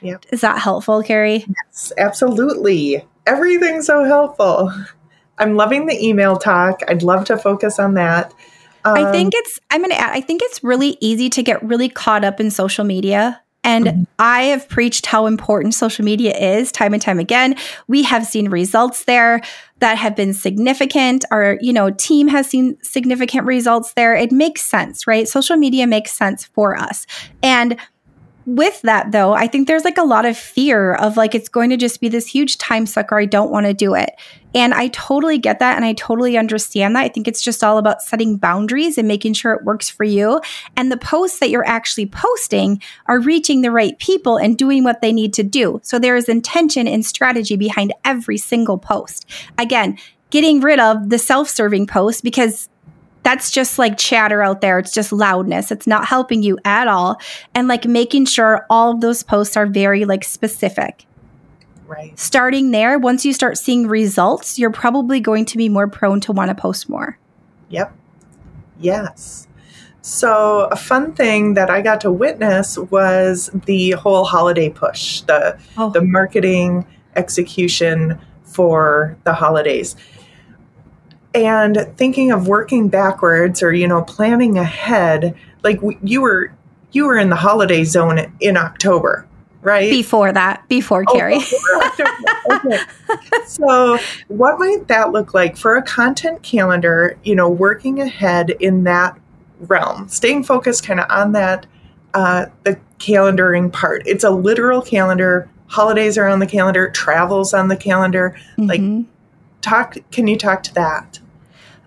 Yep. 0.01 0.25
Is 0.31 0.41
that 0.41 0.59
helpful, 0.59 1.01
Carrie? 1.03 1.45
Yes, 1.47 1.91
absolutely. 1.97 3.05
Everything's 3.25 3.87
so 3.87 4.03
helpful. 4.03 4.71
I'm 5.37 5.55
loving 5.55 5.85
the 5.85 6.05
email 6.05 6.37
talk. 6.37 6.81
I'd 6.87 7.03
love 7.03 7.25
to 7.25 7.37
focus 7.37 7.79
on 7.79 7.95
that. 7.95 8.33
Um, 8.85 8.93
I 8.95 9.11
think 9.11 9.33
it's, 9.35 9.59
I'm 9.71 9.81
going 9.81 9.91
to 9.91 9.99
add, 9.99 10.11
I 10.11 10.21
think 10.21 10.41
it's 10.43 10.63
really 10.63 10.97
easy 11.01 11.29
to 11.31 11.43
get 11.43 11.61
really 11.63 11.89
caught 11.89 12.23
up 12.23 12.39
in 12.39 12.51
social 12.51 12.85
media. 12.85 13.41
And 13.63 13.85
mm-hmm. 13.87 14.03
I 14.19 14.43
have 14.43 14.69
preached 14.69 15.07
how 15.07 15.25
important 15.25 15.73
social 15.73 16.05
media 16.05 16.37
is 16.37 16.71
time 16.71 16.93
and 16.93 17.01
time 17.01 17.17
again. 17.17 17.55
We 17.87 18.03
have 18.03 18.23
seen 18.25 18.49
results 18.49 19.05
there 19.05 19.41
that 19.79 19.97
have 19.97 20.15
been 20.15 20.35
significant. 20.35 21.25
Our, 21.31 21.57
you 21.61 21.73
know, 21.73 21.89
team 21.89 22.27
has 22.27 22.47
seen 22.47 22.77
significant 22.83 23.47
results 23.47 23.93
there. 23.93 24.15
It 24.15 24.31
makes 24.31 24.61
sense, 24.61 25.07
right? 25.07 25.27
Social 25.27 25.57
media 25.57 25.87
makes 25.87 26.11
sense 26.11 26.45
for 26.45 26.77
us. 26.77 27.07
And 27.41 27.77
with 28.45 28.81
that 28.83 29.11
though, 29.11 29.33
I 29.33 29.47
think 29.47 29.67
there's 29.67 29.83
like 29.83 29.97
a 29.97 30.03
lot 30.03 30.25
of 30.25 30.37
fear 30.37 30.93
of 30.93 31.17
like 31.17 31.33
it's 31.33 31.49
going 31.49 31.69
to 31.71 31.77
just 31.77 31.99
be 31.99 32.09
this 32.09 32.27
huge 32.27 32.57
time 32.57 32.85
sucker. 32.85 33.17
I 33.17 33.25
don't 33.25 33.51
want 33.51 33.65
to 33.65 33.73
do 33.73 33.95
it. 33.95 34.11
And 34.53 34.73
I 34.73 34.87
totally 34.89 35.37
get 35.37 35.59
that 35.59 35.75
and 35.75 35.83
I 35.83 35.93
totally 35.93 36.37
understand 36.37 36.95
that. 36.95 37.03
I 37.03 37.09
think 37.09 37.27
it's 37.27 37.41
just 37.41 37.63
all 37.63 37.77
about 37.77 38.01
setting 38.01 38.37
boundaries 38.37 38.97
and 38.97 39.07
making 39.07 39.33
sure 39.33 39.51
it 39.53 39.65
works 39.65 39.89
for 39.89 40.05
you. 40.05 40.39
And 40.77 40.91
the 40.91 40.97
posts 40.97 41.39
that 41.39 41.49
you're 41.49 41.67
actually 41.67 42.05
posting 42.05 42.81
are 43.07 43.19
reaching 43.19 43.61
the 43.61 43.71
right 43.71 43.97
people 43.99 44.37
and 44.37 44.57
doing 44.57 44.83
what 44.83 45.01
they 45.01 45.11
need 45.11 45.33
to 45.33 45.43
do. 45.43 45.81
So 45.83 45.99
there 45.99 46.15
is 46.15 46.29
intention 46.29 46.87
and 46.87 47.05
strategy 47.05 47.57
behind 47.57 47.93
every 48.05 48.37
single 48.37 48.77
post. 48.77 49.25
Again, 49.57 49.97
getting 50.29 50.61
rid 50.61 50.79
of 50.79 51.09
the 51.09 51.19
self-serving 51.19 51.87
posts 51.87 52.21
because 52.21 52.69
that's 53.25 53.49
just 53.49 53.79
like 53.79 53.97
chatter 53.97 54.43
out 54.43 54.61
there. 54.61 54.77
It's 54.77 54.93
just 54.93 55.11
loudness. 55.11 55.71
It's 55.71 55.87
not 55.87 56.05
helping 56.05 56.43
you 56.43 56.59
at 56.63 56.87
all. 56.87 57.19
And 57.55 57.67
like 57.67 57.85
making 57.85 58.27
sure 58.27 58.67
all 58.69 58.91
of 58.91 59.01
those 59.01 59.23
posts 59.23 59.57
are 59.57 59.65
very 59.65 60.05
like 60.05 60.23
specific. 60.23 61.07
Right. 61.87 62.17
Starting 62.17 62.69
there, 62.69 62.99
once 62.99 63.25
you 63.25 63.33
start 63.33 63.57
seeing 63.57 63.87
results, 63.87 64.59
you're 64.59 64.71
probably 64.71 65.19
going 65.19 65.45
to 65.45 65.57
be 65.57 65.69
more 65.69 65.87
prone 65.87 66.19
to 66.21 66.31
want 66.31 66.49
to 66.49 66.55
post 66.55 66.87
more. 66.87 67.17
Yep. 67.69 67.93
Yes. 68.79 69.47
So, 70.01 70.67
a 70.71 70.75
fun 70.75 71.13
thing 71.13 71.55
that 71.55 71.71
I 71.71 71.81
got 71.81 72.01
to 72.01 72.11
witness 72.11 72.77
was 72.77 73.49
the 73.65 73.91
whole 73.91 74.23
holiday 74.23 74.69
push, 74.69 75.21
the 75.21 75.59
oh. 75.77 75.89
the 75.89 76.01
marketing 76.01 76.85
execution 77.15 78.19
for 78.43 79.17
the 79.23 79.33
holidays 79.33 79.95
and 81.35 81.91
thinking 81.97 82.31
of 82.31 82.47
working 82.47 82.87
backwards 82.87 83.61
or 83.61 83.73
you 83.73 83.87
know 83.87 84.03
planning 84.03 84.57
ahead 84.57 85.35
like 85.63 85.79
you 86.03 86.21
were 86.21 86.53
you 86.91 87.05
were 87.05 87.17
in 87.17 87.29
the 87.29 87.35
holiday 87.35 87.83
zone 87.83 88.33
in 88.39 88.57
october 88.57 89.27
right? 89.65 89.89
Before 89.89 90.31
that 90.31 90.65
before 90.69 91.03
oh, 91.07 91.13
carrie. 91.13 91.41
okay. 92.51 92.77
so 93.47 93.97
what 94.27 94.59
might 94.59 94.87
that 94.87 95.11
look 95.11 95.33
like 95.33 95.57
for 95.57 95.75
a 95.75 95.81
content 95.81 96.43
calendar 96.43 97.17
you 97.23 97.35
know 97.35 97.49
working 97.49 97.99
ahead 97.99 98.51
in 98.51 98.83
that 98.85 99.19
realm? 99.59 100.07
Staying 100.07 100.43
focused 100.43 100.85
kind 100.85 100.99
of 100.99 101.07
on 101.09 101.33
that 101.33 101.65
uh, 102.13 102.45
the 102.63 102.79
calendaring 102.99 103.73
part. 103.73 104.03
It's 104.05 104.23
a 104.23 104.29
literal 104.29 104.81
calendar. 104.81 105.49
Holidays 105.67 106.17
are 106.17 106.27
on 106.27 106.39
the 106.39 106.47
calendar. 106.47 106.89
Travels 106.91 107.53
on 107.53 107.67
the 107.67 107.75
calendar. 107.75 108.37
Mm-hmm. 108.57 108.67
like 108.67 109.05
talk 109.61 109.97
can 110.11 110.27
you 110.27 110.37
talk 110.37 110.61
to 110.61 110.73
that 110.75 111.19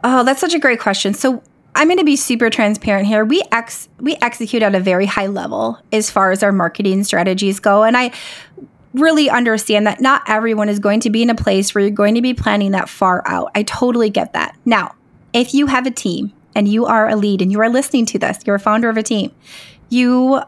Oh, 0.05 0.25
that's 0.25 0.41
such 0.41 0.55
a 0.55 0.59
great 0.59 0.81
question. 0.81 1.15
So 1.15 1.43
I'm 1.75 1.89
going 1.89 1.99
to 1.99 2.05
be 2.05 2.17
super 2.17 2.51
transparent 2.51 3.07
here. 3.07 3.25
We 3.25 3.43
ex 3.53 3.89
we 3.99 4.17
execute 4.17 4.63
at 4.63 4.75
a 4.75 4.81
very 4.81 5.07
high 5.07 5.27
level 5.27 5.79
as 5.93 6.11
far 6.11 6.31
as 6.31 6.43
our 6.43 6.53
marketing 6.53 7.05
strategies 7.05 7.61
go, 7.61 7.85
and 7.85 7.97
I 7.97 8.13
really 8.95 9.31
understand 9.31 9.87
that 9.87 10.01
not 10.01 10.23
everyone 10.27 10.69
is 10.69 10.79
going 10.79 11.01
to 11.01 11.11
be 11.11 11.23
in 11.23 11.31
a 11.31 11.35
place 11.35 11.75
where 11.75 11.83
you're 11.83 11.91
going 11.91 12.15
to 12.15 12.23
be 12.23 12.35
planning 12.35 12.73
that 12.73 12.89
far 12.89 13.23
out. 13.27 13.51
I 13.55 13.63
totally 13.63 14.11
get 14.11 14.33
that. 14.33 14.57
Now, 14.65 14.95
if 15.33 15.55
you 15.55 15.67
have 15.67 15.87
a 15.87 15.91
team 15.91 16.33
and 16.55 16.67
you 16.67 16.87
are 16.87 17.09
a 17.09 17.15
lead 17.15 17.43
and 17.43 17.53
you 17.53 17.61
are 17.61 17.69
listening 17.69 18.07
to 18.07 18.19
this, 18.19 18.39
you're 18.47 18.57
a 18.57 18.61
founder 18.61 18.89
of 18.89 18.97
a 18.97 19.03
team, 19.03 19.33
you 19.89 20.41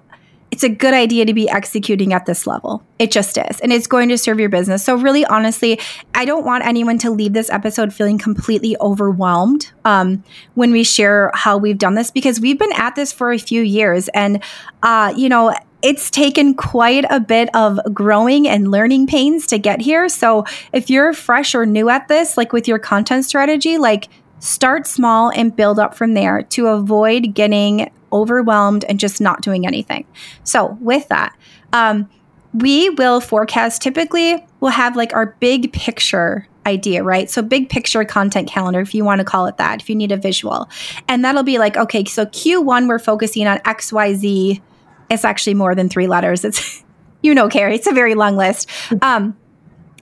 it's 0.61 0.65
a 0.71 0.77
good 0.77 0.93
idea 0.93 1.25
to 1.25 1.33
be 1.33 1.49
executing 1.49 2.13
at 2.13 2.27
this 2.27 2.47
level. 2.47 2.83
It 2.99 3.11
just 3.11 3.39
is. 3.39 3.61
And 3.61 3.73
it's 3.73 3.87
going 3.87 4.11
to 4.11 4.19
serve 4.19 4.39
your 4.39 4.51
business. 4.51 4.85
So, 4.85 4.95
really, 4.95 5.25
honestly, 5.25 5.81
I 6.15 6.27
don't 6.27 6.45
want 6.45 6.67
anyone 6.67 6.99
to 6.99 7.11
leave 7.11 7.33
this 7.33 7.49
episode 7.49 7.95
feeling 7.95 8.19
completely 8.19 8.77
overwhelmed 8.79 9.73
um, 9.87 10.23
when 10.57 10.71
we 10.71 10.85
share 10.85 11.31
how 11.33 11.57
we've 11.57 11.79
done 11.79 11.95
this 11.95 12.11
because 12.11 12.41
we've 12.41 12.59
been 12.59 12.75
at 12.75 12.95
this 12.95 13.11
for 13.11 13.33
a 13.33 13.39
few 13.39 13.63
years. 13.63 14.09
And, 14.09 14.43
uh, 14.83 15.15
you 15.17 15.31
know, 15.31 15.55
it's 15.81 16.11
taken 16.11 16.53
quite 16.53 17.07
a 17.09 17.21
bit 17.21 17.49
of 17.57 17.81
growing 17.95 18.47
and 18.47 18.71
learning 18.71 19.07
pains 19.07 19.47
to 19.47 19.59
get 19.59 19.81
here. 19.81 20.11
So 20.11 20.45
if 20.75 20.91
you're 20.91 21.15
fresh 21.15 21.55
or 21.55 21.65
new 21.65 21.89
at 21.89 22.09
this, 22.09 22.37
like 22.37 22.53
with 22.53 22.69
your 22.69 22.79
content 22.79 23.25
strategy, 23.25 23.79
like 23.79 24.09
start 24.41 24.87
small 24.87 25.31
and 25.31 25.57
build 25.57 25.79
up 25.79 25.95
from 25.95 26.13
there 26.13 26.43
to 26.43 26.67
avoid 26.67 27.33
getting 27.33 27.91
overwhelmed 28.13 28.85
and 28.85 28.99
just 29.01 29.21
not 29.21 29.43
doing 29.43 29.67
anything. 29.67 30.07
So 30.45 30.79
with 30.81 31.09
that, 31.09 31.37
um, 31.73 32.09
we 32.53 32.91
will 32.91 33.21
forecast 33.21 33.81
typically 33.81 34.45
we'll 34.59 34.73
have 34.73 34.97
like 34.97 35.15
our 35.15 35.37
big 35.39 35.73
picture 35.73 36.47
idea, 36.67 37.03
right? 37.03 37.31
So 37.31 37.43
big 37.43 37.69
picture 37.71 38.05
content 38.05 38.49
calendar, 38.49 38.81
if 38.81 38.95
you 38.95 39.05
want 39.05 39.21
to 39.21 39.25
call 39.25 39.47
it 39.47 39.57
that, 39.57 39.81
if 39.81 39.89
you 39.89 39.97
need 39.97 40.13
a 40.13 40.17
visual. 40.17 40.69
And 41.09 41.25
that'll 41.25 41.43
be 41.43 41.59
like, 41.59 41.77
okay, 41.77 42.05
so 42.05 42.27
Q1, 42.27 42.89
we're 42.89 42.99
focusing 42.99 43.47
on 43.47 43.59
XYZ 43.59 44.61
it's 45.11 45.25
actually 45.25 45.55
more 45.55 45.75
than 45.75 45.89
three 45.89 46.07
letters. 46.07 46.45
It's, 46.45 46.83
you 47.23 47.35
know, 47.35 47.49
Carrie, 47.49 47.75
it's 47.75 47.87
a 47.87 47.93
very 47.93 48.15
long 48.15 48.37
list. 48.37 48.71
Um, 49.03 49.37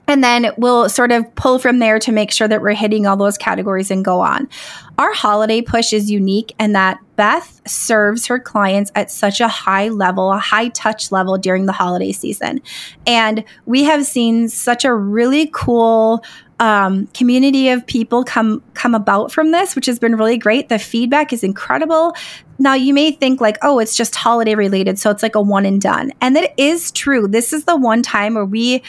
and 0.09 0.23
then 0.23 0.51
we'll 0.57 0.89
sort 0.89 1.11
of 1.11 1.23
pull 1.35 1.59
from 1.59 1.77
there 1.77 1.99
to 1.99 2.11
make 2.11 2.31
sure 2.31 2.47
that 2.47 2.61
we're 2.61 2.73
hitting 2.73 3.05
all 3.05 3.15
those 3.15 3.37
categories 3.37 3.91
and 3.91 4.03
go 4.03 4.19
on. 4.19 4.49
Our 4.97 5.13
holiday 5.13 5.61
push 5.61 5.93
is 5.93 6.09
unique 6.09 6.53
in 6.59 6.73
that 6.73 6.99
Beth 7.15 7.61
serves 7.67 8.25
her 8.25 8.39
clients 8.39 8.91
at 8.95 9.11
such 9.11 9.39
a 9.39 9.47
high 9.47 9.89
level, 9.89 10.31
a 10.31 10.39
high 10.39 10.69
touch 10.69 11.11
level 11.11 11.37
during 11.37 11.67
the 11.67 11.71
holiday 11.71 12.11
season. 12.11 12.59
And 13.05 13.43
we 13.67 13.83
have 13.83 14.05
seen 14.05 14.49
such 14.49 14.83
a 14.83 14.93
really 14.93 15.51
cool 15.53 16.23
um, 16.59 17.07
community 17.07 17.69
of 17.69 17.85
people 17.85 18.23
come 18.23 18.61
come 18.73 18.95
about 18.95 19.31
from 19.31 19.51
this, 19.51 19.75
which 19.75 19.85
has 19.85 19.99
been 19.99 20.15
really 20.15 20.37
great. 20.37 20.69
The 20.69 20.79
feedback 20.79 21.31
is 21.31 21.43
incredible. 21.43 22.13
Now 22.57 22.73
you 22.73 22.93
may 22.93 23.11
think 23.11 23.39
like, 23.39 23.57
oh, 23.61 23.79
it's 23.79 23.95
just 23.95 24.15
holiday 24.15 24.55
related, 24.55 24.99
so 24.99 25.09
it's 25.11 25.23
like 25.23 25.35
a 25.35 25.41
one 25.41 25.65
and 25.65 25.79
done, 25.79 26.11
and 26.19 26.35
that 26.35 26.53
is 26.57 26.91
true. 26.91 27.27
This 27.27 27.53
is 27.53 27.63
the 27.65 27.77
one 27.77 28.01
time 28.01 28.33
where 28.33 28.43
we, 28.43 28.83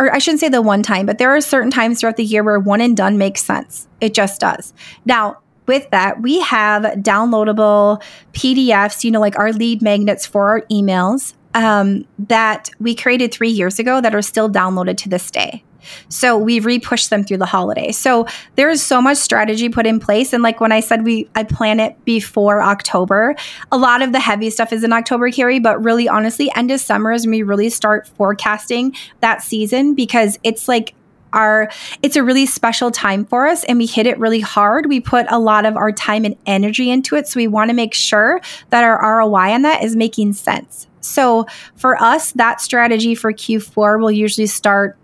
or 0.00 0.12
I 0.12 0.18
shouldn't 0.18 0.40
say 0.40 0.48
the 0.48 0.62
one 0.62 0.82
time, 0.82 1.04
but 1.04 1.18
there 1.18 1.30
are 1.30 1.42
certain 1.42 1.70
times 1.70 2.00
throughout 2.00 2.16
the 2.16 2.24
year 2.24 2.42
where 2.42 2.58
one 2.58 2.80
and 2.80 2.96
done 2.96 3.18
makes 3.18 3.44
sense. 3.44 3.86
It 4.00 4.14
just 4.14 4.40
does. 4.40 4.72
Now 5.04 5.38
with 5.66 5.90
that, 5.90 6.22
we 6.22 6.40
have 6.40 6.82
downloadable 6.82 8.02
PDFs, 8.32 9.04
you 9.04 9.10
know, 9.10 9.20
like 9.20 9.38
our 9.38 9.52
lead 9.52 9.82
magnets 9.82 10.24
for 10.24 10.48
our 10.48 10.62
emails 10.62 11.34
um, 11.54 12.06
that 12.18 12.70
we 12.80 12.94
created 12.94 13.32
three 13.32 13.50
years 13.50 13.78
ago 13.78 14.00
that 14.00 14.14
are 14.14 14.22
still 14.22 14.48
downloaded 14.48 14.96
to 14.96 15.10
this 15.10 15.30
day. 15.30 15.62
So 16.08 16.36
we 16.36 16.60
repushed 16.60 17.08
them 17.08 17.24
through 17.24 17.38
the 17.38 17.46
holiday. 17.46 17.92
So 17.92 18.26
there's 18.56 18.82
so 18.82 19.00
much 19.00 19.18
strategy 19.18 19.68
put 19.68 19.86
in 19.86 20.00
place. 20.00 20.32
And 20.32 20.42
like 20.42 20.60
when 20.60 20.72
I 20.72 20.80
said 20.80 21.04
we 21.04 21.28
I 21.34 21.44
plan 21.44 21.80
it 21.80 22.02
before 22.04 22.62
October, 22.62 23.34
a 23.72 23.78
lot 23.78 24.02
of 24.02 24.12
the 24.12 24.20
heavy 24.20 24.50
stuff 24.50 24.72
is 24.72 24.84
in 24.84 24.92
October, 24.92 25.30
Carrie, 25.30 25.60
but 25.60 25.82
really 25.82 26.08
honestly, 26.08 26.50
end 26.54 26.70
of 26.70 26.80
summer 26.80 27.12
is 27.12 27.26
when 27.26 27.32
we 27.32 27.42
really 27.42 27.70
start 27.70 28.06
forecasting 28.06 28.94
that 29.20 29.42
season 29.42 29.94
because 29.94 30.38
it's 30.42 30.68
like 30.68 30.94
our 31.32 31.70
it's 32.02 32.16
a 32.16 32.22
really 32.22 32.46
special 32.46 32.90
time 32.90 33.24
for 33.24 33.46
us 33.46 33.64
and 33.64 33.78
we 33.78 33.86
hit 33.86 34.06
it 34.06 34.18
really 34.18 34.40
hard 34.40 34.86
we 34.86 35.00
put 35.00 35.26
a 35.30 35.38
lot 35.38 35.64
of 35.64 35.76
our 35.76 35.92
time 35.92 36.24
and 36.24 36.36
energy 36.46 36.90
into 36.90 37.16
it 37.16 37.28
so 37.28 37.38
we 37.38 37.46
want 37.46 37.70
to 37.70 37.74
make 37.74 37.94
sure 37.94 38.40
that 38.70 38.84
our 38.84 39.18
roi 39.18 39.52
on 39.52 39.62
that 39.62 39.82
is 39.82 39.96
making 39.96 40.32
sense 40.32 40.88
so 41.00 41.46
for 41.76 42.00
us 42.02 42.32
that 42.32 42.60
strategy 42.60 43.14
for 43.14 43.32
q4 43.32 44.00
will 44.00 44.10
usually 44.10 44.46
start 44.46 44.96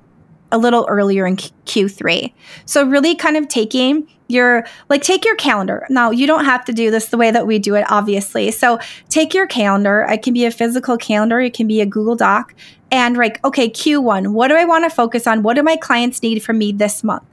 a 0.53 0.59
little 0.59 0.87
earlier 0.89 1.27
in 1.27 1.37
Q3. 1.37 2.33
So 2.65 2.87
really 2.87 3.15
kind 3.15 3.37
of 3.37 3.49
taking 3.49 4.09
your 4.29 4.67
like 4.89 5.03
take 5.03 5.25
your 5.25 5.37
calendar. 5.37 5.87
Now, 5.89 6.11
you 6.11 6.27
don't 6.27 6.45
have 6.45 6.65
to 6.67 6.73
do 6.73 6.91
this 6.91 7.09
the 7.09 7.17
way 7.17 7.31
that 7.31 7.47
we 7.47 7.59
do 7.59 7.75
it 7.75 7.85
obviously. 7.89 8.51
So 8.51 8.79
take 9.09 9.35
your 9.35 9.47
calendar. 9.47 10.07
It 10.09 10.23
can 10.23 10.35
be 10.35 10.45
a 10.45 10.51
physical 10.51 10.97
calendar, 10.97 11.41
it 11.41 11.55
can 11.55 11.67
be 11.67 11.81
a 11.81 11.87
Google 11.87 12.17
Doc 12.17 12.55
and 12.91 13.17
like 13.17 13.45
okay, 13.45 13.69
Q1, 13.69 14.33
what 14.33 14.49
do 14.49 14.55
I 14.55 14.65
want 14.65 14.85
to 14.85 14.91
focus 14.91 15.27
on? 15.27 15.43
What 15.43 15.55
do 15.55 15.63
my 15.63 15.77
clients 15.77 16.23
need 16.23 16.43
from 16.43 16.59
me 16.59 16.73
this 16.73 17.03
month? 17.03 17.25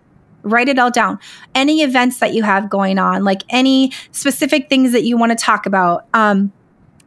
Write 0.41 0.67
it 0.67 0.77
all 0.77 0.91
down. 0.91 1.19
Any 1.55 1.81
events 1.81 2.19
that 2.19 2.33
you 2.33 2.43
have 2.43 2.69
going 2.69 2.99
on, 2.99 3.23
like 3.23 3.43
any 3.49 3.91
specific 4.11 4.69
things 4.69 4.91
that 4.91 5.03
you 5.03 5.17
want 5.17 5.31
to 5.31 5.37
talk 5.37 5.65
about. 5.65 6.05
Um, 6.13 6.51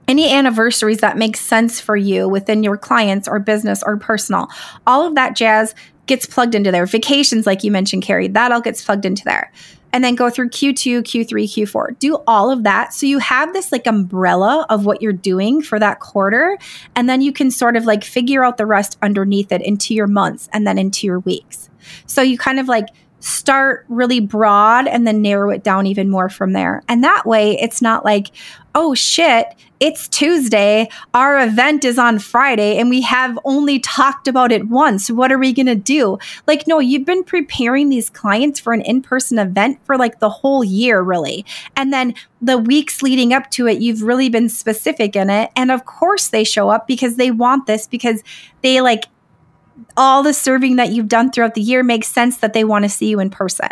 any 0.08 0.32
anniversaries 0.32 0.98
that 0.98 1.18
make 1.18 1.36
sense 1.36 1.80
for 1.80 1.96
you 1.96 2.28
within 2.28 2.62
your 2.62 2.76
clients 2.76 3.26
or 3.26 3.40
business 3.40 3.82
or 3.84 3.96
personal. 3.96 4.48
All 4.86 5.04
of 5.04 5.16
that 5.16 5.34
jazz 5.34 5.74
gets 6.06 6.26
plugged 6.26 6.54
into 6.54 6.70
there. 6.70 6.86
Vacations, 6.86 7.46
like 7.46 7.64
you 7.64 7.70
mentioned, 7.70 8.02
Carrie, 8.02 8.28
that 8.28 8.52
all 8.52 8.60
gets 8.60 8.84
plugged 8.84 9.04
into 9.04 9.24
there. 9.24 9.52
And 9.92 10.04
then 10.04 10.14
go 10.14 10.28
through 10.28 10.50
Q2, 10.50 11.02
Q3, 11.02 11.28
Q4. 11.44 11.98
Do 11.98 12.22
all 12.26 12.50
of 12.50 12.64
that. 12.64 12.92
So 12.92 13.06
you 13.06 13.18
have 13.18 13.52
this 13.52 13.72
like 13.72 13.86
umbrella 13.86 14.66
of 14.68 14.84
what 14.84 15.00
you're 15.00 15.12
doing 15.12 15.62
for 15.62 15.78
that 15.78 16.00
quarter. 16.00 16.58
And 16.94 17.08
then 17.08 17.22
you 17.22 17.32
can 17.32 17.50
sort 17.50 17.76
of 17.76 17.84
like 17.84 18.04
figure 18.04 18.44
out 18.44 18.58
the 18.58 18.66
rest 18.66 18.98
underneath 19.00 19.52
it 19.52 19.62
into 19.62 19.94
your 19.94 20.06
months 20.06 20.48
and 20.52 20.66
then 20.66 20.76
into 20.76 21.06
your 21.06 21.20
weeks. 21.20 21.70
So 22.06 22.20
you 22.20 22.36
kind 22.36 22.58
of 22.58 22.68
like 22.68 22.88
start 23.20 23.86
really 23.88 24.20
broad 24.20 24.86
and 24.86 25.06
then 25.06 25.22
narrow 25.22 25.50
it 25.50 25.64
down 25.64 25.86
even 25.86 26.10
more 26.10 26.28
from 26.28 26.52
there. 26.52 26.82
And 26.88 27.02
that 27.02 27.24
way 27.24 27.58
it's 27.58 27.80
not 27.80 28.04
like, 28.04 28.28
oh 28.76 28.94
shit, 28.94 29.46
it's 29.80 30.06
Tuesday. 30.06 30.88
Our 31.14 31.42
event 31.42 31.82
is 31.82 31.98
on 31.98 32.18
Friday 32.18 32.76
and 32.76 32.90
we 32.90 33.00
have 33.00 33.38
only 33.44 33.78
talked 33.78 34.28
about 34.28 34.52
it 34.52 34.68
once. 34.68 35.10
What 35.10 35.32
are 35.32 35.38
we 35.38 35.54
going 35.54 35.66
to 35.66 35.74
do? 35.74 36.18
Like, 36.46 36.66
no, 36.66 36.78
you've 36.78 37.06
been 37.06 37.24
preparing 37.24 37.88
these 37.88 38.10
clients 38.10 38.60
for 38.60 38.74
an 38.74 38.82
in 38.82 39.00
person 39.00 39.38
event 39.38 39.80
for 39.84 39.96
like 39.96 40.20
the 40.20 40.28
whole 40.28 40.62
year, 40.62 41.00
really. 41.00 41.46
And 41.74 41.90
then 41.90 42.14
the 42.42 42.58
weeks 42.58 43.02
leading 43.02 43.32
up 43.32 43.50
to 43.52 43.66
it, 43.66 43.80
you've 43.80 44.02
really 44.02 44.28
been 44.28 44.50
specific 44.50 45.16
in 45.16 45.30
it. 45.30 45.50
And 45.56 45.70
of 45.70 45.86
course, 45.86 46.28
they 46.28 46.44
show 46.44 46.68
up 46.68 46.86
because 46.86 47.16
they 47.16 47.30
want 47.30 47.66
this 47.66 47.86
because 47.86 48.22
they 48.60 48.82
like 48.82 49.06
all 49.96 50.22
the 50.22 50.34
serving 50.34 50.76
that 50.76 50.90
you've 50.90 51.08
done 51.08 51.32
throughout 51.32 51.54
the 51.54 51.62
year 51.62 51.82
makes 51.82 52.08
sense 52.08 52.36
that 52.38 52.52
they 52.52 52.64
want 52.64 52.84
to 52.84 52.90
see 52.90 53.08
you 53.08 53.20
in 53.20 53.30
person. 53.30 53.70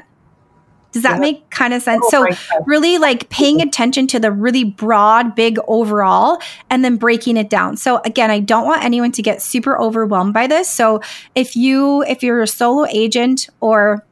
Does 0.95 1.03
that 1.03 1.15
yeah. 1.15 1.21
make 1.21 1.51
kind 1.51 1.75
of 1.75 1.83
sense? 1.83 2.05
Oh, 2.07 2.29
so, 2.37 2.61
really 2.67 2.99
like 2.99 3.29
paying 3.29 3.59
mm-hmm. 3.59 3.67
attention 3.67 4.07
to 4.07 4.21
the 4.21 4.31
really 4.31 4.63
broad, 4.63 5.35
big 5.35 5.59
overall 5.67 6.41
and 6.71 6.85
then 6.85 6.97
breaking 6.97 7.37
it 7.37 7.51
down. 7.51 7.77
So, 7.77 8.01
again, 8.05 8.31
I 8.31 8.39
don't 8.39 8.65
want 8.65 8.85
anyone 8.85 9.11
to 9.11 9.23
get 9.23 9.43
super 9.43 9.77
overwhelmed 9.77 10.33
by 10.33 10.47
this. 10.47 10.71
So, 10.71 11.01
if 11.35 11.57
you 11.57 12.05
if 12.05 12.23
you're 12.23 12.43
a 12.43 12.47
solo 12.47 12.87
agent 12.87 13.49
or 13.61 14.07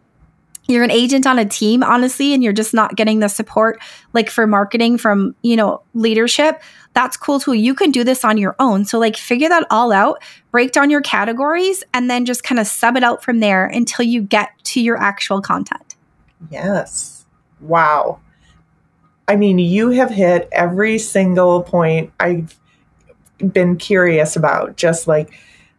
you're 0.66 0.82
an 0.82 0.90
agent 0.90 1.24
on 1.24 1.38
a 1.38 1.44
team 1.44 1.82
honestly 1.82 2.34
and 2.34 2.42
you're 2.42 2.52
just 2.52 2.74
not 2.74 2.96
getting 2.96 3.20
the 3.20 3.28
support 3.28 3.80
like 4.12 4.30
for 4.30 4.46
marketing 4.46 4.96
from 4.96 5.34
you 5.42 5.56
know 5.56 5.82
leadership 5.92 6.62
that's 6.94 7.16
cool 7.16 7.40
too 7.40 7.52
you 7.52 7.74
can 7.74 7.90
do 7.90 8.04
this 8.04 8.24
on 8.24 8.38
your 8.38 8.54
own 8.60 8.84
so 8.84 8.96
like 8.98 9.16
figure 9.16 9.48
that 9.48 9.66
all 9.70 9.90
out 9.90 10.22
break 10.52 10.70
down 10.70 10.88
your 10.88 11.00
categories 11.00 11.82
and 11.92 12.08
then 12.08 12.24
just 12.24 12.44
kind 12.44 12.60
of 12.60 12.66
sub 12.66 12.96
it 12.96 13.02
out 13.02 13.24
from 13.24 13.40
there 13.40 13.66
until 13.66 14.04
you 14.04 14.22
get 14.22 14.50
to 14.62 14.80
your 14.80 14.96
actual 14.96 15.40
content 15.40 15.91
Yes. 16.50 17.24
Wow. 17.60 18.20
I 19.28 19.36
mean, 19.36 19.58
you 19.58 19.90
have 19.90 20.10
hit 20.10 20.48
every 20.52 20.98
single 20.98 21.62
point 21.62 22.12
I've 22.20 22.58
been 23.38 23.76
curious 23.76 24.36
about, 24.36 24.76
just 24.76 25.06
like 25.06 25.32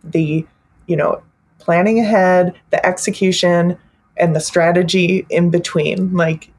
the, 0.03 0.45
you 0.87 0.95
know, 0.95 1.21
planning 1.59 1.99
ahead, 1.99 2.53
the 2.71 2.85
execution, 2.85 3.77
and 4.17 4.35
the 4.35 4.39
strategy 4.39 5.25
in 5.29 5.49
between. 5.49 6.13
Like 6.13 6.51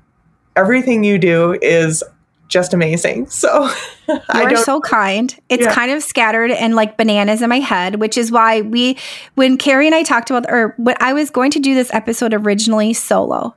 everything 0.57 1.05
you 1.05 1.19
do 1.19 1.59
is 1.63 2.03
just 2.49 2.75
amazing. 2.75 3.27
So 3.31 3.71
you 4.09 4.21
are 4.35 4.57
so 4.57 4.81
kind. 4.81 5.35
It's 5.49 5.65
yeah. 5.65 5.75
kind 5.75 5.91
of 5.91 6.03
scattered 6.03 6.51
and 6.51 6.77
like 6.77 6.97
bananas 6.97 7.43
in 7.43 7.49
my 7.49 7.59
head, 7.59 7.97
which 7.97 8.19
is 8.19 8.31
why 8.31 8.61
we, 8.61 8.99
when 9.35 9.57
Carrie 9.57 9.87
and 9.87 9.95
I 9.95 10.03
talked 10.03 10.31
about, 10.31 10.51
or 10.51 10.75
when 10.77 10.95
I 11.01 11.15
was 11.15 11.31
going 11.31 11.51
to 11.53 11.59
do 11.59 11.75
this 11.75 11.93
episode 11.93 12.35
originally 12.35 12.93
solo, 12.93 13.55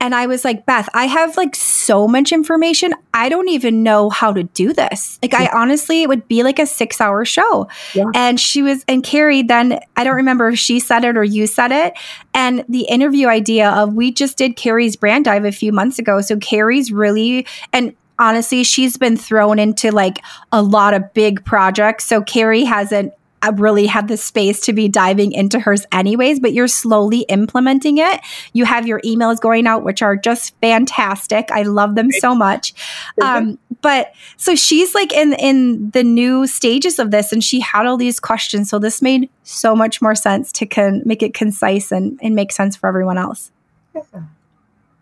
and 0.00 0.14
I 0.14 0.26
was 0.26 0.44
like, 0.44 0.66
Beth, 0.66 0.88
I 0.94 1.06
have 1.06 1.36
like 1.36 1.56
so 1.56 2.06
much 2.06 2.30
information. 2.30 2.94
I 3.14 3.28
don't 3.28 3.48
even 3.48 3.82
know 3.82 4.10
how 4.10 4.32
to 4.32 4.42
do 4.42 4.72
this. 4.72 5.18
Like, 5.22 5.32
yeah. 5.32 5.48
I 5.52 5.60
honestly, 5.62 6.02
it 6.02 6.08
would 6.08 6.28
be 6.28 6.42
like 6.42 6.58
a 6.58 6.66
six 6.66 7.00
hour 7.00 7.24
show. 7.24 7.68
Yeah. 7.94 8.04
And 8.14 8.38
she 8.38 8.62
was, 8.62 8.84
and 8.88 9.02
Carrie 9.02 9.42
then, 9.42 9.80
I 9.96 10.04
don't 10.04 10.16
remember 10.16 10.48
if 10.48 10.58
she 10.58 10.80
said 10.80 11.04
it 11.04 11.16
or 11.16 11.24
you 11.24 11.46
said 11.46 11.72
it. 11.72 11.94
And 12.34 12.64
the 12.68 12.82
interview 12.82 13.28
idea 13.28 13.70
of 13.70 13.94
we 13.94 14.12
just 14.12 14.36
did 14.36 14.56
Carrie's 14.56 14.96
brand 14.96 15.24
dive 15.24 15.44
a 15.44 15.52
few 15.52 15.72
months 15.72 15.98
ago. 15.98 16.20
So 16.20 16.36
Carrie's 16.36 16.92
really, 16.92 17.46
and 17.72 17.94
honestly, 18.18 18.64
she's 18.64 18.98
been 18.98 19.16
thrown 19.16 19.58
into 19.58 19.90
like 19.90 20.18
a 20.52 20.62
lot 20.62 20.92
of 20.92 21.14
big 21.14 21.44
projects. 21.44 22.04
So 22.04 22.22
Carrie 22.22 22.64
hasn't 22.64 23.12
really 23.54 23.86
had 23.86 24.08
the 24.08 24.16
space 24.16 24.60
to 24.62 24.72
be 24.72 24.88
diving 24.88 25.32
into 25.32 25.60
hers 25.60 25.86
anyways, 25.92 26.40
but 26.40 26.52
you're 26.52 26.68
slowly 26.68 27.20
implementing 27.28 27.98
it. 27.98 28.20
You 28.52 28.64
have 28.64 28.86
your 28.86 29.00
emails 29.02 29.40
going 29.40 29.66
out, 29.66 29.84
which 29.84 30.02
are 30.02 30.16
just 30.16 30.54
fantastic. 30.60 31.50
I 31.50 31.62
love 31.62 31.94
them 31.94 32.10
so 32.10 32.34
much. 32.34 32.74
Um, 33.22 33.58
but 33.82 34.12
so 34.36 34.54
she's 34.54 34.94
like 34.94 35.12
in 35.12 35.34
in 35.34 35.90
the 35.90 36.02
new 36.02 36.46
stages 36.46 36.98
of 36.98 37.10
this, 37.10 37.32
and 37.32 37.42
she 37.44 37.60
had 37.60 37.86
all 37.86 37.96
these 37.96 38.18
questions. 38.18 38.70
So 38.70 38.78
this 38.78 39.00
made 39.02 39.30
so 39.42 39.76
much 39.76 40.02
more 40.02 40.14
sense 40.14 40.50
to 40.52 40.66
con- 40.66 41.02
make 41.04 41.22
it 41.22 41.34
concise 41.34 41.92
and, 41.92 42.18
and 42.22 42.34
make 42.34 42.52
sense 42.52 42.74
for 42.76 42.88
everyone 42.88 43.18
else. 43.18 43.52
Yeah. 43.94 44.02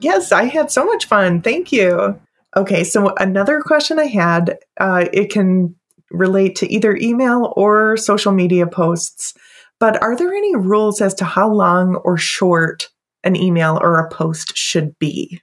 Yes, 0.01 0.33
I 0.33 0.45
had 0.45 0.71
so 0.71 0.85
much 0.85 1.07
fun. 1.07 1.41
Thank 1.41 1.73
you. 1.73 2.21
Okay, 2.57 2.85
so 2.85 3.15
another 3.19 3.61
question 3.61 3.99
I 3.99 4.07
had, 4.07 4.59
uh, 4.79 5.07
it 5.13 5.31
can 5.31 5.75
relate 6.15 6.57
to 6.57 6.73
either 6.73 6.97
email 6.97 7.53
or 7.57 7.97
social 7.97 8.33
media 8.33 8.67
posts. 8.67 9.35
But 9.81 10.03
are 10.03 10.17
there 10.17 10.33
any 10.33 10.57
rules 10.57 11.01
as 11.01 11.15
to 11.15 11.25
how 11.25 11.51
long 11.51 11.97
or 11.97 12.17
short 12.17 12.89
an 13.25 13.37
email 13.37 13.79
or 13.83 13.99
a 13.99 14.09
post 14.09 14.57
should 14.57 14.99
be? 14.99 15.41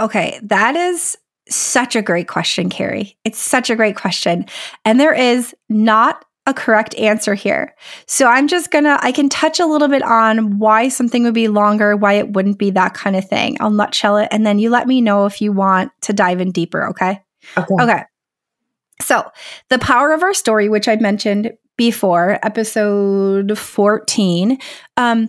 Okay, 0.00 0.38
that 0.42 0.76
is 0.76 1.16
such 1.48 1.96
a 1.96 2.02
great 2.02 2.28
question, 2.28 2.68
Carrie. 2.68 3.16
It's 3.24 3.38
such 3.38 3.70
a 3.70 3.76
great 3.76 3.96
question. 3.96 4.46
And 4.84 4.98
there 4.98 5.14
is 5.14 5.54
not 5.68 6.24
a 6.46 6.54
correct 6.54 6.94
answer 6.96 7.34
here. 7.34 7.74
So 8.06 8.26
I'm 8.26 8.48
just 8.48 8.70
gonna, 8.70 8.98
I 9.00 9.12
can 9.12 9.28
touch 9.28 9.60
a 9.60 9.66
little 9.66 9.88
bit 9.88 10.02
on 10.02 10.58
why 10.58 10.88
something 10.88 11.22
would 11.24 11.34
be 11.34 11.48
longer, 11.48 11.96
why 11.96 12.14
it 12.14 12.32
wouldn't 12.32 12.58
be 12.58 12.70
that 12.72 12.92
kind 12.92 13.16
of 13.16 13.26
thing. 13.26 13.56
I'll 13.60 13.70
nutshell 13.70 14.18
it 14.18 14.28
and 14.30 14.46
then 14.46 14.58
you 14.58 14.68
let 14.68 14.86
me 14.86 15.00
know 15.00 15.24
if 15.24 15.40
you 15.40 15.52
want 15.52 15.90
to 16.02 16.12
dive 16.12 16.40
in 16.40 16.50
deeper, 16.50 16.86
okay? 16.88 17.22
Okay. 17.56 17.74
Okay. 17.80 18.02
So 19.00 19.30
the 19.70 19.78
power 19.78 20.12
of 20.12 20.22
our 20.22 20.34
story, 20.34 20.68
which 20.68 20.88
I 20.88 20.96
mentioned 20.96 21.52
before, 21.76 22.38
episode 22.42 23.58
14, 23.58 24.58
um, 24.96 25.28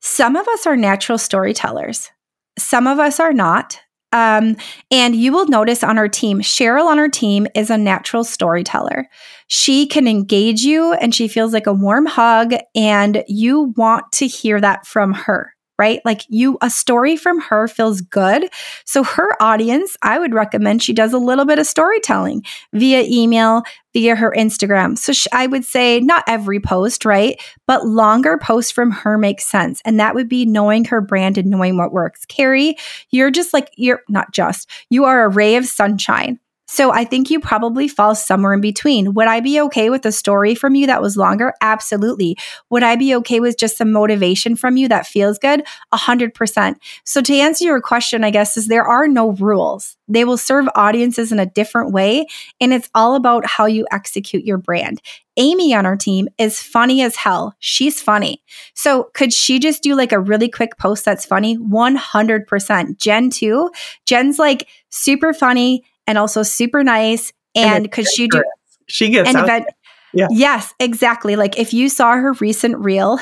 some 0.00 0.36
of 0.36 0.46
us 0.48 0.66
are 0.66 0.76
natural 0.76 1.18
storytellers. 1.18 2.10
Some 2.58 2.86
of 2.86 2.98
us 2.98 3.18
are 3.18 3.32
not. 3.32 3.80
Um, 4.12 4.56
and 4.90 5.16
you 5.16 5.32
will 5.32 5.48
notice 5.48 5.82
on 5.82 5.98
our 5.98 6.08
team, 6.08 6.40
Cheryl 6.40 6.86
on 6.86 6.98
our 6.98 7.08
team 7.08 7.46
is 7.54 7.70
a 7.70 7.76
natural 7.76 8.24
storyteller. 8.24 9.08
She 9.48 9.86
can 9.86 10.06
engage 10.06 10.60
you 10.60 10.92
and 10.94 11.14
she 11.14 11.28
feels 11.28 11.52
like 11.52 11.66
a 11.66 11.72
warm 11.72 12.06
hug, 12.06 12.54
and 12.74 13.24
you 13.26 13.74
want 13.76 14.04
to 14.12 14.26
hear 14.26 14.60
that 14.60 14.86
from 14.86 15.12
her 15.12 15.55
right? 15.78 16.00
Like 16.04 16.22
you, 16.28 16.58
a 16.62 16.70
story 16.70 17.16
from 17.16 17.40
her 17.40 17.68
feels 17.68 18.00
good. 18.00 18.48
So 18.84 19.02
her 19.02 19.40
audience, 19.42 19.96
I 20.02 20.18
would 20.18 20.34
recommend 20.34 20.82
she 20.82 20.92
does 20.92 21.12
a 21.12 21.18
little 21.18 21.44
bit 21.44 21.58
of 21.58 21.66
storytelling 21.66 22.44
via 22.72 23.02
email, 23.02 23.62
via 23.92 24.14
her 24.14 24.32
Instagram. 24.36 24.96
So 24.98 25.12
sh- 25.12 25.26
I 25.32 25.46
would 25.46 25.64
say 25.64 26.00
not 26.00 26.24
every 26.26 26.60
post, 26.60 27.04
right? 27.04 27.40
But 27.66 27.86
longer 27.86 28.38
posts 28.38 28.70
from 28.70 28.90
her 28.90 29.18
makes 29.18 29.44
sense. 29.44 29.80
And 29.84 29.98
that 30.00 30.14
would 30.14 30.28
be 30.28 30.44
knowing 30.44 30.84
her 30.86 31.00
brand 31.00 31.38
and 31.38 31.50
knowing 31.50 31.76
what 31.76 31.92
works. 31.92 32.24
Carrie, 32.26 32.76
you're 33.10 33.30
just 33.30 33.52
like, 33.52 33.70
you're 33.76 34.02
not 34.08 34.32
just, 34.32 34.70
you 34.90 35.04
are 35.04 35.24
a 35.24 35.28
ray 35.28 35.56
of 35.56 35.66
sunshine. 35.66 36.38
So 36.66 36.92
I 36.92 37.04
think 37.04 37.30
you 37.30 37.40
probably 37.40 37.88
fall 37.88 38.14
somewhere 38.14 38.52
in 38.52 38.60
between. 38.60 39.14
Would 39.14 39.28
I 39.28 39.40
be 39.40 39.60
okay 39.62 39.88
with 39.88 40.04
a 40.04 40.12
story 40.12 40.54
from 40.54 40.74
you 40.74 40.86
that 40.86 41.00
was 41.00 41.16
longer? 41.16 41.54
Absolutely. 41.60 42.36
Would 42.70 42.82
I 42.82 42.96
be 42.96 43.14
okay 43.16 43.40
with 43.40 43.56
just 43.56 43.76
some 43.76 43.92
motivation 43.92 44.56
from 44.56 44.76
you 44.76 44.88
that 44.88 45.06
feels 45.06 45.38
good? 45.38 45.62
A 45.92 45.96
hundred 45.96 46.34
percent. 46.34 46.78
So 47.04 47.22
to 47.22 47.34
answer 47.34 47.64
your 47.64 47.80
question, 47.80 48.24
I 48.24 48.30
guess 48.30 48.56
is 48.56 48.66
there 48.66 48.84
are 48.84 49.06
no 49.06 49.32
rules. 49.32 49.96
They 50.08 50.24
will 50.24 50.36
serve 50.36 50.68
audiences 50.74 51.32
in 51.32 51.38
a 51.38 51.46
different 51.46 51.92
way. 51.92 52.26
And 52.60 52.72
it's 52.72 52.90
all 52.94 53.14
about 53.14 53.46
how 53.46 53.66
you 53.66 53.86
execute 53.92 54.44
your 54.44 54.58
brand. 54.58 55.00
Amy 55.36 55.74
on 55.74 55.84
our 55.86 55.96
team 55.96 56.28
is 56.38 56.62
funny 56.62 57.02
as 57.02 57.14
hell. 57.14 57.54
She's 57.58 58.00
funny. 58.00 58.42
So 58.74 59.10
could 59.14 59.32
she 59.32 59.58
just 59.58 59.82
do 59.82 59.94
like 59.94 60.12
a 60.12 60.20
really 60.20 60.48
quick 60.48 60.78
post 60.78 61.04
that's 61.04 61.26
funny? 61.26 61.58
100%. 61.58 62.96
Jen 62.98 63.30
too. 63.30 63.70
Jen's 64.06 64.38
like 64.38 64.68
super 64.88 65.34
funny 65.34 65.84
and 66.06 66.18
also 66.18 66.42
super 66.42 66.82
nice. 66.84 67.32
And 67.54 67.90
could 67.90 68.06
she 68.06 68.28
do 68.28 68.42
she 68.86 69.10
gets 69.10 69.30
an 69.30 69.36
out 69.36 69.44
event? 69.44 69.66
Yeah. 70.12 70.28
Yes, 70.30 70.72
exactly. 70.80 71.36
Like 71.36 71.58
if 71.58 71.74
you 71.74 71.88
saw 71.88 72.14
her 72.14 72.32
recent 72.34 72.78
reel, 72.78 73.18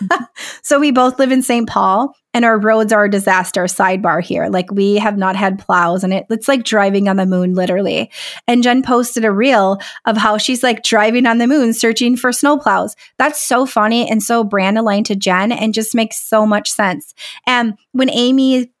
so 0.62 0.80
we 0.80 0.90
both 0.90 1.18
live 1.18 1.30
in 1.30 1.42
St. 1.42 1.68
Paul 1.68 2.14
and 2.34 2.44
our 2.44 2.58
roads 2.58 2.92
are 2.92 3.04
a 3.04 3.10
disaster. 3.10 3.64
Sidebar 3.64 4.22
here. 4.22 4.48
Like 4.48 4.70
we 4.72 4.96
have 4.96 5.16
not 5.16 5.36
had 5.36 5.58
plows 5.58 6.02
and 6.02 6.12
it, 6.12 6.26
it's 6.28 6.48
like 6.48 6.64
driving 6.64 7.08
on 7.08 7.16
the 7.16 7.26
moon, 7.26 7.54
literally. 7.54 8.10
And 8.48 8.62
Jen 8.62 8.82
posted 8.82 9.24
a 9.24 9.30
reel 9.30 9.78
of 10.04 10.16
how 10.16 10.36
she's 10.36 10.62
like 10.62 10.82
driving 10.82 11.26
on 11.26 11.38
the 11.38 11.46
moon 11.46 11.72
searching 11.72 12.16
for 12.16 12.32
snow 12.32 12.58
plows. 12.58 12.96
That's 13.18 13.40
so 13.40 13.64
funny 13.64 14.10
and 14.10 14.22
so 14.22 14.42
brand 14.42 14.78
aligned 14.78 15.06
to 15.06 15.16
Jen 15.16 15.52
and 15.52 15.72
just 15.72 15.94
makes 15.94 16.20
so 16.20 16.44
much 16.44 16.70
sense. 16.70 17.14
And 17.46 17.78
when 17.92 18.10
Amy 18.10 18.72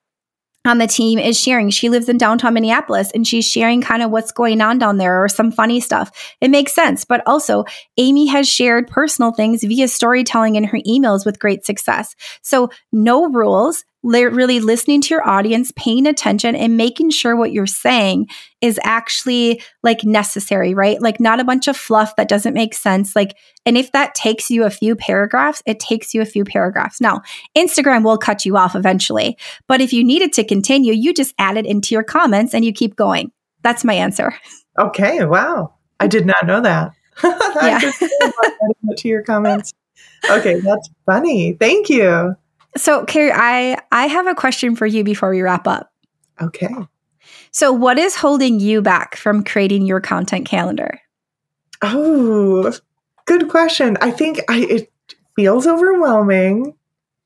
on 0.66 0.78
the 0.78 0.86
team 0.86 1.18
is 1.18 1.40
sharing. 1.40 1.70
She 1.70 1.88
lives 1.88 2.08
in 2.08 2.18
downtown 2.18 2.54
Minneapolis 2.54 3.10
and 3.14 3.26
she's 3.26 3.46
sharing 3.46 3.82
kind 3.82 4.02
of 4.02 4.10
what's 4.10 4.32
going 4.32 4.60
on 4.60 4.78
down 4.78 4.98
there 4.98 5.22
or 5.22 5.28
some 5.28 5.52
funny 5.52 5.80
stuff. 5.80 6.36
It 6.40 6.48
makes 6.50 6.74
sense. 6.74 7.04
But 7.04 7.22
also, 7.26 7.64
Amy 7.96 8.26
has 8.26 8.48
shared 8.48 8.88
personal 8.88 9.32
things 9.32 9.62
via 9.62 9.88
storytelling 9.88 10.56
in 10.56 10.64
her 10.64 10.78
emails 10.86 11.24
with 11.24 11.38
great 11.38 11.64
success. 11.64 12.14
So, 12.42 12.70
no 12.92 13.28
rules, 13.28 13.84
really 14.06 14.60
listening 14.60 15.00
to 15.02 15.14
your 15.14 15.26
audience, 15.28 15.72
paying 15.76 16.06
attention, 16.06 16.54
and 16.54 16.76
making 16.76 17.10
sure 17.10 17.36
what 17.36 17.52
you're 17.52 17.66
saying 17.66 18.28
is 18.60 18.78
actually 18.84 19.62
like 19.82 20.04
necessary, 20.04 20.74
right? 20.74 21.00
Like 21.00 21.20
not 21.20 21.40
a 21.40 21.44
bunch 21.44 21.68
of 21.68 21.76
fluff 21.76 22.16
that 22.16 22.28
doesn't 22.28 22.54
make 22.54 22.74
sense. 22.74 23.16
Like, 23.16 23.36
and 23.64 23.76
if 23.76 23.92
that 23.92 24.14
takes 24.14 24.50
you 24.50 24.64
a 24.64 24.70
few 24.70 24.96
paragraphs, 24.96 25.62
it 25.66 25.80
takes 25.80 26.14
you 26.14 26.22
a 26.22 26.26
few 26.26 26.44
paragraphs. 26.44 27.00
Now, 27.00 27.22
Instagram 27.56 28.04
will 28.04 28.18
cut 28.18 28.44
you 28.44 28.56
off 28.56 28.74
eventually, 28.74 29.36
but 29.66 29.80
if 29.80 29.92
you 29.92 30.04
needed 30.04 30.32
to 30.34 30.44
continue, 30.44 30.92
you 30.92 31.12
just 31.12 31.34
add 31.38 31.56
it 31.56 31.66
into 31.66 31.94
your 31.94 32.04
comments 32.04 32.54
and 32.54 32.64
you 32.64 32.72
keep 32.72 32.96
going. 32.96 33.32
That's 33.62 33.84
my 33.84 33.94
answer. 33.94 34.34
Okay. 34.78 35.24
Wow. 35.24 35.74
I 35.98 36.06
did 36.06 36.26
not 36.26 36.46
know 36.46 36.60
that. 36.60 36.92
Yeah. 37.24 37.80
to 38.98 39.08
your 39.08 39.22
comments. 39.22 39.72
Okay, 40.30 40.60
that's 40.60 40.90
funny. 41.06 41.54
Thank 41.54 41.88
you. 41.88 42.36
So, 42.76 43.04
Carrie, 43.04 43.32
I 43.32 43.78
I 43.92 44.06
have 44.06 44.26
a 44.26 44.34
question 44.34 44.76
for 44.76 44.86
you 44.86 45.04
before 45.04 45.30
we 45.30 45.42
wrap 45.42 45.66
up. 45.66 45.92
Okay. 46.40 46.68
So, 47.50 47.72
what 47.72 47.98
is 47.98 48.16
holding 48.16 48.60
you 48.60 48.82
back 48.82 49.16
from 49.16 49.42
creating 49.42 49.86
your 49.86 50.00
content 50.00 50.46
calendar? 50.46 51.00
Oh, 51.82 52.72
good 53.24 53.48
question. 53.48 53.96
I 54.00 54.10
think 54.10 54.40
I 54.48 54.58
it 54.60 54.92
feels 55.34 55.66
overwhelming. 55.66 56.74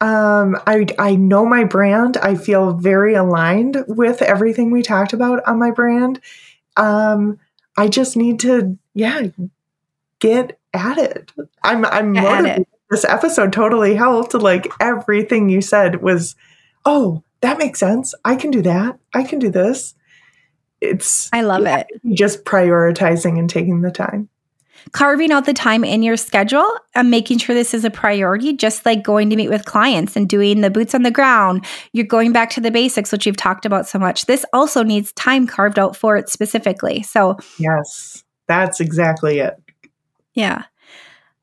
Um, 0.01 0.57
I 0.67 0.87
I 0.99 1.17
know 1.17 1.45
my 1.45 1.65
brand. 1.65 2.17
I 2.17 2.35
feel 2.35 2.75
very 2.75 3.15
aligned 3.15 3.85
with 3.87 4.23
everything 4.23 4.71
we 4.71 4.83
talked 4.83 5.13
about 5.13 5.43
on 5.47 5.59
my 5.59 5.71
brand. 5.71 6.21
Um, 6.77 7.39
I 7.77 7.89
just 7.89 8.17
need 8.17 8.41
to, 8.41 8.79
yeah, 8.95 9.29
get 10.19 10.59
at 10.73 10.99
it. 10.99 11.33
I'm 11.63 11.85
I'm 11.85 12.13
motivated. 12.13 12.67
This 12.91 13.05
episode 13.05 13.53
totally 13.53 13.95
helped. 13.95 14.35
Like 14.35 14.73
everything 14.81 15.49
you 15.49 15.61
said 15.61 16.03
was, 16.03 16.35
oh, 16.85 17.23
that 17.41 17.59
makes 17.59 17.79
sense. 17.79 18.15
I 18.25 18.37
can 18.37 18.51
do 18.51 18.63
that. 18.63 18.99
I 19.15 19.23
can 19.23 19.39
do 19.39 19.51
this. 19.51 19.95
It's 20.81 21.29
I 21.33 21.43
love 21.43 21.67
it. 21.67 21.87
just 22.15 22.45
prioritizing 22.45 23.39
and 23.39 23.49
taking 23.49 23.83
the 23.83 23.91
time. 23.91 24.29
Carving 24.93 25.31
out 25.31 25.45
the 25.45 25.53
time 25.53 25.85
in 25.85 26.03
your 26.03 26.17
schedule 26.17 26.67
and 26.95 27.11
making 27.11 27.37
sure 27.37 27.55
this 27.55 27.75
is 27.75 27.85
a 27.85 27.91
priority, 27.91 28.55
just 28.55 28.87
like 28.87 29.03
going 29.03 29.29
to 29.29 29.37
meet 29.37 29.51
with 29.51 29.67
clients 29.67 30.17
and 30.17 30.27
doing 30.27 30.63
the 30.63 30.71
boots 30.71 30.95
on 30.95 31.03
the 31.03 31.11
ground. 31.11 31.67
You're 31.93 32.07
going 32.07 32.33
back 32.33 32.49
to 32.51 32.63
the 32.63 32.71
basics, 32.71 33.13
which 33.13 33.27
you've 33.27 33.37
talked 33.37 33.67
about 33.67 33.87
so 33.87 33.99
much. 33.99 34.25
This 34.25 34.45
also 34.55 34.83
needs 34.83 35.13
time 35.13 35.47
carved 35.47 35.79
out 35.79 35.97
for 35.97 36.17
it 36.17 36.31
specifically. 36.31 37.03
So, 37.03 37.37
Yes, 37.59 38.25
that's 38.47 38.81
exactly 38.81 39.41
it. 39.41 39.55
yeah. 40.33 40.65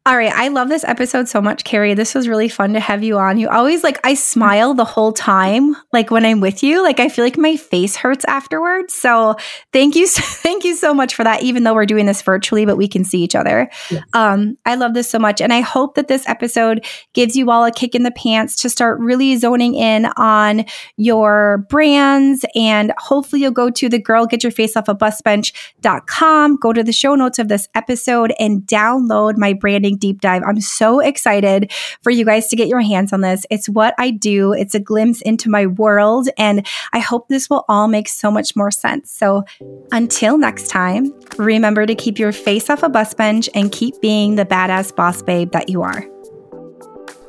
All 0.07 0.15
right. 0.15 0.31
I 0.33 0.47
love 0.47 0.69
this 0.69 0.85
episode 0.85 1.27
so 1.27 1.41
much, 1.41 1.65
Carrie. 1.65 1.93
This 1.93 2.15
was 2.15 2.29
really 2.29 2.47
fun 2.47 2.71
to 2.71 2.79
have 2.79 3.03
you 3.03 3.17
on. 3.17 3.37
You 3.37 3.49
always 3.49 3.83
like, 3.83 3.99
I 4.05 4.13
smile 4.13 4.73
the 4.73 4.85
whole 4.85 5.11
time, 5.11 5.75
like 5.91 6.11
when 6.11 6.25
I'm 6.25 6.39
with 6.39 6.63
you. 6.63 6.81
Like, 6.81 7.01
I 7.01 7.09
feel 7.09 7.25
like 7.25 7.37
my 7.37 7.57
face 7.57 7.97
hurts 7.97 8.23
afterwards. 8.23 8.93
So, 8.93 9.35
thank 9.73 9.97
you. 9.97 10.07
Thank 10.47 10.63
you 10.63 10.75
so 10.75 10.93
much 10.93 11.13
for 11.13 11.25
that, 11.25 11.43
even 11.43 11.65
though 11.65 11.73
we're 11.73 11.85
doing 11.85 12.05
this 12.05 12.21
virtually, 12.21 12.65
but 12.65 12.77
we 12.77 12.87
can 12.87 13.03
see 13.03 13.21
each 13.21 13.35
other. 13.35 13.69
Yes. 13.91 14.01
Um, 14.13 14.57
I 14.65 14.75
love 14.75 14.93
this 14.93 15.09
so 15.09 15.19
much. 15.19 15.41
And 15.41 15.51
I 15.51 15.59
hope 15.59 15.95
that 15.95 16.07
this 16.07 16.25
episode 16.29 16.85
gives 17.13 17.35
you 17.35 17.51
all 17.51 17.65
a 17.65 17.71
kick 17.71 17.93
in 17.93 18.03
the 18.03 18.11
pants 18.11 18.55
to 18.61 18.69
start 18.69 18.99
really 19.01 19.35
zoning 19.35 19.75
in 19.75 20.05
on 20.15 20.63
your 20.95 21.65
brands. 21.69 22.45
And 22.55 22.93
hopefully, 22.97 23.41
you'll 23.41 23.51
go 23.51 23.69
to 23.69 23.89
the 23.89 23.99
girl 23.99 24.25
get 24.25 24.41
your 24.41 24.53
face 24.53 24.77
off 24.77 24.87
a 24.87 24.93
bus 24.93 25.21
bench.com, 25.21 26.55
go 26.61 26.71
to 26.71 26.81
the 26.81 26.93
show 26.93 27.13
notes 27.13 27.39
of 27.39 27.49
this 27.49 27.67
episode, 27.75 28.31
and 28.39 28.61
download 28.61 29.35
my 29.35 29.51
branding 29.51 29.96
deep 29.97 30.21
dive. 30.21 30.43
I'm 30.43 30.61
so 30.61 30.99
excited 30.99 31.71
for 32.01 32.11
you 32.11 32.25
guys 32.25 32.47
to 32.47 32.55
get 32.55 32.67
your 32.67 32.81
hands 32.81 33.13
on 33.13 33.21
this. 33.21 33.45
It's 33.49 33.67
what 33.67 33.93
I 33.97 34.11
do, 34.11 34.53
it's 34.53 34.75
a 34.75 34.79
glimpse 34.79 35.21
into 35.21 35.49
my 35.49 35.65
world. 35.65 36.29
And 36.37 36.65
I 36.93 36.99
hope 36.99 37.27
this 37.27 37.49
will 37.49 37.65
all 37.67 37.87
make 37.87 38.07
so 38.07 38.31
much 38.31 38.55
more 38.55 38.71
sense. 38.71 39.11
So, 39.11 39.43
until 39.91 40.37
next 40.37 40.69
time, 40.69 41.13
remember 41.37 41.85
to 41.85 41.95
keep 41.95 42.19
your 42.19 42.31
face 42.31 42.69
off 42.69 42.83
a 42.83 42.89
bus 42.89 43.13
bench 43.13 43.49
and 43.53 43.71
keep 43.71 43.99
being 44.01 44.35
the 44.35 44.45
badass 44.45 44.95
boss 44.95 45.21
babe 45.21 45.51
that 45.51 45.69
you 45.69 45.81
are. 45.81 46.05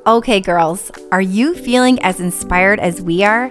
Okay, 0.06 0.40
girls, 0.40 0.90
are 1.12 1.20
you 1.20 1.54
feeling 1.54 2.00
as 2.02 2.18
inspired 2.18 2.80
as 2.80 3.02
we 3.02 3.24
are? 3.24 3.50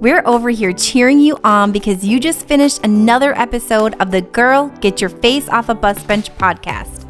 We're 0.00 0.22
over 0.24 0.48
here 0.48 0.72
cheering 0.72 1.18
you 1.18 1.36
on 1.44 1.72
because 1.72 2.02
you 2.02 2.18
just 2.18 2.48
finished 2.48 2.82
another 2.84 3.38
episode 3.38 4.00
of 4.00 4.10
the 4.10 4.22
Girl 4.22 4.68
Get 4.80 5.02
Your 5.02 5.10
Face 5.10 5.46
Off 5.50 5.68
a 5.68 5.74
Bus 5.74 6.02
Bench 6.04 6.34
podcast. 6.38 7.09